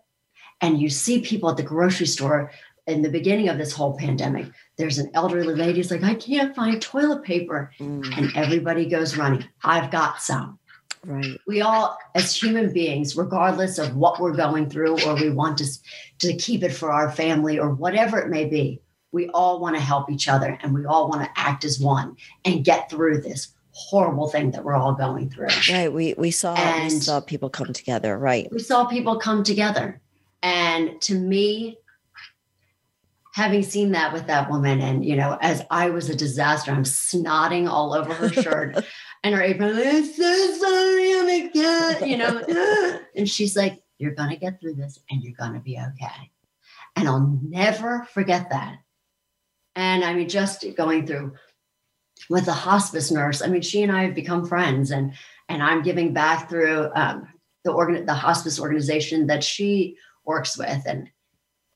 And 0.62 0.80
you 0.80 0.90
see 0.90 1.22
people 1.22 1.50
at 1.50 1.58
the 1.58 1.64
grocery 1.64 2.06
store 2.06 2.52
in 2.88 3.02
the 3.02 3.10
beginning 3.10 3.50
of 3.50 3.58
this 3.58 3.74
whole 3.74 3.96
pandemic. 3.98 4.48
There's 4.78 4.98
an 4.98 5.12
elderly 5.14 5.56
lady 5.56 5.78
who's 5.78 5.92
like, 5.92 6.04
I 6.04 6.16
can't 6.16 6.56
find 6.56 6.82
toilet 6.82 7.24
paper. 7.24 7.72
Mm, 7.80 8.18
And 8.18 8.36
everybody 8.36 8.86
goes 8.86 9.18
running. 9.18 9.46
I've 9.64 9.92
got 9.92 10.22
some 10.22 10.60
right. 11.06 11.38
we 11.48 11.62
all 11.62 11.98
as 12.16 12.36
human 12.36 12.74
beings 12.74 13.16
regardless 13.16 13.78
of 13.78 13.96
what 13.96 14.20
we're 14.20 14.36
going 14.36 14.70
through 14.70 15.02
or 15.06 15.16
we 15.16 15.30
want 15.30 15.58
to 15.60 15.66
to 16.20 16.36
keep 16.38 16.64
it 16.64 16.72
for 16.72 16.92
our 16.92 17.12
family 17.12 17.60
or 17.60 17.74
whatever 17.74 18.20
it 18.20 18.30
may 18.30 18.46
be 18.46 18.80
we 19.12 19.28
all 19.30 19.60
want 19.60 19.76
to 19.76 19.82
help 19.82 20.10
each 20.10 20.28
other 20.28 20.58
and 20.62 20.74
we 20.74 20.86
all 20.86 21.10
want 21.10 21.24
to 21.24 21.30
act 21.36 21.66
as 21.66 21.80
one 21.80 22.16
and 22.46 22.64
get 22.64 22.90
through 22.90 23.20
this 23.20 23.50
horrible 23.74 24.28
thing 24.30 24.52
that 24.52 24.64
we're 24.64 24.76
all 24.76 24.94
going 24.94 25.30
through 25.30 25.48
Right. 25.72 25.92
We 25.92 26.14
we 26.18 26.30
saw 26.32 26.56
we 26.84 26.90
saw 26.90 27.20
people 27.22 27.50
come 27.50 27.74
together. 27.74 28.18
Right. 28.18 28.52
we 28.52 28.60
saw 28.60 28.86
people 28.86 29.18
come 29.18 29.44
together 29.44 30.00
and 30.44 31.02
to 31.02 31.16
me 31.16 31.78
having 33.34 33.64
seen 33.64 33.92
that 33.92 34.12
with 34.12 34.28
that 34.28 34.50
woman 34.50 34.82
and 34.82 35.06
you 35.06 35.16
know 35.16 35.38
as 35.42 35.64
i 35.72 35.90
was 35.90 36.10
a 36.10 36.16
disaster 36.16 36.72
i'm 36.72 36.84
snotting 36.84 37.70
all 37.70 37.94
over 37.94 38.14
her 38.14 38.30
shirt 38.30 38.76
and 39.24 39.34
her 39.34 39.42
apron 39.42 39.76
i'm 39.76 40.06
so 40.06 40.54
sorry 40.60 41.14
oh 41.14 41.24
my 41.26 41.50
god 41.54 42.08
you 42.08 42.18
know 42.18 43.00
and 43.16 43.30
she's 43.30 43.56
like 43.56 43.82
you're 44.02 44.16
gonna 44.16 44.36
get 44.36 44.60
through 44.60 44.74
this 44.74 45.00
and 45.12 45.22
you're 45.22 45.36
gonna 45.38 45.60
be 45.60 45.78
okay. 45.78 46.32
And 46.96 47.08
i'll 47.08 47.40
never 47.44 48.08
forget 48.14 48.50
that. 48.50 48.80
And 49.76 50.04
i 50.04 50.14
mean 50.14 50.28
just 50.28 50.66
going 50.76 51.06
through 51.08 51.34
with 52.30 52.46
the 52.46 52.54
hospice 52.54 53.12
nurse 53.12 53.42
i 53.42 53.48
mean 53.48 53.62
she 53.62 53.82
and 53.82 53.92
i 53.92 54.04
have 54.04 54.14
become 54.14 54.46
friends 54.46 54.92
and 54.92 55.14
and 55.50 55.64
i'm 55.64 55.82
giving 55.82 56.14
back 56.14 56.50
through 56.50 56.90
um, 56.94 57.28
the 57.64 57.72
organ 57.72 58.06
the 58.06 58.14
hospice 58.14 58.60
organization 58.60 59.28
that 59.28 59.44
she 59.44 59.98
works 60.26 60.58
with 60.58 60.84
and 60.86 61.10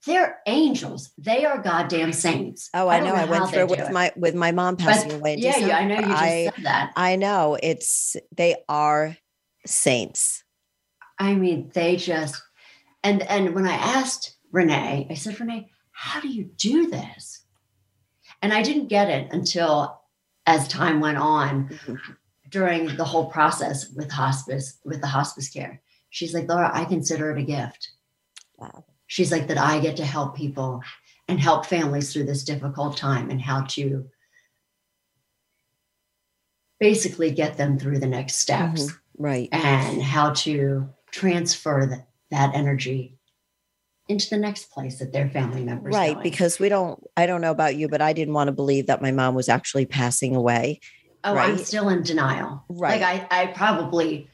they're 0.05 0.39
angels 0.45 1.11
they 1.17 1.45
are 1.45 1.61
goddamn 1.61 2.13
saints 2.13 2.69
Oh, 2.73 2.87
I, 2.87 2.99
don't 2.99 3.09
know. 3.09 3.15
I 3.15 3.25
how 3.25 3.31
went 3.31 3.49
through 3.49 3.67
with 3.67 3.79
it. 3.79 3.91
my 3.91 4.11
with 4.15 4.35
my 4.35 4.51
mom 4.51 4.75
But 4.75 4.85
passing 4.85 5.11
away. 5.13 5.33
in 5.33 5.39
yeah, 5.39 5.57
yeah 5.57 5.77
i 5.77 5.85
know 5.85 5.95
you 5.95 6.01
just 6.01 6.21
I 6.21 6.51
said 6.55 6.63
that 6.63 6.93
I 6.95 7.15
know 7.15 7.57
it's 7.61 8.15
they 8.35 8.55
are 8.69 9.17
saints. 9.65 10.43
I 11.19 11.33
mean, 11.35 11.71
they 11.73 11.95
just 11.95 12.41
and 13.03 13.21
and 13.23 13.53
when 13.55 13.67
I 13.67 13.73
asked 13.73 14.35
Renee, 14.51 15.07
I 15.09 15.13
said, 15.13 15.39
Renee, 15.39 15.69
how 15.91 16.19
do 16.19 16.27
you 16.27 16.45
do 16.57 16.87
this? 16.89 17.41
And 18.41 18.53
I 18.53 18.61
didn't 18.61 18.87
get 18.87 19.09
it 19.09 19.31
until 19.31 20.01
as 20.45 20.67
time 20.67 20.99
went 20.99 21.17
on 21.17 21.69
mm-hmm. 21.69 21.95
during 22.49 22.95
the 22.95 23.05
whole 23.05 23.25
process 23.31 23.89
with 23.91 24.11
hospice, 24.11 24.77
with 24.83 25.01
the 25.01 25.07
hospice 25.07 25.49
care. 25.49 25.81
She's 26.09 26.33
like, 26.33 26.47
Laura, 26.47 26.69
I 26.73 26.85
consider 26.85 27.31
it 27.31 27.41
a 27.41 27.43
gift. 27.43 27.91
Wow. 28.57 28.85
She's 29.07 29.31
like 29.31 29.47
that 29.47 29.57
I 29.57 29.79
get 29.79 29.97
to 29.97 30.05
help 30.05 30.35
people 30.35 30.81
and 31.27 31.39
help 31.39 31.65
families 31.65 32.11
through 32.13 32.25
this 32.25 32.43
difficult 32.43 32.97
time 32.97 33.29
and 33.29 33.41
how 33.41 33.61
to 33.69 34.07
basically 36.79 37.31
get 37.31 37.57
them 37.57 37.79
through 37.79 37.99
the 37.99 38.07
next 38.07 38.35
steps 38.35 38.83
Mhm. 38.87 38.97
Right. 39.17 39.49
and 39.51 40.01
how 40.01 40.31
to 40.31 40.89
transfer 41.11 41.85
that, 41.85 42.07
that 42.31 42.53
energy 42.53 43.17
into 44.09 44.29
the 44.29 44.37
next 44.37 44.69
place 44.71 44.99
that 44.99 45.11
their 45.13 45.29
family 45.29 45.63
members 45.63 45.93
Right. 45.93 46.13
going. 46.13 46.23
Because 46.23 46.59
we 46.59 46.69
don't 46.69 47.01
I 47.17 47.25
don't 47.25 47.41
know 47.41 47.51
about 47.51 47.75
you, 47.75 47.87
but 47.87 48.01
I 48.01 48.13
didn't 48.13 48.33
want 48.33 48.49
to 48.49 48.51
believe 48.51 48.87
that 48.87 49.01
my 49.01 49.11
mom 49.11 49.33
was 49.35 49.49
actually 49.49 49.85
passing 49.85 50.35
away. 50.35 50.79
oh 51.23 51.35
i'm 51.37 51.57
still 51.57 51.89
in 51.89 52.03
denial 52.03 52.63
Right. 52.69 53.01
like 53.01 53.27
I, 53.31 53.41
I 53.43 53.47
probably 53.47 54.27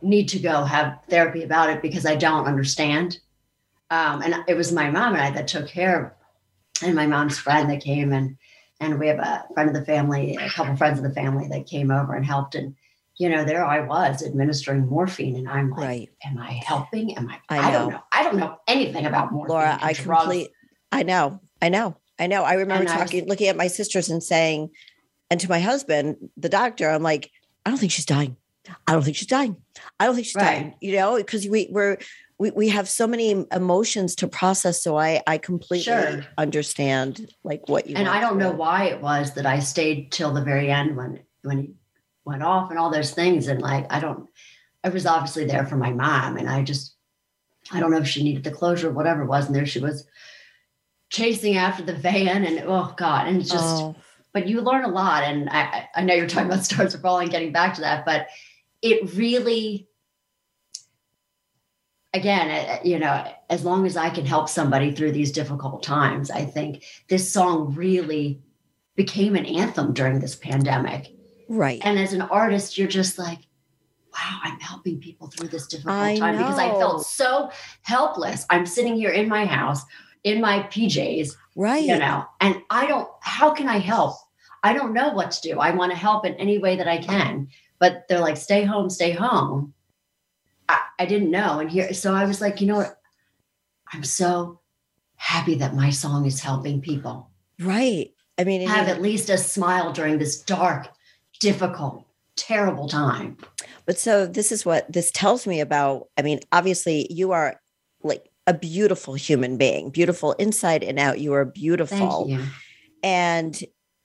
need 0.00 0.28
to 0.30 0.38
go 0.38 0.64
have 0.64 0.98
therapy 1.10 1.42
about 1.42 1.68
it 1.68 1.82
because 1.82 2.06
i 2.06 2.16
don't 2.16 2.46
understand 2.46 3.18
um, 3.92 4.22
and 4.22 4.34
it 4.48 4.56
was 4.56 4.72
my 4.72 4.90
mom 4.90 5.12
and 5.14 5.22
i 5.22 5.30
that 5.30 5.46
took 5.48 5.68
care 5.68 5.94
of 6.04 6.10
and 6.86 6.94
my 6.94 7.06
mom's 7.06 7.38
friend 7.38 7.70
that 7.70 7.80
came 7.82 8.12
and 8.12 8.36
and 8.80 8.98
we 8.98 9.06
have 9.06 9.18
a 9.18 9.44
friend 9.54 9.68
of 9.70 9.74
the 9.74 9.84
family 9.84 10.36
a 10.36 10.48
couple 10.50 10.74
friends 10.76 10.98
of 10.98 11.04
the 11.04 11.14
family 11.20 11.46
that 11.48 11.66
came 11.66 11.90
over 11.90 12.14
and 12.14 12.24
helped 12.26 12.54
and 12.54 12.74
you 13.18 13.28
know 13.28 13.44
there 13.44 13.64
i 13.64 13.80
was 13.80 14.22
administering 14.24 14.86
morphine 14.86 15.36
and 15.36 15.48
i'm 15.48 15.70
like 15.70 15.80
Right. 15.88 16.08
am 16.24 16.38
i 16.38 16.52
helping 16.66 17.16
am 17.16 17.28
i 17.28 17.38
I 17.48 17.70
don't 17.70 17.88
know. 17.90 17.96
know 17.96 18.02
i 18.12 18.22
don't 18.24 18.36
know 18.36 18.56
anything 18.66 19.04
about 19.06 19.30
morphine 19.32 19.54
Laura, 19.54 19.78
I 19.80 19.92
complete 19.94 20.50
I 20.94 21.04
know. 21.04 21.40
I 21.62 21.70
know. 21.70 21.96
I 22.18 22.26
know. 22.26 22.42
I 22.42 22.52
remember 22.54 22.82
And 22.82 22.88
I 22.90 22.96
was- 23.00 23.02
talking 23.10 23.26
looking 23.26 23.48
at 23.48 23.56
my 23.56 23.68
sisters 23.68 24.10
and 24.10 24.22
saying 24.22 24.70
and 25.30 25.40
to 25.40 25.48
my 25.48 25.58
husband, 25.60 26.16
the 26.36 26.50
doctor, 26.50 26.90
I'm 26.90 27.02
like, 27.02 27.30
I 27.64 27.70
don't 27.70 27.78
think 27.78 27.92
she's 27.92 28.04
dying. 28.04 28.36
I 28.86 28.92
don't 28.92 29.02
think 29.02 29.16
she's 29.16 29.26
dying. 29.28 29.56
I 29.98 30.04
don't 30.04 30.14
think 30.14 30.26
she's 30.26 30.34
dying. 30.34 30.74
You 30.82 30.96
know, 30.96 31.16
because 31.16 31.48
we 31.48 31.68
we're 31.70 31.96
we, 32.38 32.50
we 32.50 32.68
have 32.70 32.88
so 32.88 33.06
many 33.06 33.46
emotions 33.52 34.14
to 34.16 34.28
process. 34.28 34.82
So 34.82 34.98
I 34.98 35.22
I 35.26 35.38
completely 35.38 35.84
Sure. 35.84 36.24
understand 36.38 37.32
like 37.44 37.68
what 37.68 37.86
you 37.86 37.96
and 37.96 38.08
I 38.08 38.20
don't 38.20 38.38
know 38.38 38.50
why 38.50 38.84
it 38.86 39.00
was 39.00 39.34
that 39.34 39.46
I 39.46 39.60
stayed 39.60 40.10
till 40.12 40.32
the 40.32 40.42
very 40.42 40.70
end 40.70 40.96
when 40.96 41.20
when 41.42 41.58
he 41.58 41.74
went 42.24 42.42
off 42.42 42.70
and 42.70 42.78
all 42.78 42.90
those 42.90 43.12
things. 43.12 43.48
And 43.48 43.60
like 43.60 43.86
I 43.92 44.00
don't, 44.00 44.28
I 44.84 44.88
was 44.88 45.06
obviously 45.06 45.44
there 45.44 45.66
for 45.66 45.76
my 45.76 45.92
mom, 45.92 46.36
and 46.36 46.48
I 46.48 46.62
just 46.62 46.96
I 47.70 47.80
don't 47.80 47.90
know 47.90 47.98
if 47.98 48.08
she 48.08 48.24
needed 48.24 48.44
the 48.44 48.50
closure 48.50 48.88
or 48.88 48.92
whatever 48.92 49.22
it 49.22 49.28
was. 49.28 49.46
And 49.46 49.54
there 49.54 49.66
she 49.66 49.80
was 49.80 50.06
chasing 51.10 51.56
after 51.56 51.82
the 51.82 51.94
van, 51.94 52.44
and 52.44 52.64
oh 52.66 52.94
god, 52.96 53.28
and 53.28 53.40
it's 53.40 53.50
just. 53.50 53.82
Oh, 53.82 53.94
But 54.34 54.48
you 54.48 54.62
learn 54.62 54.84
a 54.84 54.88
lot, 54.88 55.24
and 55.24 55.50
I 55.50 55.60
I 55.60 55.88
I 55.96 56.02
know 56.02 56.14
you're 56.14 56.26
talking 56.26 56.50
about 56.50 56.64
stars 56.70 56.94
are 56.94 56.98
falling, 56.98 57.28
getting 57.28 57.52
back 57.52 57.74
to 57.74 57.82
that, 57.82 58.04
but 58.06 58.28
it 58.80 59.14
really. 59.14 59.88
Again, 62.14 62.50
uh, 62.50 62.78
you 62.84 62.98
know, 62.98 63.26
as 63.48 63.64
long 63.64 63.86
as 63.86 63.96
I 63.96 64.10
can 64.10 64.26
help 64.26 64.48
somebody 64.48 64.92
through 64.92 65.12
these 65.12 65.32
difficult 65.32 65.82
times, 65.82 66.30
I 66.30 66.44
think 66.44 66.84
this 67.08 67.32
song 67.32 67.74
really 67.74 68.42
became 68.96 69.34
an 69.34 69.46
anthem 69.46 69.94
during 69.94 70.20
this 70.20 70.36
pandemic. 70.36 71.14
right. 71.48 71.80
And 71.84 71.98
as 71.98 72.12
an 72.12 72.22
artist, 72.22 72.76
you're 72.76 72.88
just 72.88 73.18
like, 73.18 73.38
wow, 74.12 74.40
I'm 74.42 74.60
helping 74.60 75.00
people 75.00 75.28
through 75.28 75.48
this 75.48 75.66
difficult 75.66 75.96
I 75.96 76.18
time 76.18 76.36
because 76.36 76.58
I 76.58 76.68
felt 76.68 77.06
so 77.06 77.50
helpless. 77.80 78.44
I'm 78.50 78.66
sitting 78.66 78.96
here 78.96 79.10
in 79.10 79.28
my 79.28 79.46
house 79.46 79.82
in 80.24 80.40
my 80.40 80.60
PJs, 80.64 81.34
right. 81.56 81.82
you 81.82 81.98
know, 81.98 82.24
and 82.40 82.62
I 82.70 82.86
don't, 82.86 83.08
how 83.20 83.50
can 83.52 83.68
I 83.68 83.78
help? 83.78 84.16
I 84.62 84.72
don't 84.72 84.94
know 84.94 85.10
what 85.10 85.32
to 85.32 85.40
do. 85.40 85.58
I 85.58 85.72
want 85.72 85.90
to 85.90 85.98
help 85.98 86.24
in 86.24 86.34
any 86.34 86.58
way 86.58 86.76
that 86.76 86.86
I 86.86 86.98
can, 86.98 87.48
but 87.80 88.06
they're 88.08 88.20
like, 88.20 88.36
stay 88.36 88.64
home, 88.64 88.88
stay 88.88 89.10
home. 89.10 89.74
I, 90.72 90.80
I 91.00 91.06
didn't 91.06 91.30
know. 91.30 91.58
And 91.58 91.70
here, 91.70 91.92
so 91.94 92.14
I 92.14 92.24
was 92.24 92.40
like, 92.40 92.60
you 92.60 92.66
know 92.66 92.76
what? 92.76 92.98
I'm 93.92 94.04
so 94.04 94.60
happy 95.16 95.54
that 95.56 95.74
my 95.74 95.90
song 95.90 96.26
is 96.26 96.40
helping 96.40 96.80
people 96.80 97.32
Right. 97.62 98.12
I 98.38 98.44
mean, 98.44 98.66
have 98.66 98.88
at 98.88 99.02
least 99.02 99.30
a 99.30 99.38
smile 99.38 99.92
during 99.92 100.18
this 100.18 100.40
dark, 100.40 100.88
difficult, 101.38 102.06
terrible 102.36 102.88
time. 102.88 103.36
But 103.84 103.98
so 103.98 104.26
this 104.26 104.50
is 104.50 104.64
what 104.64 104.90
this 104.90 105.10
tells 105.10 105.46
me 105.46 105.60
about. 105.60 106.08
I 106.16 106.22
mean, 106.22 106.40
obviously, 106.50 107.06
you 107.10 107.32
are 107.32 107.60
like 108.02 108.30
a 108.46 108.54
beautiful 108.54 109.14
human 109.14 109.58
being, 109.58 109.90
beautiful 109.90 110.32
inside 110.32 110.82
and 110.82 110.98
out. 110.98 111.20
You 111.20 111.34
are 111.34 111.44
beautiful. 111.44 112.26
Thank 112.26 112.40
you. 112.40 112.46
And 113.02 113.62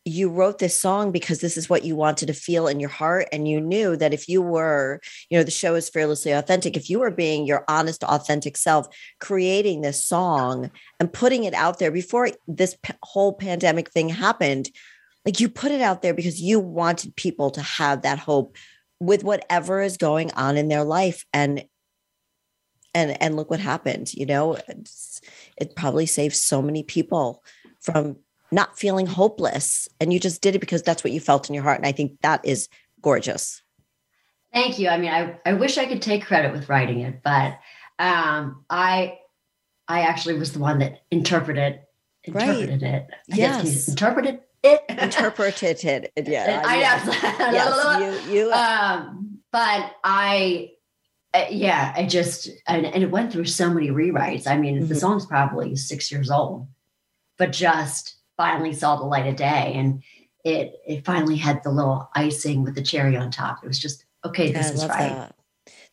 you 0.07 0.29
wrote 0.29 0.59
this 0.59 0.79
song 0.79 1.11
because 1.11 1.39
this 1.39 1.57
is 1.57 1.69
what 1.69 1.83
you 1.83 1.95
wanted 1.95 2.27
to 2.27 2.33
feel 2.33 2.67
in 2.67 2.79
your 2.79 2.89
heart. 2.89 3.27
And 3.31 3.47
you 3.47 3.59
knew 3.59 3.95
that 3.97 4.13
if 4.13 4.27
you 4.29 4.41
were, 4.41 5.01
you 5.29 5.37
know, 5.37 5.43
the 5.43 5.51
show 5.51 5.75
is 5.75 5.89
fearlessly 5.89 6.31
authentic. 6.31 6.75
If 6.77 6.89
you 6.89 6.99
were 6.99 7.11
being 7.11 7.45
your 7.45 7.63
honest, 7.67 8.03
authentic 8.03 8.57
self, 8.57 8.87
creating 9.19 9.81
this 9.81 10.03
song 10.05 10.71
and 10.99 11.11
putting 11.11 11.43
it 11.43 11.53
out 11.53 11.79
there 11.79 11.91
before 11.91 12.29
this 12.47 12.77
p- 12.81 12.93
whole 13.03 13.33
pandemic 13.33 13.89
thing 13.91 14.09
happened, 14.09 14.69
like 15.25 15.39
you 15.39 15.49
put 15.49 15.71
it 15.71 15.81
out 15.81 16.01
there 16.01 16.13
because 16.13 16.41
you 16.41 16.59
wanted 16.59 17.15
people 17.15 17.51
to 17.51 17.61
have 17.61 18.03
that 18.03 18.19
hope 18.19 18.55
with 18.99 19.23
whatever 19.23 19.81
is 19.81 19.97
going 19.97 20.31
on 20.33 20.57
in 20.57 20.69
their 20.69 20.83
life 20.83 21.25
and 21.33 21.65
and 22.95 23.21
and 23.21 23.35
look 23.35 23.49
what 23.49 23.59
happened 23.59 24.11
you 24.13 24.25
know 24.25 24.55
It's- 24.55 25.21
it 25.57 25.75
probably 25.75 26.05
saved 26.05 26.35
so 26.35 26.61
many 26.61 26.81
people 26.81 27.43
from 27.81 28.17
not 28.51 28.77
feeling 28.77 29.05
hopeless 29.05 29.87
and 29.99 30.11
you 30.13 30.19
just 30.19 30.41
did 30.41 30.55
it 30.55 30.59
because 30.59 30.81
that's 30.83 31.03
what 31.03 31.11
you 31.13 31.19
felt 31.19 31.49
in 31.49 31.53
your 31.55 31.63
heart 31.63 31.77
and 31.77 31.85
i 31.87 31.91
think 31.91 32.19
that 32.21 32.43
is 32.45 32.69
gorgeous 33.01 33.61
Thank 34.53 34.79
you. 34.79 34.87
I 34.87 34.97
mean, 34.97 35.11
I, 35.11 35.37
I 35.45 35.53
wish 35.53 35.77
I 35.77 35.85
could 35.85 36.01
take 36.01 36.25
credit 36.25 36.51
with 36.53 36.69
writing 36.69 37.01
it, 37.01 37.21
but 37.21 37.59
um, 37.99 38.63
I 38.69 39.19
I 39.89 40.01
actually 40.01 40.39
was 40.39 40.53
the 40.53 40.59
one 40.59 40.79
that 40.79 41.01
interpreted 41.11 41.81
interpreted 42.23 42.81
Right. 42.81 42.93
it. 42.93 43.07
I 43.31 43.35
guess 43.35 43.63
Yes. 43.65 43.87
interpreted 43.89 44.39
it. 44.63 44.81
interpreted 44.89 45.83
it 45.83 46.11
yeah 46.27 46.61
I 46.65 46.79
yes, 46.79 47.05
know. 47.05 47.51
yes 47.51 48.27
you 48.27 48.33
you 48.41 48.51
um, 48.53 49.39
but 49.51 49.91
I, 50.03 50.71
uh, 51.33 51.45
yeah, 51.51 51.93
I 51.95 52.05
just 52.05 52.49
and, 52.67 52.85
and 52.85 53.03
it 53.03 53.11
went 53.11 53.31
through 53.31 53.45
so 53.45 53.69
many 53.69 53.89
rewrites. 53.89 54.47
I 54.47 54.57
mean, 54.57 54.87
the 54.87 54.95
Mhm. 54.95 54.99
song's 54.99 55.25
probably 55.25 55.75
six 55.75 56.11
years 56.11 56.31
old, 56.31 56.67
but 57.37 57.51
just 57.51 58.15
finally 58.37 58.73
saw 58.73 58.95
the 58.95 59.03
light 59.03 59.27
of 59.27 59.35
day, 59.35 59.73
and 59.75 60.01
it 60.45 60.75
it 60.87 61.03
finally 61.05 61.35
had 61.37 61.61
the 61.63 61.69
little 61.71 62.09
icing 62.15 62.63
with 62.63 62.75
the 62.75 62.81
cherry 62.81 63.17
on 63.17 63.31
top. 63.31 63.63
It 63.63 63.67
was 63.67 63.79
just 63.79 64.05
okay. 64.23 64.51
This 64.51 64.71
is 64.71 64.85
right. 64.85 65.09
that. 65.09 65.35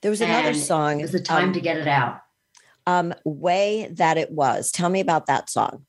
There 0.03 0.11
was 0.11 0.21
another 0.21 0.49
And 0.49 0.57
song. 0.57 1.01
It 1.01 1.03
was 1.03 1.13
the 1.13 1.21
time 1.21 1.49
um, 1.49 1.53
to 1.55 1.61
get 1.61 1.77
it 1.79 1.89
out. 1.89 2.21
um, 2.87 3.15
"Way 3.25 3.89
That 3.93 4.19
It 4.19 4.31
Was." 4.31 4.71
Tell 4.71 4.89
me 4.91 5.01
about 5.01 5.27
that 5.27 5.49
song. 5.51 5.87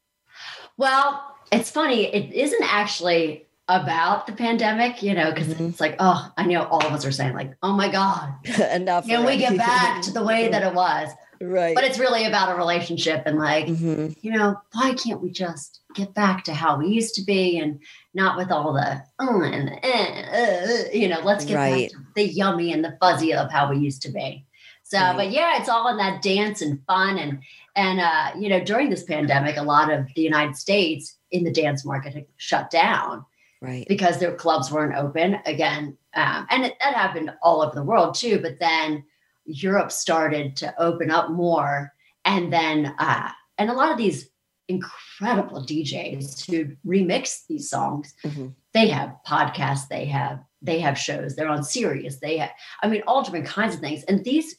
Well, 0.78 1.22
it's 1.52 1.70
funny. 1.70 2.06
It 2.06 2.34
isn't 2.34 2.64
actually 2.64 3.46
about 3.68 4.28
the 4.28 4.34
pandemic, 4.34 5.02
you 5.02 5.14
know, 5.14 5.32
because 5.32 5.48
Mhm. 5.48 5.70
it's 5.70 5.80
like, 5.80 5.96
oh, 6.00 6.32
I 6.38 6.46
know 6.46 6.64
all 6.66 6.86
of 6.86 6.94
us 6.94 7.04
are 7.04 7.12
saying, 7.12 7.34
like, 7.34 7.56
oh 7.64 7.74
my 7.74 7.90
God, 7.92 8.32
Enough. 8.72 9.08
can 9.08 9.26
we 9.26 9.38
get 9.38 9.58
back 9.58 10.04
to 10.04 10.12
the 10.12 10.24
way 10.24 10.50
that 10.50 10.62
it 10.70 10.74
was? 10.76 11.10
Right? 11.42 11.76
But 11.76 11.84
it's 11.84 12.00
really 12.00 12.26
about 12.26 12.52
a 12.52 12.56
relationship 12.56 13.24
and 13.26 13.38
like, 13.38 13.68
Mhm. 13.68 14.16
you 14.22 14.32
know, 14.32 14.56
why 14.74 14.94
can't 14.94 15.22
we 15.22 15.32
just 15.32 15.82
get 15.94 16.14
back 16.14 16.44
to 16.46 16.54
how 16.54 16.78
we 16.78 16.88
used 16.88 17.16
to 17.16 17.24
be 17.24 17.58
and 17.58 17.80
not 18.14 18.38
with 18.38 18.52
all 18.52 18.74
the, 18.74 19.02
uh, 19.20 19.42
and, 19.42 19.70
uh, 19.70 20.38
uh, 20.38 20.84
you 20.94 21.08
know, 21.08 21.20
let's 21.22 21.46
get 21.46 21.56
Right. 21.56 21.92
back 21.92 22.00
to 22.00 22.06
the 22.16 22.24
yummy 22.24 22.74
and 22.74 22.84
the 22.84 22.98
fuzzy 23.00 23.34
of 23.34 23.52
how 23.52 23.70
we 23.70 23.78
used 23.78 24.02
to 24.04 24.10
be. 24.12 24.46
So, 24.84 25.00
Right. 25.00 25.18
but 25.18 25.32
yeah, 25.32 25.60
it's 25.60 25.70
all 25.70 25.88
in 25.88 25.98
that 25.98 26.22
dance 26.22 26.62
and 26.62 26.80
fun. 26.86 27.18
And, 27.18 27.42
and, 27.76 28.00
uh, 28.00 28.32
you 28.38 28.50
know, 28.50 28.64
during 28.64 28.90
this 28.90 29.04
pandemic, 29.04 29.58
a 29.58 29.64
lot 29.64 29.92
of 29.92 30.08
the 30.16 30.22
United 30.22 30.56
States 30.56 31.18
in 31.32 31.44
the 31.44 31.52
dance 31.52 31.84
market 31.84 32.14
had 32.14 32.26
shut 32.38 32.70
down 32.70 33.26
right. 33.62 33.86
because 33.88 34.20
their 34.20 34.36
clubs 34.36 34.72
weren't 34.72 34.96
open 34.96 35.40
again. 35.46 35.98
Um, 36.14 36.48
and 36.50 36.66
it, 36.66 36.76
that 36.80 36.94
happened 36.94 37.32
all 37.42 37.62
over 37.62 37.76
the 37.76 37.84
world 37.84 38.16
too. 38.16 38.40
But 38.40 38.60
then 38.60 39.04
Europe 39.46 39.92
started 39.92 40.56
to 40.58 40.74
open 40.82 41.12
up 41.12 41.30
more. 41.32 41.94
And 42.24 42.52
then, 42.52 42.96
uh, 42.98 43.30
and 43.58 43.70
a 43.70 43.74
lot 43.74 43.92
of 43.92 43.98
these 43.98 44.30
incredible 44.68 45.64
DJs 45.64 46.50
who 46.50 46.76
remix 46.86 47.46
these 47.48 47.70
songs, 47.70 48.14
Mhm. 48.24 48.56
they 48.74 48.88
have 48.88 49.16
podcasts, 49.28 49.88
they 49.88 50.06
have, 50.06 50.44
they 50.62 50.80
have 50.80 50.98
shows, 50.98 51.36
they're 51.36 51.48
on 51.50 51.64
Sirius, 51.64 52.20
they 52.20 52.38
have, 52.38 52.52
I 52.82 52.88
mean, 52.88 53.04
all 53.06 53.22
different 53.24 53.46
kinds 53.46 53.76
of 53.76 53.82
things. 53.82 54.04
And 54.04 54.24
these, 54.24 54.56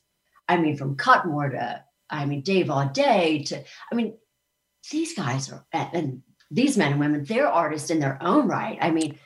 I 0.49 0.57
mean, 0.59 0.77
from 0.77 0.97
Cutmore 0.97 1.51
to, 1.51 1.85
I 2.09 2.25
mean, 2.25 2.43
Dave 2.43 2.67
Audé 2.67 3.45
to, 3.47 3.65
I 3.91 3.95
mean, 3.97 4.17
these 4.93 5.15
guys 5.15 5.51
are, 5.51 5.67
and 5.73 6.23
these 6.53 6.77
men 6.77 6.93
and 6.93 7.01
women, 7.01 7.25
they're 7.25 7.49
artists 7.49 7.91
in 7.91 7.99
their 7.99 8.19
own 8.23 8.47
right. 8.47 8.79
I 8.81 8.93
mean, 8.93 9.19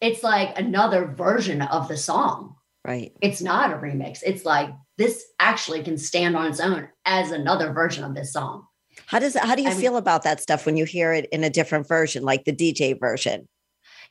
it's 0.00 0.22
like 0.22 0.56
another 0.56 1.04
version 1.06 1.62
of 1.62 1.88
the 1.88 1.96
song. 1.96 2.56
Right. 2.84 3.12
It's 3.20 3.40
not 3.40 3.72
a 3.72 3.76
remix. 3.76 4.22
It's 4.26 4.44
like 4.44 4.70
this 4.98 5.24
actually 5.38 5.84
can 5.84 5.96
stand 5.96 6.36
on 6.36 6.46
its 6.46 6.58
own 6.58 6.88
as 7.04 7.30
another 7.30 7.72
version 7.72 8.02
of 8.04 8.14
this 8.14 8.32
song. 8.32 8.66
How 9.06 9.18
does 9.20 9.36
how 9.36 9.54
do 9.54 9.62
you 9.62 9.68
I 9.68 9.72
mean- 9.72 9.80
feel 9.80 9.96
about 9.96 10.24
that 10.24 10.40
stuff 10.40 10.66
when 10.66 10.76
you 10.76 10.84
hear 10.84 11.12
it 11.12 11.28
in 11.32 11.44
a 11.44 11.50
different 11.50 11.86
version, 11.86 12.24
like 12.24 12.44
the 12.44 12.52
DJ 12.52 12.98
version? 12.98 13.48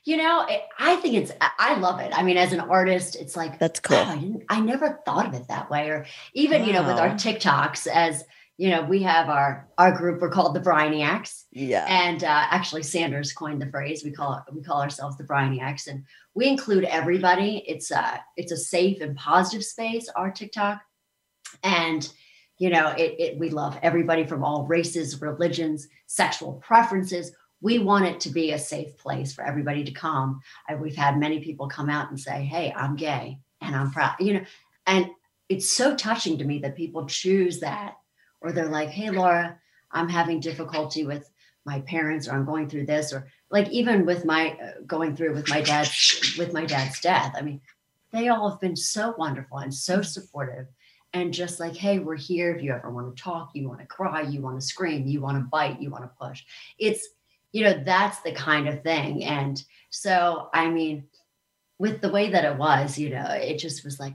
You 0.04 0.16
know, 0.16 0.44
it, 0.48 0.62
I 0.80 0.96
think 0.96 1.14
it's, 1.14 1.30
I- 1.40 1.78
love 1.78 2.00
it. 2.00 2.12
I 2.12 2.24
mean, 2.24 2.36
as 2.36 2.52
an 2.52 2.58
artist, 2.58 3.14
it's 3.14 3.36
like, 3.36 3.60
That's 3.60 3.78
cool. 3.78 3.98
"Oh, 3.98 4.02
I 4.02 4.16
didn't, 4.16 4.42
I 4.48 4.58
never 4.60 5.00
thought 5.04 5.26
of 5.26 5.34
it 5.34 5.46
that 5.48 5.70
way. 5.70 5.90
Or 5.90 6.06
even, 6.34 6.64
you 6.64 6.72
know, 6.72 6.82
with 6.82 6.98
our 6.98 7.10
TikToks, 7.10 7.86
as 7.86 8.24
you 8.58 8.68
know, 8.70 8.82
we 8.82 9.02
have 9.02 9.28
our, 9.28 9.68
our 9.78 9.92
group, 9.92 10.20
we're 10.20 10.30
called 10.30 10.54
the 10.54 10.60
Briniacs. 10.60 11.44
Yeah. 11.52 11.86
And 11.88 12.22
uh, 12.22 12.26
actually, 12.50 12.82
Sanders 12.82 13.32
coined 13.32 13.62
the 13.62 13.70
phrase. 13.70 14.02
We 14.04 14.10
call 14.10 14.34
it, 14.34 14.54
we 14.54 14.62
call 14.62 14.82
ourselves 14.82 15.16
the 15.16 15.24
Briniacs, 15.24 15.86
and 15.86 16.04
we 16.34 16.48
include 16.48 16.84
everybody. 16.84 17.62
It's 17.66 17.90
a 17.90 18.20
it's 18.36 18.52
a 18.52 18.56
safe 18.56 19.00
and 19.00 19.16
positive 19.16 19.64
space. 19.64 20.08
Our 20.16 20.30
TikTok, 20.30 20.80
and 21.62 22.08
you 22.58 22.70
know, 22.70 22.88
it, 22.90 23.16
it 23.18 23.38
we 23.38 23.50
love 23.50 23.78
everybody 23.82 24.24
from 24.24 24.44
all 24.44 24.66
races, 24.66 25.20
religions, 25.20 25.88
sexual 26.06 26.54
preferences. 26.54 27.32
We 27.60 27.78
want 27.78 28.06
it 28.06 28.20
to 28.20 28.30
be 28.30 28.52
a 28.52 28.58
safe 28.58 28.96
place 28.96 29.32
for 29.32 29.44
everybody 29.44 29.84
to 29.84 29.92
come. 29.92 30.40
I, 30.68 30.74
we've 30.74 30.96
had 30.96 31.18
many 31.18 31.40
people 31.40 31.68
come 31.68 31.90
out 31.90 32.10
and 32.10 32.18
say, 32.18 32.44
"Hey, 32.44 32.72
I'm 32.74 32.96
gay 32.96 33.38
and 33.60 33.76
I'm 33.76 33.90
proud," 33.90 34.14
you 34.18 34.34
know, 34.34 34.44
and 34.86 35.08
it's 35.48 35.70
so 35.70 35.94
touching 35.94 36.38
to 36.38 36.44
me 36.44 36.60
that 36.60 36.76
people 36.76 37.06
choose 37.06 37.60
that, 37.60 37.96
or 38.40 38.52
they're 38.52 38.68
like, 38.68 38.88
"Hey, 38.88 39.10
Laura, 39.10 39.58
I'm 39.90 40.08
having 40.08 40.40
difficulty 40.40 41.04
with." 41.04 41.28
my 41.64 41.80
parents 41.82 42.26
or 42.26 42.32
i'm 42.32 42.44
going 42.44 42.68
through 42.68 42.84
this 42.84 43.12
or 43.12 43.28
like 43.52 43.68
even 43.68 44.04
with 44.04 44.24
my 44.24 44.56
uh, 44.62 44.80
going 44.86 45.14
through 45.14 45.34
with 45.34 45.48
my 45.48 45.60
dad's 45.60 46.34
with 46.38 46.52
my 46.52 46.64
dad's 46.64 47.00
death 47.00 47.32
i 47.36 47.42
mean 47.42 47.60
they 48.10 48.28
all 48.28 48.50
have 48.50 48.60
been 48.60 48.76
so 48.76 49.14
wonderful 49.16 49.58
and 49.58 49.72
so 49.72 50.02
supportive 50.02 50.66
and 51.14 51.32
just 51.32 51.60
like 51.60 51.76
hey 51.76 51.98
we're 51.98 52.16
here. 52.16 52.54
If 52.54 52.62
you 52.62 52.72
ever 52.72 52.90
want 52.90 53.14
to 53.14 53.22
talk 53.22 53.50
you 53.54 53.68
want 53.68 53.80
to 53.80 53.86
cry 53.86 54.22
you 54.22 54.40
want 54.40 54.60
to 54.60 54.66
scream 54.66 55.06
you 55.06 55.20
want 55.20 55.38
to 55.38 55.44
bite 55.44 55.80
you 55.80 55.90
want 55.90 56.04
to 56.04 56.10
push. 56.20 56.44
It's 56.78 57.08
you 57.52 57.64
know 57.64 57.82
that's 57.84 58.20
the 58.20 58.32
kind 58.32 58.68
of 58.68 58.82
thing. 58.82 59.24
And 59.24 59.62
so 59.90 60.48
i 60.52 60.68
mean 60.68 61.04
with 61.78 62.00
the 62.00 62.10
way 62.10 62.30
that 62.30 62.44
it 62.44 62.56
was 62.56 62.98
you 62.98 63.10
know 63.10 63.26
it 63.30 63.58
just 63.58 63.84
was 63.84 64.00
like 64.00 64.14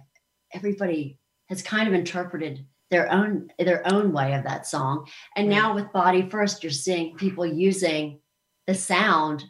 everybody 0.53 1.17
has 1.49 1.61
kind 1.61 1.87
of 1.87 1.93
interpreted 1.93 2.65
their 2.89 3.11
own 3.11 3.51
their 3.59 3.85
own 3.91 4.11
way 4.13 4.33
of 4.33 4.43
that 4.43 4.65
song. 4.65 5.07
And 5.35 5.49
now 5.49 5.75
with 5.75 5.91
body 5.91 6.27
first 6.29 6.63
you're 6.63 6.71
seeing 6.71 7.15
people 7.15 7.45
using 7.45 8.19
the 8.67 8.75
sound 8.75 9.45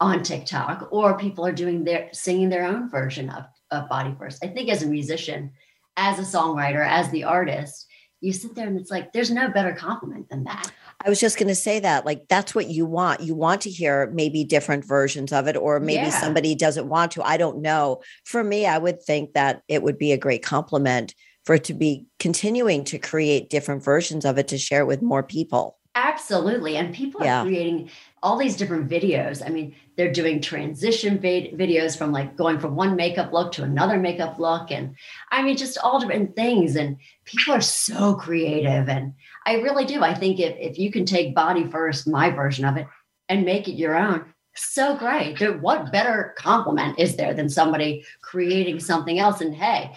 on 0.00 0.22
tiktok 0.22 0.88
or 0.90 1.16
people 1.18 1.46
are 1.46 1.52
doing 1.52 1.84
their 1.84 2.08
singing 2.12 2.48
their 2.48 2.64
own 2.64 2.88
version 2.90 3.30
of, 3.30 3.44
of 3.70 3.88
body 3.88 4.14
first 4.18 4.44
i 4.44 4.48
think 4.48 4.68
as 4.68 4.82
a 4.82 4.86
musician 4.86 5.50
as 5.96 6.18
a 6.18 6.22
songwriter 6.38 6.86
as 6.86 7.10
the 7.10 7.24
artist 7.24 7.86
you 8.20 8.32
sit 8.32 8.54
there 8.54 8.66
and 8.66 8.78
it's 8.78 8.90
like 8.90 9.12
there's 9.12 9.30
no 9.30 9.48
better 9.48 9.72
compliment 9.74 10.28
than 10.28 10.44
that 10.44 10.70
I 11.02 11.08
was 11.08 11.18
just 11.18 11.38
going 11.38 11.48
to 11.48 11.54
say 11.54 11.80
that, 11.80 12.04
like, 12.04 12.28
that's 12.28 12.54
what 12.54 12.68
you 12.68 12.84
want. 12.84 13.22
You 13.22 13.34
want 13.34 13.62
to 13.62 13.70
hear 13.70 14.10
maybe 14.12 14.44
different 14.44 14.84
versions 14.84 15.32
of 15.32 15.48
it, 15.48 15.56
or 15.56 15.80
maybe 15.80 16.02
Yeah. 16.08 16.20
somebody 16.20 16.54
doesn't 16.54 16.90
want 16.90 17.12
to. 17.12 17.22
I 17.22 17.38
don't 17.38 17.62
know. 17.62 18.02
For 18.26 18.44
me, 18.44 18.66
I 18.66 18.76
would 18.76 19.02
think 19.02 19.32
that 19.32 19.62
it 19.66 19.82
would 19.82 19.96
be 19.96 20.12
a 20.12 20.18
great 20.18 20.42
compliment 20.42 21.14
for 21.46 21.54
it 21.54 21.64
to 21.64 21.74
be 21.74 22.06
continuing 22.18 22.84
to 22.84 22.98
create 22.98 23.48
different 23.48 23.82
versions 23.82 24.26
of 24.26 24.36
it 24.36 24.48
to 24.48 24.58
share 24.58 24.84
with 24.84 25.00
more 25.00 25.22
people. 25.22 25.78
Absolutely. 25.96 26.76
And 26.76 26.94
people 26.94 27.20
are 27.22 27.44
creating 27.44 27.90
all 28.22 28.38
these 28.38 28.56
different 28.56 28.88
videos. 28.88 29.44
I 29.44 29.48
mean, 29.48 29.74
they're 29.96 30.12
doing 30.12 30.40
transition 30.40 31.18
vid- 31.18 31.58
videos 31.58 31.98
from 31.98 32.12
like 32.12 32.36
going 32.36 32.60
from 32.60 32.76
one 32.76 32.94
makeup 32.94 33.32
look 33.32 33.50
to 33.52 33.64
another 33.64 33.98
makeup 33.98 34.38
look. 34.38 34.70
And 34.70 34.94
I 35.32 35.42
mean, 35.42 35.56
just 35.56 35.78
all 35.78 35.98
different 35.98 36.36
things. 36.36 36.76
And 36.76 36.96
people 37.24 37.54
are 37.54 37.60
so 37.60 38.14
creative. 38.14 38.88
And 38.88 39.14
I 39.46 39.54
really 39.54 39.84
do. 39.84 40.02
I 40.02 40.14
think 40.14 40.38
if, 40.38 40.56
if 40.58 40.78
you 40.78 40.92
can 40.92 41.04
take 41.06 41.34
body 41.34 41.66
first, 41.66 42.06
my 42.06 42.30
version 42.30 42.64
of 42.64 42.76
it, 42.76 42.86
and 43.28 43.44
make 43.44 43.66
it 43.68 43.72
your 43.72 43.96
own, 43.96 44.24
so 44.54 44.96
great. 44.96 45.38
There- 45.38 45.58
What 45.58 45.90
better 45.92 46.34
compliment 46.38 47.00
is 47.00 47.16
there 47.16 47.34
than 47.34 47.48
somebody 47.48 48.04
creating 48.22 48.78
something 48.80 49.18
else? 49.18 49.40
And 49.40 49.54
hey, 49.54 49.92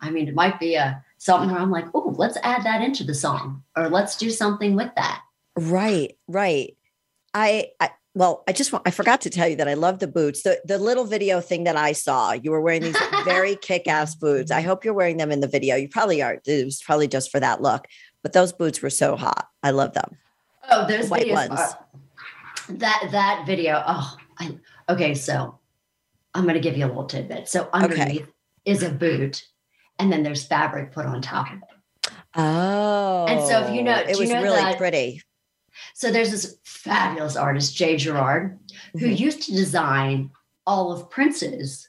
I 0.00 0.10
mean, 0.10 0.28
it 0.28 0.34
might 0.34 0.60
be 0.60 0.76
a 0.76 1.03
something 1.24 1.50
where 1.50 1.60
I'm 1.60 1.70
like, 1.70 1.86
oh, 1.94 2.14
let's 2.18 2.36
add 2.42 2.64
that 2.64 2.82
into 2.82 3.02
the 3.02 3.14
song, 3.14 3.62
or 3.76 3.88
let's 3.88 4.16
do 4.16 4.30
something 4.30 4.76
with 4.76 4.90
that. 4.96 5.22
Right, 5.56 6.16
right. 6.28 6.76
I, 7.32 7.70
I 7.80 7.90
well, 8.14 8.44
I 8.46 8.52
just 8.52 8.72
want, 8.72 8.86
I 8.86 8.90
forgot 8.90 9.22
to 9.22 9.30
tell 9.30 9.48
you 9.48 9.56
that 9.56 9.66
I 9.66 9.74
love 9.74 9.98
the 9.98 10.06
boots. 10.06 10.42
The 10.42 10.60
the 10.64 10.78
little 10.78 11.04
video 11.04 11.40
thing 11.40 11.64
that 11.64 11.76
I 11.76 11.92
saw, 11.92 12.32
you 12.32 12.50
were 12.50 12.60
wearing 12.60 12.82
these 12.82 12.96
very 13.24 13.56
kick-ass 13.56 14.14
boots. 14.16 14.50
I 14.50 14.60
hope 14.60 14.84
you're 14.84 14.94
wearing 14.94 15.16
them 15.16 15.32
in 15.32 15.40
the 15.40 15.48
video. 15.48 15.76
You 15.76 15.88
probably 15.88 16.22
are. 16.22 16.40
It 16.46 16.64
was 16.64 16.82
probably 16.82 17.08
just 17.08 17.30
for 17.30 17.40
that 17.40 17.62
look. 17.62 17.86
But 18.22 18.32
those 18.32 18.52
boots 18.52 18.82
were 18.82 18.90
so 18.90 19.16
hot. 19.16 19.48
I 19.62 19.70
love 19.70 19.94
them. 19.94 20.16
Oh, 20.70 20.86
those 20.86 21.08
White 21.08 21.26
videos 21.26 21.48
ones. 21.48 21.60
are- 21.60 21.78
that 22.68 23.08
that 23.12 23.44
video. 23.46 23.82
Oh, 23.86 24.16
I, 24.38 24.58
okay. 24.88 25.14
So 25.14 25.58
I'm 26.34 26.44
going 26.44 26.54
to 26.54 26.60
give 26.60 26.76
you 26.76 26.86
a 26.86 26.88
little 26.88 27.06
tidbit. 27.06 27.48
So 27.48 27.68
underneath 27.72 28.28
is 28.64 28.82
a 28.82 28.90
boot, 28.90 29.46
and 29.98 30.12
then 30.12 30.22
there's 30.22 30.44
fabric 30.44 30.92
put 30.92 31.06
on 31.06 31.22
top 31.22 31.50
of 31.52 31.58
it. 31.58 32.12
Oh. 32.34 33.26
And 33.28 33.40
so 33.46 33.60
if 33.64 33.74
you 33.74 33.82
know- 33.82 33.94
it 33.96 34.06
do 34.08 34.12
you 34.14 34.18
was 34.20 34.30
know 34.30 34.42
really 34.42 34.56
that- 34.60 34.78
pretty. 34.78 35.22
So 35.94 36.10
there's 36.10 36.30
this 36.30 36.56
fabulous 36.64 37.36
artist, 37.36 37.76
Jay 37.76 37.96
Gerard, 37.96 38.58
who 38.92 39.06
Mhm. 39.08 39.18
used 39.18 39.42
to 39.42 39.52
design 39.52 40.30
all 40.66 40.92
of 40.92 41.10
Prince's 41.10 41.88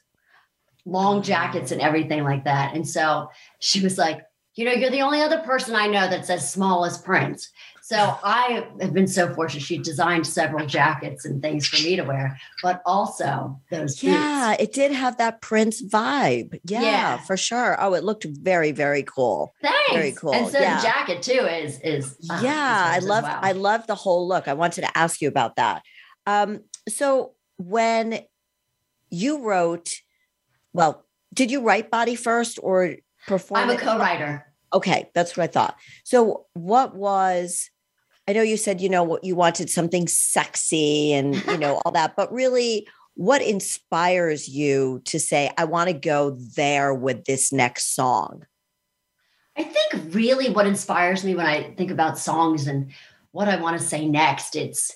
long 0.84 1.22
jackets 1.22 1.72
and 1.72 1.80
everything 1.80 2.22
like 2.24 2.44
that. 2.44 2.74
And 2.74 2.86
so 2.88 3.30
she 3.60 3.80
was 3.80 3.98
like, 3.98 4.20
you 4.54 4.64
know, 4.64 4.72
you're 4.72 4.90
the 4.90 5.02
only 5.02 5.20
other 5.22 5.38
person 5.40 5.74
I 5.74 5.86
know 5.88 6.08
that's 6.08 6.30
as 6.30 6.50
small 6.50 6.84
as 6.84 6.98
Prince. 6.98 7.50
So 7.86 8.18
I 8.24 8.66
have 8.80 8.92
been 8.92 9.06
so 9.06 9.32
fortunate. 9.32 9.62
She 9.62 9.78
designed 9.78 10.26
several 10.26 10.66
jackets 10.66 11.24
and 11.24 11.40
things 11.40 11.68
for 11.68 11.80
me 11.84 11.94
to 11.94 12.02
wear, 12.02 12.36
but 12.60 12.82
also 12.84 13.60
those 13.70 14.02
Yeah, 14.02 14.50
boots. 14.56 14.62
it 14.64 14.72
did 14.72 14.90
have 14.90 15.18
that 15.18 15.40
Prince 15.40 15.80
vibe. 15.84 16.58
Yeah, 16.64 16.80
Yeah. 16.82 17.16
for 17.18 17.36
sure. 17.36 17.76
Oh, 17.80 17.94
it 17.94 18.02
looked 18.02 18.24
very, 18.24 18.72
very 18.72 19.04
cool. 19.04 19.54
Thanks. 19.62 19.92
Very 19.92 20.10
cool, 20.10 20.34
And 20.34 20.48
so 20.48 20.58
yeah. 20.58 20.78
the 20.78 20.82
jacket 20.82 21.22
too 21.22 21.46
is 21.46 21.78
is 21.84 22.16
uh, 22.28 22.40
yeah, 22.42 22.96
is 22.96 23.04
I 23.04 23.06
love 23.06 23.22
well. 23.22 23.38
I 23.40 23.52
love 23.52 23.86
the 23.86 23.94
whole 23.94 24.26
look. 24.26 24.48
I 24.48 24.54
wanted 24.54 24.80
to 24.80 24.98
ask 24.98 25.20
you 25.20 25.28
about 25.28 25.54
that. 25.54 25.84
Um, 26.26 26.64
so 26.88 27.34
when 27.56 28.18
you 29.10 29.42
wrote, 29.44 29.92
well, 30.72 31.06
did 31.32 31.52
you 31.52 31.62
write 31.62 31.92
Body 31.92 32.16
First 32.16 32.58
or 32.60 32.96
perform? 33.28 33.60
I'm 33.60 33.70
a 33.70 33.78
co-writer. 33.78 34.44
Okay, 34.72 35.08
that's 35.14 35.36
what 35.36 35.44
I 35.44 35.46
thought. 35.46 35.76
So 36.02 36.46
what 36.54 36.96
was 36.96 37.70
I 38.28 38.32
know 38.32 38.42
you 38.42 38.56
said, 38.56 38.80
you 38.80 38.88
know, 38.88 39.04
what 39.04 39.22
you 39.22 39.36
wanted 39.36 39.70
something 39.70 40.08
sexy 40.08 41.12
and 41.12 41.36
you 41.46 41.58
know, 41.58 41.80
all 41.84 41.92
that, 41.92 42.16
but 42.16 42.32
really 42.32 42.88
what 43.14 43.40
inspires 43.40 44.48
you 44.48 45.00
to 45.06 45.18
say, 45.18 45.50
I 45.56 45.64
want 45.64 45.88
to 45.88 45.94
go 45.94 46.36
there 46.56 46.92
with 46.92 47.24
this 47.24 47.52
next 47.52 47.94
song? 47.94 48.44
I 49.56 49.62
think 49.62 50.14
really 50.14 50.50
what 50.50 50.66
inspires 50.66 51.24
me 51.24 51.34
when 51.34 51.46
I 51.46 51.72
think 51.74 51.90
about 51.90 52.18
songs 52.18 52.66
and 52.66 52.92
what 53.30 53.48
I 53.48 53.56
want 53.56 53.80
to 53.80 53.86
say 53.86 54.06
next, 54.06 54.54
it's 54.54 54.92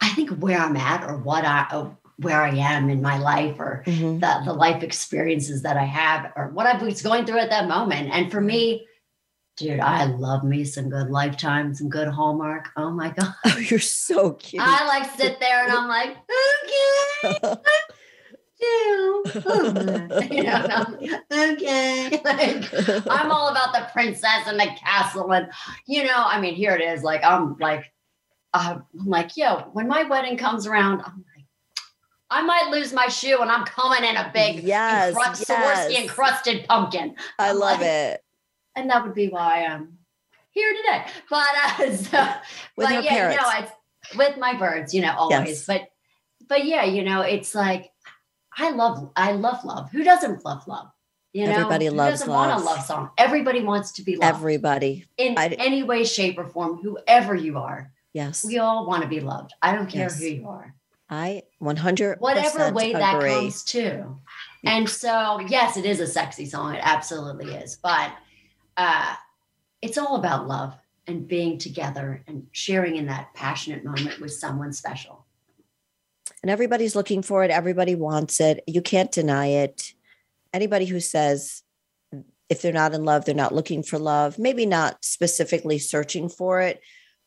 I 0.00 0.08
think 0.10 0.30
where 0.30 0.58
I'm 0.58 0.76
at 0.76 1.08
or 1.08 1.18
what 1.18 1.44
I 1.44 1.66
or 1.72 1.96
where 2.16 2.42
I 2.42 2.50
am 2.56 2.90
in 2.90 3.00
my 3.00 3.18
life 3.18 3.60
or 3.60 3.84
Mhm. 3.86 4.20
the, 4.20 4.42
the 4.44 4.52
life 4.52 4.82
experiences 4.82 5.62
that 5.62 5.76
I 5.76 5.84
have 5.84 6.32
or 6.34 6.48
what 6.48 6.66
I 6.66 6.82
was 6.82 7.00
going 7.00 7.26
through 7.26 7.38
at 7.38 7.50
that 7.50 7.68
moment. 7.68 8.10
And 8.12 8.30
for 8.30 8.40
me, 8.40 8.87
dude, 9.58 9.80
I 9.80 10.04
love 10.04 10.44
me 10.44 10.64
some 10.64 10.88
good 10.88 11.10
lifetime, 11.10 11.74
some 11.74 11.88
good 11.88 12.08
Hallmark. 12.08 12.70
Oh 12.76 12.90
my 12.90 13.10
God. 13.10 13.34
Oh, 13.46 13.58
you're 13.58 13.78
so 13.80 14.32
cute. 14.34 14.62
I 14.64 14.86
like 14.86 15.10
sit 15.16 15.40
there 15.40 15.64
and 15.64 15.72
I'm 15.72 15.88
like, 15.88 16.16
okay. 17.34 17.56
you 18.60 18.66
know, 18.86 19.24
I'm 21.30 21.52
okay. 21.52 22.20
Like, 22.24 23.08
I'm 23.10 23.30
all 23.30 23.48
about 23.48 23.72
the 23.72 23.88
princess 23.92 24.46
and 24.46 24.58
the 24.58 24.66
castle. 24.78 25.32
And, 25.32 25.48
you 25.86 26.04
know, 26.04 26.14
I 26.16 26.40
mean, 26.40 26.54
here 26.54 26.74
it 26.74 26.82
is. 26.82 27.02
Like, 27.02 27.24
I'm 27.24 27.56
like, 27.58 27.84
uh, 28.54 28.78
I'm 28.98 29.06
like, 29.06 29.36
yo, 29.36 29.68
when 29.72 29.88
my 29.88 30.04
wedding 30.04 30.36
comes 30.36 30.66
around, 30.66 31.00
I'm 31.02 31.24
like, 31.36 31.44
I 32.30 32.42
might 32.42 32.68
lose 32.70 32.92
my 32.92 33.08
shoe 33.08 33.38
and 33.40 33.50
I'm 33.50 33.64
coming 33.64 34.08
in 34.08 34.16
a 34.16 34.30
big 34.34 34.60
Yes, 34.62 35.14
encrust- 35.14 35.48
yes. 35.48 35.88
Swarovski 35.88 36.02
encrusted 36.02 36.66
pumpkin. 36.68 37.14
I 37.38 37.50
I'm 37.50 37.58
love 37.58 37.78
like- 37.80 37.86
it. 37.88 38.24
And 38.78 38.88
that 38.90 39.04
would 39.04 39.14
be 39.14 39.28
why 39.28 39.64
I'm 39.64 39.98
here 40.50 40.72
today. 40.72 41.04
But, 41.28 41.46
uh, 41.64 41.76
so, 41.96 42.26
With 42.76 42.88
but 42.88 43.02
yeah, 43.04 43.10
parents. 43.10 43.42
no, 43.42 43.50
it's 43.58 44.16
with 44.16 44.36
my 44.38 44.56
birds, 44.56 44.94
you 44.94 45.02
know, 45.02 45.14
always. 45.16 45.48
Yes. 45.48 45.66
But 45.66 45.82
but 46.48 46.64
yeah, 46.64 46.84
you 46.84 47.02
know, 47.02 47.22
it's 47.22 47.54
like 47.54 47.90
I 48.56 48.70
love 48.70 49.10
I 49.16 49.32
love 49.32 49.64
love. 49.64 49.90
Who 49.90 50.04
doesn't 50.04 50.44
love 50.44 50.66
love? 50.68 50.88
You 51.32 51.46
know, 51.46 51.52
Everybody 51.52 51.86
Who 51.86 51.90
loves 51.92 52.20
doesn't 52.20 52.32
want 52.32 52.50
love. 52.50 52.62
a 52.62 52.64
love 52.64 52.84
song? 52.84 53.10
Everybody 53.18 53.62
wants 53.62 53.92
to 53.92 54.02
be 54.02 54.16
loved 54.16 54.36
Everybody. 54.36 55.04
in 55.18 55.36
I- 55.36 55.48
any 55.58 55.82
way, 55.82 56.04
shape, 56.04 56.38
or 56.38 56.46
form. 56.46 56.78
Whoever 56.82 57.34
you 57.34 57.58
are, 57.58 57.92
Yes. 58.14 58.44
we 58.44 58.58
all 58.58 58.86
want 58.86 59.02
to 59.02 59.08
be 59.08 59.20
loved. 59.20 59.52
I 59.60 59.74
don't 59.74 59.88
care 59.90 60.02
Yes. 60.04 60.18
who 60.20 60.26
you 60.26 60.48
are, 60.48 60.74
I 61.10 61.42
100 61.58 62.20
whatever 62.20 62.72
way 62.72 62.92
that 62.94 63.16
agree. 63.16 63.30
comes 63.30 63.62
to. 63.64 64.16
And 64.64 64.88
so, 64.88 65.38
yes, 65.40 65.76
it 65.76 65.84
is 65.84 66.00
a 66.00 66.06
sexy 66.06 66.46
song. 66.46 66.74
It 66.74 66.80
absolutely 66.82 67.52
is. 67.52 67.76
But 67.76 68.10
uh, 68.78 69.14
it's 69.82 69.98
all 69.98 70.16
about 70.16 70.48
love 70.48 70.74
and 71.06 71.26
being 71.26 71.58
together 71.58 72.22
and 72.26 72.46
sharing 72.52 72.96
in 72.96 73.06
that 73.06 73.34
passionate 73.34 73.84
moment 73.84 74.20
with 74.20 74.32
someone 74.32 74.72
special. 74.72 75.26
and 76.42 76.50
everybody's 76.50 76.94
looking 76.94 77.22
for 77.22 77.42
it. 77.42 77.50
Everybody 77.50 77.96
wants 77.96 78.40
it. 78.40 78.62
You 78.66 78.80
can't 78.80 79.10
deny 79.10 79.46
it. 79.46 79.92
Anybody 80.54 80.86
who 80.86 81.00
says 81.00 81.62
if 82.48 82.62
they're 82.62 82.72
not 82.72 82.94
in 82.94 83.04
love, 83.04 83.24
they're 83.24 83.34
not 83.34 83.54
looking 83.54 83.82
for 83.82 83.98
love, 83.98 84.38
maybe 84.38 84.64
not 84.64 85.04
specifically 85.04 85.78
searching 85.78 86.28
for 86.28 86.60
it, 86.60 86.80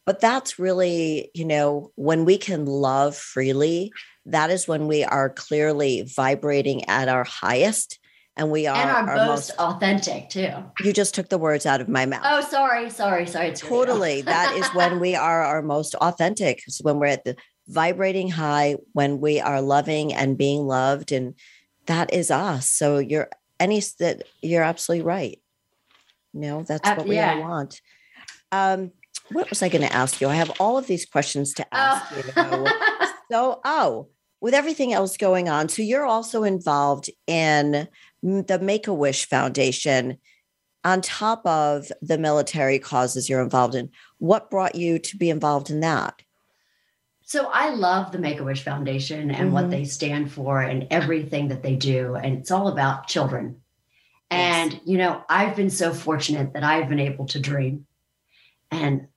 but 0.06 0.20
that's 0.20 0.58
really, 0.58 1.30
you 1.34 1.46
know, 1.46 1.92
when 1.96 2.26
we 2.26 2.38
can 2.38 2.66
love 2.66 3.16
freely, 3.16 3.92
that 4.26 4.50
is 4.50 4.68
when 4.68 4.88
we 4.88 5.04
are 5.04 5.30
clearly 5.30 6.04
vibrating 6.04 6.88
at 6.90 7.08
our 7.08 7.24
highest 7.24 8.00
and 8.42 8.52
we 8.52 8.66
are 8.68 8.76
and 8.76 8.90
our, 8.90 9.10
our 9.18 9.26
most, 9.28 9.52
authentic 9.60 10.30
too. 10.30 10.50
you 10.84 10.92
just 10.92 11.14
took 11.14 11.30
the 11.30 11.38
words 11.38 11.66
out 11.68 11.80
of 11.80 11.88
my 11.88 12.06
mouth. 12.08 12.22
Oh, 12.26 12.42
sorry, 12.42 12.90
sorry, 12.90 13.28
sorry. 13.28 13.52
Totally. 13.54 14.22
That 14.22 14.56
is 14.58 14.68
when 14.70 15.00
we 15.00 15.16
are 15.16 15.44
our 15.44 15.62
most 15.62 15.94
authentic. 15.96 16.64
It's 16.66 16.82
when 16.82 16.98
we're 17.00 17.06
at 17.08 17.24
the 17.24 17.36
vibrating 17.68 18.30
high, 18.30 18.78
when 18.94 19.20
we 19.22 19.40
are 19.40 19.62
loving 19.62 20.12
and 20.14 20.38
being 20.38 20.66
loved. 20.66 21.12
And 21.12 21.36
that 21.86 22.12
is 22.14 22.32
us. 22.32 22.70
So 22.70 22.98
you're 22.98 23.30
any 23.60 23.80
that 24.00 24.24
you're 24.42 24.64
absolutely 24.64 25.06
right. 25.06 25.40
No, 26.34 26.64
that's 26.64 26.90
Uh, 26.90 26.96
what 26.96 27.08
we 27.08 27.20
all 27.20 27.42
want. 27.42 27.80
Um, 28.52 28.92
what 29.32 29.50
was 29.50 29.62
I 29.62 29.70
going 29.70 29.88
to 29.88 29.94
ask 29.94 30.20
you? 30.20 30.28
I 30.28 30.36
have 30.36 30.52
all 30.60 30.78
of 30.80 30.88
these 30.88 31.06
questions 31.06 31.54
to 31.54 31.74
ask 31.74 32.12
Oh. 32.36 32.66
you. 32.66 33.08
So, 33.32 33.62
oh, 33.64 34.10
with 34.42 34.54
everything 34.54 34.92
else 34.92 35.16
going 35.16 35.48
on, 35.48 35.70
so 35.70 35.82
you're 35.84 36.06
also 36.06 36.44
involved 36.44 37.10
in 37.28 37.88
the 38.22 38.60
Make 38.62 38.88
a 38.88 38.94
Wish 38.94 39.28
Foundation 39.28 40.18
on 40.84 41.02
top 41.02 41.46
of 41.46 41.92
the 42.02 42.18
military 42.18 42.80
causes 42.80 43.30
you're 43.30 43.44
involved 43.44 43.76
in. 43.76 43.90
What 44.18 44.50
brought 44.50 44.76
you 44.76 45.00
to 45.00 45.18
be 45.18 45.30
involved 45.30 45.70
in 45.70 45.80
that? 45.82 46.22
So 47.24 47.50
I 47.54 47.70
love 47.70 48.12
the 48.12 48.20
Make 48.20 48.40
a 48.40 48.44
Wish 48.44 48.64
Foundation 48.64 49.32
and 49.32 49.54
what 49.54 49.66
Mhm. 49.66 49.72
they 49.72 49.86
stand 49.86 50.32
for 50.32 50.62
and 50.62 50.88
everything 50.92 51.48
that 51.48 51.64
they 51.64 51.76
do. 51.76 52.16
And 52.16 52.38
it's 52.38 52.52
all 52.52 52.68
about 52.68 53.08
children. 53.08 53.62
Yes. 54.30 54.74
And, 54.74 54.82
you 54.86 54.98
know, 54.98 55.24
I've 55.30 55.56
been 55.56 55.70
so 55.70 55.94
fortunate 55.94 56.54
that 56.54 56.64
I've 56.64 56.90
been 56.90 57.00
able 57.00 57.26
to 57.28 57.40
dream 57.40 57.86
and 58.70 59.08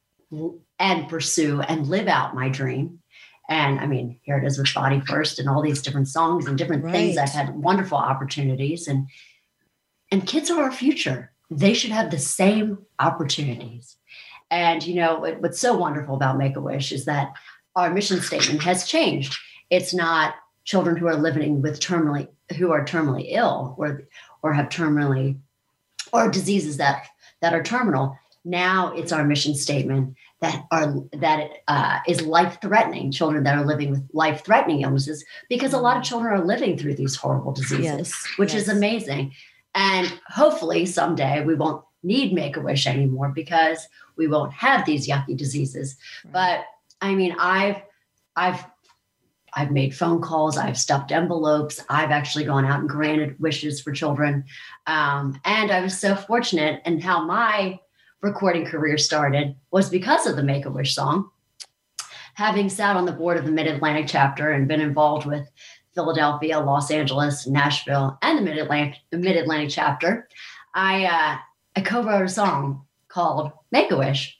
and 0.80 1.08
pursue 1.08 1.60
and 1.60 1.86
live 1.86 2.08
out 2.08 2.34
my 2.34 2.48
dream. 2.48 3.00
And 3.48 3.78
I 3.80 3.86
mean, 3.86 4.18
here 4.22 4.38
it 4.38 4.44
is 4.44 4.56
with 4.56 4.72
Body 4.74 5.00
First 5.00 5.38
and 5.38 5.48
all 5.48 5.62
these 5.62 5.82
different 5.82 6.08
songs 6.08 6.46
and 6.46 6.56
different 6.56 6.90
things. 6.90 7.18
I've 7.18 7.28
had 7.28 7.54
wonderful 7.54 7.98
opportunities 7.98 8.88
and 8.88 9.08
and 10.10 10.26
kids 10.26 10.50
are 10.50 10.62
our 10.62 10.72
future. 10.72 11.32
They 11.50 11.74
should 11.74 11.90
have 11.90 12.10
the 12.10 12.18
same 12.18 12.78
opportunities. 12.98 13.96
And 14.50 14.86
you 14.86 14.94
know, 14.94 15.18
what, 15.18 15.40
what's 15.40 15.58
so 15.58 15.76
wonderful 15.76 16.14
about 16.14 16.38
Make 16.38 16.56
a 16.56 16.60
Wish 16.60 16.92
is 16.92 17.04
that 17.04 17.32
our 17.76 17.90
mission 17.90 18.20
statement 18.20 18.62
has 18.62 18.86
changed. 18.86 19.36
It's 19.70 19.92
not 19.92 20.34
children 20.64 20.96
who 20.96 21.06
are 21.06 21.16
living 21.16 21.60
with 21.60 21.80
terminally 21.80 22.28
who 22.58 22.72
are 22.72 22.84
terminally 22.84 23.26
ill 23.28 23.74
or 23.78 24.04
or 24.42 24.52
have 24.52 24.68
terminally 24.68 25.38
or 26.12 26.30
diseases 26.30 26.76
that 26.78 27.06
that 27.40 27.54
are 27.54 27.62
terminal. 27.62 28.18
Now 28.44 28.92
it's 28.92 29.12
our 29.12 29.24
mission 29.24 29.54
statement 29.54 30.16
that 30.44 30.66
are 30.70 30.94
that 31.12 31.50
uh, 31.68 32.00
is 32.06 32.20
life 32.20 32.58
threatening 32.60 33.10
children 33.10 33.44
that 33.44 33.56
are 33.56 33.64
living 33.64 33.90
with 33.90 34.06
life 34.12 34.44
threatening 34.44 34.82
illnesses 34.82 35.24
because 35.48 35.72
a 35.72 35.78
lot 35.78 35.96
of 35.96 36.02
children 36.02 36.32
are 36.34 36.44
living 36.44 36.76
through 36.76 36.94
these 36.94 37.16
horrible 37.16 37.52
diseases, 37.52 37.82
Yes, 37.84 38.26
which 38.36 38.54
is 38.54 38.68
amazing. 38.68 39.32
And 39.74 40.12
hopefully 40.28 40.84
someday 40.84 41.42
we 41.44 41.54
won't 41.54 41.82
need 42.02 42.34
Make 42.34 42.58
a 42.58 42.60
Wish 42.60 42.86
anymore 42.86 43.30
because 43.34 43.88
we 44.16 44.26
won't 44.28 44.52
have 44.52 44.84
these 44.84 45.08
yucky 45.08 45.34
diseases. 45.36 45.96
But 46.30 46.64
I 47.00 47.14
mean, 47.14 47.34
I've 47.38 47.80
I've 48.36 48.62
I've 49.54 49.70
made 49.70 49.96
phone 49.96 50.20
calls. 50.20 50.58
I've 50.58 50.76
stuffed 50.76 51.10
envelopes. 51.10 51.80
I've 51.88 52.10
actually 52.10 52.44
gone 52.44 52.66
out 52.66 52.80
and 52.80 52.88
granted 52.88 53.40
wishes 53.40 53.80
for 53.80 53.92
children. 53.92 54.44
Um, 54.86 55.40
and 55.44 55.70
I 55.70 55.80
was 55.80 55.98
so 55.98 56.14
fortunate 56.14 56.82
in 56.84 57.00
how 57.00 57.24
my 57.24 57.80
recording 58.24 58.64
career 58.64 58.96
started 58.96 59.54
was 59.70 59.90
because 59.90 60.26
of 60.26 60.34
the 60.34 60.42
Make 60.42 60.64
a 60.64 60.70
Wish 60.70 60.94
song. 60.94 61.30
Having 62.36 62.70
sat 62.70 62.96
on 62.96 63.04
the 63.04 63.12
board 63.12 63.36
of 63.36 63.44
the 63.44 63.52
Mid 63.52 63.66
Atlantic 63.66 64.06
chapter 64.08 64.50
and 64.50 64.66
been 64.66 64.80
involved 64.80 65.26
with 65.26 65.46
Philadelphia, 65.94 66.58
Los 66.58 66.90
Angeles, 66.90 67.46
Nashville, 67.46 68.18
and 68.22 68.38
the 68.38 68.42
Mid 68.42 68.56
Atlantic 68.56 68.98
Mid 69.12 69.36
Atlantic 69.36 69.68
chapter, 69.68 70.26
I 70.74 71.04
uh, 71.04 71.36
I 71.76 71.80
co-wrote 71.82 72.24
a 72.24 72.28
song 72.28 72.86
called 73.08 73.52
Make 73.70 73.92
a 73.92 73.98
Wish, 73.98 74.34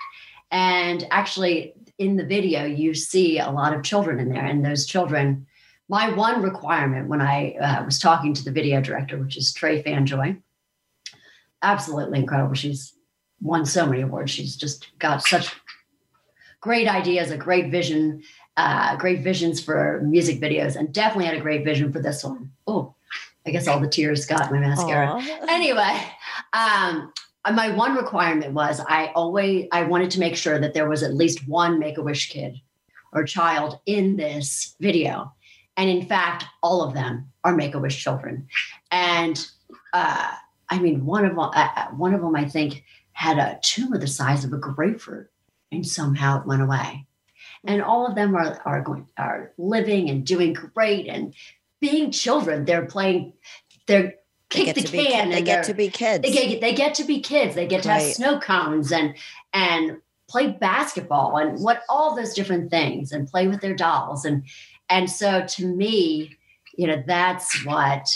and 0.51 1.07
actually 1.11 1.75
in 1.99 2.17
the 2.17 2.25
video 2.25 2.65
you 2.65 2.95
see 2.95 3.39
a 3.39 3.51
lot 3.51 3.75
of 3.75 3.85
children 3.85 4.19
in 4.19 4.31
there, 4.31 4.47
and 4.47 4.65
those 4.65 4.87
children. 4.87 5.47
My 5.91 6.09
one 6.15 6.41
requirement 6.41 7.09
when 7.09 7.21
I 7.21 7.57
uh, 7.61 7.85
was 7.85 7.99
talking 7.99 8.33
to 8.33 8.43
the 8.43 8.51
video 8.51 8.81
director, 8.81 9.19
which 9.19 9.37
is 9.37 9.53
Trey 9.53 9.83
Fanjoy, 9.83 10.41
absolutely 11.61 12.21
incredible. 12.21 12.55
She's 12.55 12.95
won 13.41 13.67
so 13.67 13.87
many 13.87 14.03
awards. 14.03 14.31
She's 14.31 14.57
just 14.57 14.97
got 14.99 15.23
such 15.23 15.55
great 16.61 16.89
ideas, 16.89 17.31
a 17.31 17.37
great 17.37 17.71
vision, 17.71 18.23
uh, 18.57 18.97
great 18.97 19.23
visions 19.23 19.61
for 19.63 20.01
music 20.03 20.41
videos, 20.41 20.77
and 20.77 20.93
definitely 20.93 21.27
had 21.27 21.37
a 21.37 21.41
great 21.41 21.65
vision 21.65 21.93
for 21.93 22.01
this 22.01 22.25
one. 22.25 22.51
Oh, 22.67 22.95
I 23.47 23.51
guess 23.51 23.69
all 23.69 23.81
the 23.81 23.89
tears 23.89 24.25
got 24.25 24.51
my 24.51 24.59
mascara 24.59 25.09
Aw. 25.09 25.47
anyway, 25.49 26.03
um, 26.55 27.13
my 27.53 27.71
one 27.71 27.95
requirement 27.95 28.55
was 28.55 28.81
I 28.89 29.13
always 29.15 29.69
I 29.73 29.83
wanted 29.83 30.11
to 30.13 30.21
make 30.21 30.37
sure 30.37 30.59
that 30.59 30.73
there 30.73 30.89
was 30.89 31.03
at 31.03 31.15
least 31.15 31.47
one 31.47 31.79
Make 31.79 31.99
a 31.99 32.03
Wish 32.03 32.31
kid 32.31 32.61
or 33.13 33.25
child 33.25 33.79
in 33.85 34.17
this 34.17 34.75
video, 34.81 35.33
and 35.77 35.91
in 35.91 36.07
fact, 36.07 36.45
all 36.63 36.83
of 36.83 36.95
them 36.95 37.31
are 37.45 37.55
Make 37.55 37.75
a 37.75 37.79
Wish 37.79 38.03
children. 38.03 38.49
And 38.91 39.47
uh, 39.93 40.33
I 40.71 40.79
mean, 40.79 41.05
one 41.05 41.27
of 41.27 41.33
them, 41.33 41.51
uh, 41.53 41.87
one 41.89 42.15
of 42.15 42.23
them, 42.23 42.35
I 42.35 42.47
think, 42.49 42.85
had 43.15 43.39
a 43.39 43.59
tumor 43.63 43.99
the 43.99 44.07
size 44.07 44.45
of 44.45 44.53
a 44.53 44.59
grapefruit, 44.59 45.29
and 45.73 45.87
somehow 45.87 46.41
it 46.41 46.47
went 46.47 46.63
away. 46.63 47.07
And 47.65 47.83
all 47.83 48.07
of 48.07 48.15
them 48.15 48.37
are 48.37 48.61
are 48.65 48.83
going 48.83 49.09
are 49.17 49.53
living 49.57 50.11
and 50.11 50.27
doing 50.27 50.53
great 50.53 51.09
and 51.09 51.35
being 51.81 52.11
children. 52.11 52.65
They're 52.65 52.87
playing. 52.87 53.33
They're 53.87 54.15
kick 54.51 54.75
the 54.75 54.83
to 54.83 54.93
be 54.93 55.05
can. 55.07 55.31
They 55.31 55.43
get 55.43 55.65
to 55.65 55.75
be 55.75 55.89
kids. 55.89 56.23
they 56.23 56.33
get 56.33 56.61
they 56.61 56.75
get 56.75 56.95
to 56.97 57.05
be 57.05 57.21
kids. 57.21 57.55
They 57.55 57.67
get 57.67 57.83
to 57.85 57.91
have 57.91 58.03
snow 58.03 58.39
cones 58.39 58.93
and 58.93 59.15
and 59.53 59.99
play 60.29 60.49
basketball 60.49 61.37
and 61.37 61.61
what 61.61 61.83
all 61.89 62.17
those 62.17 62.35
different 62.35 62.71
things 62.71 63.13
and 63.13 63.29
play 63.29 63.47
with 63.47 63.61
their 63.61 63.75
dolls 63.75 64.25
and 64.25 64.45
and 64.89 65.11
so 65.11 65.45
to 65.47 65.67
me, 65.67 66.37
you 66.77 66.87
know, 66.87 67.03
that's 67.07 67.65
what 67.65 68.07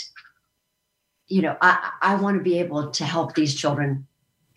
you 1.27 1.41
know. 1.41 1.57
I 1.61 1.91
I 2.01 2.15
want 2.15 2.37
to 2.37 2.43
be 2.43 2.59
able 2.59 2.91
to 2.91 3.05
help 3.05 3.35
these 3.35 3.55
children 3.55 4.07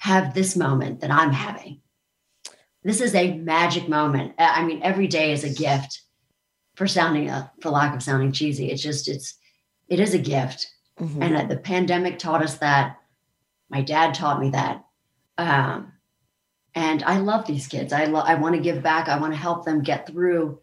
have 0.03 0.35
this 0.35 0.57
moment 0.57 1.01
that 1.01 1.13
I'm 1.13 1.31
having. 1.33 1.81
This 2.83 3.01
is 3.01 3.15
a 3.15 3.35
magic 3.35 3.89
moment. 3.89 4.35
I 4.39 4.63
I 4.63 4.65
mean, 4.65 4.81
every 4.83 5.07
day 5.07 5.33
is 5.33 5.45
a 5.45 5.55
gift. 5.55 6.03
For 6.75 6.89
sounding, 6.89 7.29
uh, 7.31 7.49
for 7.61 7.71
lack 7.71 7.95
of 7.95 8.03
sounding 8.03 8.33
cheesy, 8.33 8.71
it's 8.71 8.83
just 8.83 9.07
it's 9.09 9.35
it 9.89 10.01
is 10.01 10.15
a 10.15 10.19
gift 10.19 10.69
Mhm. 11.01 11.23
and 11.23 11.37
uh, 11.37 11.45
the 11.45 11.57
pandemic 11.57 12.19
taught 12.19 12.43
us 12.43 12.59
that 12.59 12.99
my 13.71 13.81
dad 13.83 14.15
taught 14.15 14.41
me 14.41 14.51
that 14.51 14.85
um, 15.39 15.93
and 16.75 17.03
i 17.05 17.17
love 17.19 17.47
these 17.47 17.67
kids 17.67 17.93
i 17.93 18.05
love 18.05 18.25
i 18.27 18.35
want 18.35 18.55
to 18.55 18.61
give 18.61 18.83
back 18.83 19.09
i 19.09 19.19
want 19.19 19.33
to 19.33 19.39
help 19.39 19.65
them 19.65 19.83
get 19.83 20.07
through 20.07 20.61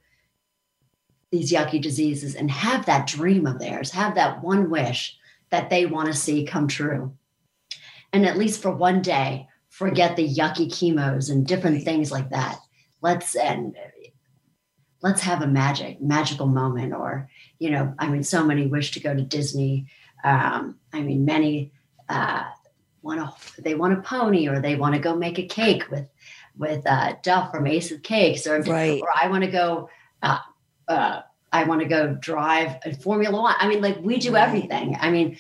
these 1.32 1.52
yucky 1.52 1.82
diseases 1.82 2.36
and 2.36 2.50
have 2.52 2.86
that 2.86 3.08
dream 3.08 3.48
of 3.48 3.58
theirs 3.60 3.92
have 3.92 4.16
that 4.16 4.44
one 4.44 4.70
wish 4.70 5.18
that 5.50 5.70
they 5.72 5.86
want 5.86 6.08
to 6.08 6.14
see 6.14 6.46
come 6.46 6.68
true 6.68 7.12
and 8.14 8.26
at 8.26 8.38
least 8.38 8.62
for 8.62 8.72
one 8.72 9.02
day 9.02 9.48
forget 9.70 10.16
the 10.16 10.28
yucky 10.28 10.68
chemos 10.72 11.30
and 11.30 11.46
different 11.46 11.84
things 11.84 12.12
like 12.12 12.30
that 12.30 12.60
let's 13.02 13.36
and 13.36 13.76
let's 15.02 15.22
have 15.22 15.42
a 15.42 15.48
magic 15.48 16.02
magical 16.02 16.48
moment 16.48 16.94
or 16.94 17.30
you 17.60 17.70
know 17.70 17.94
i 18.00 18.08
mean 18.08 18.24
so 18.24 18.44
many 18.44 18.68
wish 18.68 18.92
to 18.92 19.00
go 19.00 19.14
to 19.16 19.22
disney 19.22 19.88
um, 20.24 20.76
I 20.92 21.02
mean, 21.02 21.26
many 21.26 21.72
uh, 22.08 22.44
want 23.02 23.20
to 23.22 23.62
they 23.62 23.76
want 23.76 23.98
a 23.98 24.02
pony 24.02 24.48
or 24.48 24.60
they 24.60 24.76
want 24.76 24.96
to 24.96 25.02
go 25.02 25.16
make 25.16 25.40
a 25.40 25.48
cake 25.48 25.90
with 25.90 26.08
with 26.58 26.86
uh, 26.86 27.16
Duff 27.24 27.52
from 27.52 27.68
Ace 27.68 27.92
of 27.92 28.04
Cakes 28.04 28.46
or 28.46 28.62
Right. 28.62 29.02
or 29.02 29.08
I 29.16 29.28
want 29.30 29.44
to 29.44 29.52
go 29.52 29.90
uh, 30.22 30.40
uh, 30.88 31.22
I 31.52 31.64
want 31.64 31.82
to 31.82 31.88
go 31.88 32.16
drive 32.16 32.78
a 32.84 32.94
Formula 32.94 33.42
One. 33.42 33.56
I 33.58 33.68
mean, 33.68 33.82
like 33.82 33.98
we 34.02 34.18
do 34.18 34.34
Right. 34.34 34.48
everything. 34.48 34.98
I 35.00 35.10
mean, 35.10 35.38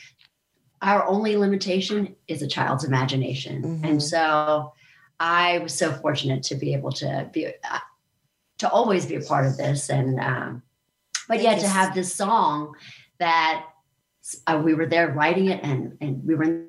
our 0.81 1.05
only 1.07 1.35
limitation 1.35 2.15
is 2.27 2.41
a 2.41 2.47
child's 2.47 2.83
imagination, 2.83 3.63
Mhm. 3.63 3.89
and 3.89 4.03
so 4.03 4.73
I 5.19 5.59
was 5.59 5.73
so 5.73 5.91
fortunate 5.91 6.43
to 6.43 6.55
be 6.55 6.73
able 6.73 6.91
to 6.93 7.29
be 7.33 7.47
uh, 7.47 7.79
to 8.59 8.69
always 8.69 9.05
be 9.05 9.15
a 9.15 9.21
part 9.21 9.45
of 9.45 9.57
this, 9.57 9.89
and 9.89 10.19
um, 10.19 10.63
but 11.27 11.41
yet 11.41 11.59
to 11.59 11.67
have 11.67 11.93
this 11.93 12.13
song 12.13 12.75
that 13.19 13.65
uh, 14.47 14.61
we 14.63 14.73
were 14.73 14.85
there 14.85 15.09
writing 15.09 15.47
it 15.47 15.59
and 15.63 15.97
and 16.01 16.23
we 16.25 16.35
were 16.35 16.43
in 16.43 16.68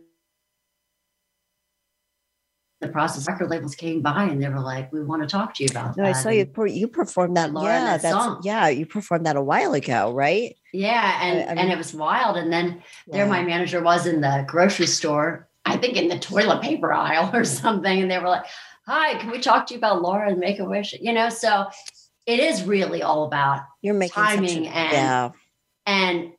the 2.81 2.89
process 2.89 3.29
record 3.29 3.51
labels 3.51 3.75
came 3.75 4.01
by 4.01 4.25
and 4.25 4.43
they 4.43 4.49
were 4.49 4.61
like 4.61 4.91
we 4.93 5.03
want 5.05 5.21
to 5.23 5.29
talk 5.29 5.53
to 5.55 5.63
you 5.63 5.69
about 5.71 5.97
No, 5.97 6.05
that 6.05 6.09
I 6.09 6.13
saw 6.13 6.31
you. 6.31 6.47
Per- 6.47 6.67
You 6.67 6.89
performed 6.89 7.37
that. 7.37 7.53
Laura, 7.53 7.69
yeah, 7.73 7.85
that 7.99 8.03
that's 8.03 8.15
song. 8.15 8.41
yeah. 8.43 8.69
You 8.69 8.87
performed 8.87 9.27
that 9.27 9.37
a 9.37 9.43
while 9.43 9.75
ago, 9.75 10.13
right? 10.13 10.57
yeah 10.73 11.19
and 11.23 11.39
I- 11.41 11.53
I 11.53 11.55
and 11.65 11.73
it 11.73 11.77
was 11.77 11.93
wild 11.93 12.37
and 12.37 12.53
then 12.53 12.81
there 13.09 13.27
my 13.27 13.43
manager 13.43 13.83
was 13.83 14.07
in 14.07 14.21
the 14.21 14.45
grocery 14.47 14.87
store 14.87 15.49
i 15.67 15.77
think 15.77 15.97
in 15.97 16.07
the 16.07 16.17
toilet 16.17 16.63
paper 16.63 16.93
aisle 16.93 17.29
or 17.35 17.45
something 17.45 18.01
and 18.01 18.09
they 18.09 18.21
were 18.21 18.29
like 18.29 18.45
hi 18.87 19.15
can 19.19 19.33
we 19.33 19.41
talk 19.41 19.67
to 19.67 19.75
you 19.75 19.79
about 19.79 20.01
laura 20.01 20.31
and 20.31 20.39
make 20.39 20.61
a 20.61 20.65
wish 20.65 20.95
you 21.01 21.13
know 21.13 21.29
so 21.29 21.67
it 22.25 22.39
is 22.39 22.63
really 22.63 23.03
all 23.03 23.25
about 23.25 23.63
You're 23.83 23.95
making 23.95 24.15
timing 24.23 24.67
a- 24.69 24.71
and- 24.71 24.93
yeah. 24.93 25.31
and 25.87 26.33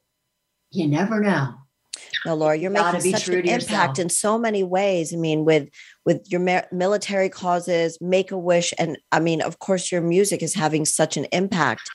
you 0.72 0.88
never 0.88 1.20
know 1.20 1.56
No, 2.26 2.36
Laura, 2.36 2.56
you're 2.56 2.72
gotta 2.72 2.97
making 2.97 3.12
such 3.12 3.28
an 3.30 3.36
impact 3.47 3.62
yourself. 3.72 3.99
in 3.99 4.10
so 4.10 4.38
many 4.38 4.64
ways. 4.64 5.14
I 5.14 5.18
mean, 5.18 5.45
with 5.45 5.70
with 6.06 6.26
your 6.32 6.41
mer- 6.41 6.68
military 6.72 7.30
causes, 7.30 7.97
Make 8.02 8.32
a 8.32 8.38
Wish, 8.38 8.74
and 8.78 8.97
I 9.12 9.20
mean, 9.20 9.41
of 9.41 9.60
course, 9.60 9.91
your 9.91 10.02
music 10.02 10.43
is 10.43 10.54
having 10.54 10.86
such 10.86 11.18
an 11.18 11.26
impact. 11.26 11.89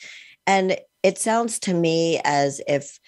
And 0.46 0.78
it 1.02 1.18
sounds 1.18 1.58
to 1.60 1.74
me 1.74 2.20
as 2.24 2.60
if, 2.66 2.98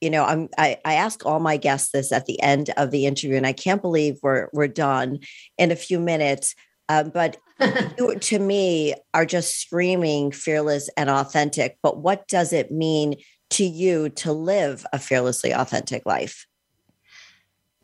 you 0.00 0.10
know, 0.10 0.24
I'm 0.24 0.48
I, 0.58 0.78
I 0.84 0.94
ask 0.94 1.24
all 1.24 1.40
my 1.40 1.56
guests 1.56 1.92
this 1.92 2.12
at 2.12 2.26
the 2.26 2.40
end 2.42 2.70
of 2.76 2.90
the 2.90 3.06
interview, 3.06 3.36
and 3.36 3.46
I 3.46 3.52
can't 3.52 3.82
believe 3.82 4.18
we're 4.22 4.48
we're 4.52 4.68
done 4.68 5.20
in 5.56 5.70
a 5.70 5.76
few 5.76 5.98
minutes. 5.98 6.54
Um, 6.90 7.10
but 7.10 7.36
you, 7.98 8.18
to 8.18 8.38
me, 8.38 8.94
are 9.14 9.26
just 9.26 9.60
screaming 9.60 10.32
fearless 10.32 10.88
and 10.96 11.10
authentic. 11.10 11.78
But 11.82 11.98
what 11.98 12.26
does 12.28 12.52
it 12.52 12.70
mean 12.70 13.16
to 13.50 13.64
you 13.64 14.08
to 14.10 14.32
live 14.32 14.86
a 14.92 14.98
fearlessly 14.98 15.52
authentic 15.52 16.04
life? 16.06 16.46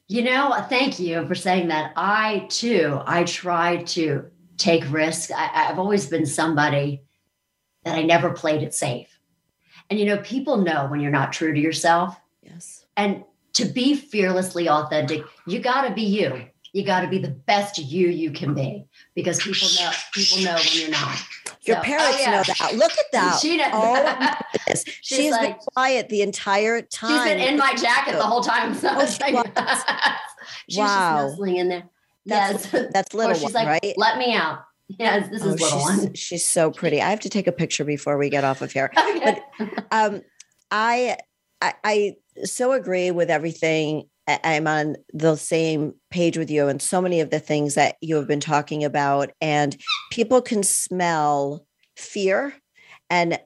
You 0.07 0.23
know, 0.23 0.55
thank 0.69 0.99
you 0.99 1.27
for 1.27 1.35
saying 1.35 1.69
that. 1.69 1.93
I 1.97 2.47
too, 2.51 3.01
I 3.07 3.25
try 3.25 3.83
to 3.85 4.31
take 4.59 4.85
risks. 4.91 5.33
I, 5.35 5.69
I've 5.71 5.79
always 5.79 6.07
been 6.07 6.27
somebody 6.27 7.03
that 7.85 7.95
I 7.95 8.03
never 8.03 8.31
played 8.31 8.63
it 8.63 8.75
safe. 8.75 9.19
And 9.91 9.99
you 9.99 10.07
know, 10.07 10.19
people 10.19 10.59
know 10.59 10.87
when 10.87 11.01
you're 11.01 11.11
not 11.11 11.33
true 11.33 11.53
to 11.53 11.61
yourself. 11.61 12.19
Yes. 12.43 12.85
And 12.97 13.25
to 13.55 13.65
be 13.65 13.95
fearlessly 13.95 14.69
authentic, 14.69 15.23
you 15.47 15.61
got 15.61 15.89
to 15.89 15.95
be 15.95 16.03
you. 16.03 16.47
You 16.73 16.85
got 16.85 17.03
to 17.03 17.09
be 17.09 17.19
the 17.19 17.29
best 17.29 17.79
you 17.79 18.09
you 18.09 18.33
can 18.33 18.53
be 18.53 18.87
because 19.15 19.39
people 19.39 19.69
know 19.79 19.91
people 20.13 20.43
know 20.43 20.57
when 20.57 20.81
you're 20.81 20.91
not. 20.91 21.19
Your 21.67 21.77
So- 21.77 21.81
oh, 21.81 21.85
parents 21.85 22.21
yeah. 22.21 22.31
know 22.31 22.43
that. 22.43 22.75
Look 22.77 22.93
at 22.93 23.07
that. 23.13 23.39
She 23.41 23.57
knows. 23.57 23.71
Oh, 23.75 24.35
she's 24.69 24.85
she 25.03 25.27
has 25.27 25.37
been 25.39 25.45
like- 25.51 25.59
quiet 25.61 26.09
the 26.09 26.23
entire 26.23 26.81
time. 26.83 27.11
She's 27.11 27.25
been 27.35 27.41
in 27.41 27.59
my 27.59 27.75
jacket 27.75 28.13
the 28.17 28.23
whole 28.23 28.43
time. 28.43 28.75
So 28.75 28.89
Oh, 28.93 29.07
she 29.07 29.33
was. 29.33 29.47
she's 30.69 30.79
Wow. 30.79 31.17
just 31.27 31.31
nuzzling 31.33 31.57
in 31.57 31.69
there. 31.69 31.83
That's, 32.27 32.73
yes. 32.73 32.87
that's 32.93 33.15
little 33.15 33.35
she's 33.35 33.43
one, 33.45 33.53
like, 33.53 33.67
right? 33.83 33.95
let 33.97 34.17
me 34.19 34.35
out. 34.35 34.61
Yes, 34.89 35.29
this 35.31 35.43
Oh, 35.43 35.49
is 35.51 35.61
little 35.61 35.79
she's, 35.79 35.83
one. 36.05 36.15
she's 36.15 36.47
so 36.47 36.71
pretty. 36.71 37.01
I 37.01 37.11
have 37.11 37.21
to 37.21 37.29
take 37.29 37.47
a 37.47 37.53
picture 37.53 37.85
before 37.85 38.17
we 38.19 38.29
get 38.31 38.45
off 38.45 38.63
of 38.63 38.73
here. 38.73 38.91
Okay. 38.97 39.39
um 39.91 40.23
I, 40.71 41.17
I 41.61 41.75
i 41.85 42.17
so 42.45 42.73
agree 42.73 43.11
with 43.11 43.31
everything 43.31 44.09
i'm 44.27 44.67
on 44.67 44.97
the 45.13 45.37
same 45.37 45.95
page 46.11 46.39
with 46.39 46.51
you 46.51 46.69
and 46.69 46.81
so 46.81 47.01
many 47.01 47.21
of 47.21 47.31
the 47.31 47.41
things 47.41 47.75
that 47.75 47.97
you 48.01 48.17
have 48.17 48.27
been 48.27 48.41
talking 48.41 48.85
about 48.85 49.31
and 49.41 49.77
people 50.11 50.41
can 50.41 50.63
smell 50.63 51.67
fear 51.97 52.55
and 53.11 53.39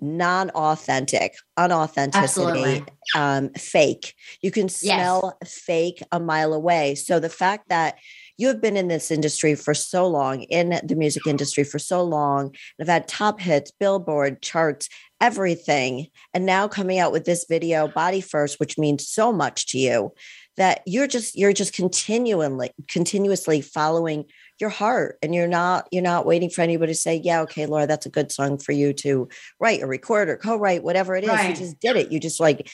non-authentic 0.00 1.34
unauthenticity 1.58 2.86
um 3.16 3.50
fake. 3.50 4.14
You 4.42 4.50
can 4.50 4.68
smell 4.68 5.38
fake 5.44 6.02
a 6.12 6.20
mile 6.20 6.52
away. 6.52 6.94
So 6.94 7.18
the 7.18 7.28
fact 7.28 7.68
that 7.68 7.98
you 8.38 8.48
have 8.48 8.60
been 8.60 8.76
in 8.76 8.88
this 8.88 9.10
industry 9.10 9.54
for 9.54 9.74
so 9.74 10.06
long 10.06 10.42
in 10.44 10.80
the 10.84 10.94
music 10.96 11.26
industry 11.26 11.64
for 11.64 11.78
so 11.78 12.02
long 12.02 12.46
and 12.46 12.88
have 12.88 12.88
had 12.88 13.08
top 13.08 13.40
hits 13.40 13.70
billboard 13.70 14.40
charts 14.40 14.88
everything 15.20 16.06
and 16.32 16.46
now 16.46 16.66
coming 16.66 16.98
out 16.98 17.12
with 17.12 17.24
this 17.24 17.44
video 17.48 17.88
body 17.88 18.20
first 18.20 18.58
which 18.60 18.78
means 18.78 19.06
so 19.06 19.32
much 19.32 19.66
to 19.66 19.78
you 19.78 20.12
that 20.56 20.80
you're 20.86 21.06
just 21.06 21.36
you're 21.36 21.52
just 21.52 21.74
continually 21.74 22.70
continuously 22.88 23.60
following 23.60 24.24
your 24.60 24.70
heart 24.70 25.18
and 25.22 25.34
you're 25.34 25.48
not 25.48 25.86
you're 25.90 26.02
not 26.02 26.26
waiting 26.26 26.50
for 26.50 26.62
anybody 26.62 26.92
to 26.92 26.98
say 26.98 27.20
yeah 27.22 27.42
okay 27.42 27.66
laura 27.66 27.86
that's 27.86 28.06
a 28.06 28.10
good 28.10 28.30
song 28.32 28.58
for 28.58 28.72
you 28.72 28.92
to 28.92 29.28
write 29.60 29.82
or 29.82 29.86
record 29.86 30.28
or 30.28 30.36
co-write 30.36 30.82
whatever 30.82 31.14
it 31.14 31.24
is 31.24 31.30
right. 31.30 31.50
you 31.50 31.56
just 31.56 31.78
did 31.80 31.96
it 31.96 32.10
you 32.12 32.18
just 32.18 32.40
like 32.40 32.68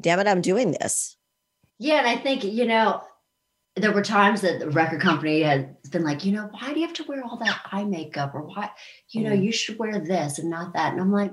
damn 0.00 0.18
it 0.20 0.26
i'm 0.26 0.40
doing 0.40 0.72
this 0.72 1.16
Yeah, 1.80 2.00
and 2.00 2.06
I 2.06 2.16
think, 2.16 2.44
you 2.44 2.66
know, 2.66 3.00
there 3.82 3.92
were 3.92 4.02
times 4.02 4.40
that 4.42 4.60
the 4.60 4.70
record 4.70 5.00
company 5.00 5.40
had 5.42 5.76
been 5.90 6.04
like, 6.04 6.24
you 6.24 6.32
know, 6.32 6.48
why 6.52 6.72
do 6.72 6.80
you 6.80 6.86
have 6.86 6.94
to 6.96 7.04
wear 7.04 7.22
all 7.24 7.36
that 7.38 7.60
eye 7.72 7.84
makeup? 7.84 8.34
Or 8.34 8.42
why, 8.42 8.70
you 9.10 9.22
know, 9.24 9.30
Mm. 9.32 9.44
you 9.44 9.52
should 9.52 9.78
wear 9.78 9.98
this 9.98 10.38
and 10.38 10.50
not 10.50 10.74
that. 10.74 10.92
And 10.92 11.00
I'm 11.00 11.12
like, 11.12 11.32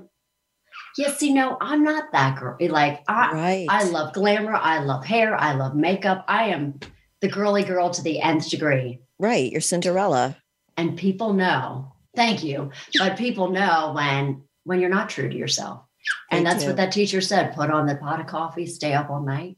yes, 0.96 1.18
see, 1.18 1.32
no, 1.32 1.56
I'm 1.60 1.82
not 1.82 2.12
that 2.12 2.38
girl. 2.38 2.56
Like, 2.60 3.02
I, 3.08 3.32
right 3.32 3.66
I 3.68 3.84
love 3.84 4.12
glamour. 4.14 4.54
I 4.54 4.80
love 4.80 5.04
hair. 5.04 5.34
I 5.36 5.52
love 5.54 5.74
makeup. 5.74 6.24
I 6.28 6.44
am 6.48 6.80
the 7.20 7.28
girly 7.28 7.64
girl 7.64 7.90
to 7.90 8.02
the 8.02 8.20
nth 8.20 8.48
degree. 8.50 9.00
right 9.18 9.50
you're 9.50 9.60
cinderella 9.60 10.36
And 10.76 10.96
people 10.96 11.32
know, 11.32 11.92
thank 12.14 12.44
you, 12.44 12.70
but 12.98 13.16
people 13.18 13.50
know 13.50 13.92
when 13.94 14.42
when 14.64 14.80
you're 14.80 14.90
not 14.90 15.08
true 15.08 15.28
to 15.28 15.36
yourself. 15.36 15.82
And 16.30 16.44
They 16.46 16.50
that's 16.50 16.62
do. 16.62 16.68
what 16.68 16.76
that 16.76 16.92
teacher 16.92 17.20
said. 17.20 17.54
Put 17.54 17.70
on 17.70 17.86
the 17.86 17.96
pot 17.96 18.20
of 18.20 18.26
coffee, 18.26 18.66
stay 18.66 18.92
up 18.94 19.08
all 19.10 19.20
night, 19.22 19.56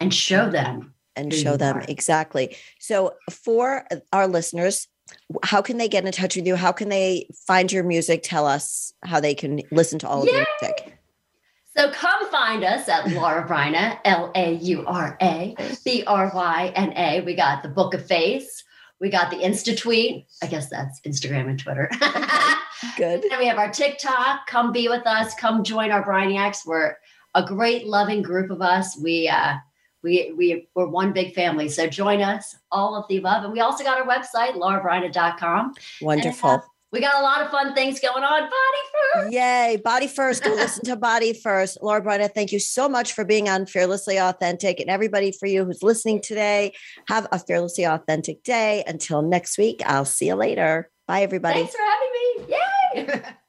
and 0.00 0.12
show 0.12 0.50
them 0.50 0.93
and 1.16 1.32
show 1.32 1.56
them 1.56 1.78
are. 1.78 1.84
exactly. 1.88 2.56
So, 2.78 3.14
for 3.30 3.86
our 4.12 4.26
listeners, 4.26 4.88
how 5.42 5.62
can 5.62 5.78
they 5.78 5.88
get 5.88 6.04
in 6.04 6.12
touch 6.12 6.36
with 6.36 6.46
you? 6.46 6.56
How 6.56 6.72
can 6.72 6.88
they 6.88 7.28
find 7.46 7.70
your 7.70 7.84
music? 7.84 8.22
Tell 8.22 8.46
us 8.46 8.92
how 9.04 9.20
they 9.20 9.34
can 9.34 9.62
listen 9.70 9.98
to 10.00 10.08
all 10.08 10.22
of 10.22 10.28
your 10.28 10.46
music. 10.60 10.98
So 11.76 11.90
come 11.90 12.30
find 12.30 12.62
us 12.62 12.88
at 12.88 13.10
Laura 13.10 13.46
Bryna, 13.48 13.98
L 14.04 14.30
A 14.36 14.54
U 14.54 14.84
R 14.86 15.16
A 15.20 15.56
B 15.84 16.04
R 16.06 16.30
Y 16.32 16.72
N 16.76 16.92
A. 16.96 17.20
We 17.22 17.34
got 17.34 17.64
the 17.64 17.68
Book 17.68 17.94
of 17.94 18.06
Face. 18.06 18.62
We 19.00 19.10
got 19.10 19.30
the 19.30 19.38
Insta 19.38 19.76
tweet. 19.76 20.26
I 20.40 20.46
guess 20.46 20.70
that's 20.70 21.00
Instagram 21.00 21.48
and 21.48 21.58
Twitter. 21.58 21.90
Good. 22.96 23.24
And 23.24 23.38
we 23.40 23.46
have 23.46 23.58
our 23.58 23.70
TikTok. 23.70 24.46
Come 24.46 24.70
be 24.70 24.88
with 24.88 25.04
us. 25.04 25.34
Come 25.34 25.64
join 25.64 25.90
our 25.90 26.04
Brainiacs. 26.04 26.64
We're 26.64 26.94
a 27.34 27.44
great, 27.44 27.86
loving 27.86 28.22
group 28.22 28.50
of 28.50 28.62
us. 28.62 28.96
We 28.96 29.28
uh, 29.28 29.56
we 30.04 30.32
we 30.36 30.68
we're 30.76 30.86
one 30.86 31.12
big 31.12 31.34
family. 31.34 31.68
So 31.68 31.88
join 31.88 32.20
us. 32.22 32.54
All 32.70 32.94
of 32.94 33.06
the 33.08 33.16
above. 33.16 33.42
And 33.42 33.52
we 33.52 33.60
also 33.60 33.82
got 33.82 33.98
our 33.98 34.06
website, 34.06 34.54
laurabryna.com. 34.54 35.74
Wonderful. 36.02 36.50
Uh, 36.50 36.58
we 36.92 37.00
got 37.00 37.16
a 37.16 37.22
lot 37.22 37.42
of 37.42 37.50
fun 37.50 37.74
things 37.74 37.98
going 37.98 38.22
on. 38.22 38.42
Body 38.42 39.22
first. 39.24 39.32
Yay. 39.32 39.80
Body 39.82 40.06
first. 40.16 40.44
Go 40.44 40.50
listen 40.50 40.84
to 40.84 40.94
Body 40.94 41.32
First. 41.32 41.78
Laura 41.82 42.00
Bryna, 42.00 42.32
thank 42.32 42.52
you 42.52 42.60
so 42.60 42.88
much 42.88 43.14
for 43.14 43.24
being 43.24 43.48
on 43.48 43.66
Fearlessly 43.66 44.20
Authentic. 44.20 44.78
And 44.78 44.88
everybody 44.88 45.32
for 45.32 45.46
you 45.46 45.64
who's 45.64 45.82
listening 45.82 46.20
today, 46.20 46.72
have 47.08 47.26
a 47.32 47.40
fearlessly 47.40 47.84
authentic 47.84 48.44
day. 48.44 48.84
Until 48.86 49.22
next 49.22 49.58
week, 49.58 49.82
I'll 49.84 50.04
see 50.04 50.26
you 50.26 50.36
later. 50.36 50.88
Bye, 51.08 51.22
everybody. 51.22 51.66
Thanks 51.66 51.74
for 51.74 51.82
having 51.82 53.08
me. 53.08 53.22
Yay. 53.24 53.32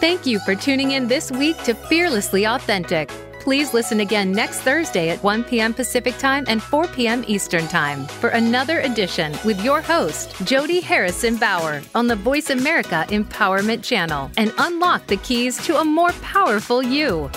Thank 0.00 0.26
you 0.26 0.38
for 0.38 0.54
tuning 0.54 0.92
in 0.92 1.08
this 1.08 1.32
week 1.32 1.60
to 1.64 1.74
Fearlessly 1.74 2.46
Authentic. 2.46 3.08
Please 3.40 3.74
listen 3.74 3.98
again 3.98 4.30
next 4.30 4.60
Thursday 4.60 5.08
at 5.08 5.20
1 5.24 5.42
p.m. 5.42 5.74
Pacific 5.74 6.16
Time 6.18 6.44
and 6.46 6.62
4 6.62 6.86
p.m. 6.86 7.24
Eastern 7.26 7.66
Time 7.66 8.06
for 8.06 8.28
another 8.28 8.78
edition 8.82 9.34
with 9.44 9.60
your 9.64 9.80
host, 9.82 10.36
Jody 10.44 10.78
Harrison 10.78 11.34
Bauer, 11.34 11.82
on 11.96 12.06
the 12.06 12.14
Voice 12.14 12.50
America 12.50 13.06
Empowerment 13.08 13.82
Channel 13.82 14.30
and 14.36 14.54
unlock 14.58 15.04
the 15.08 15.16
keys 15.16 15.56
to 15.66 15.80
a 15.80 15.84
more 15.84 16.12
powerful 16.22 16.80
you. 16.80 17.28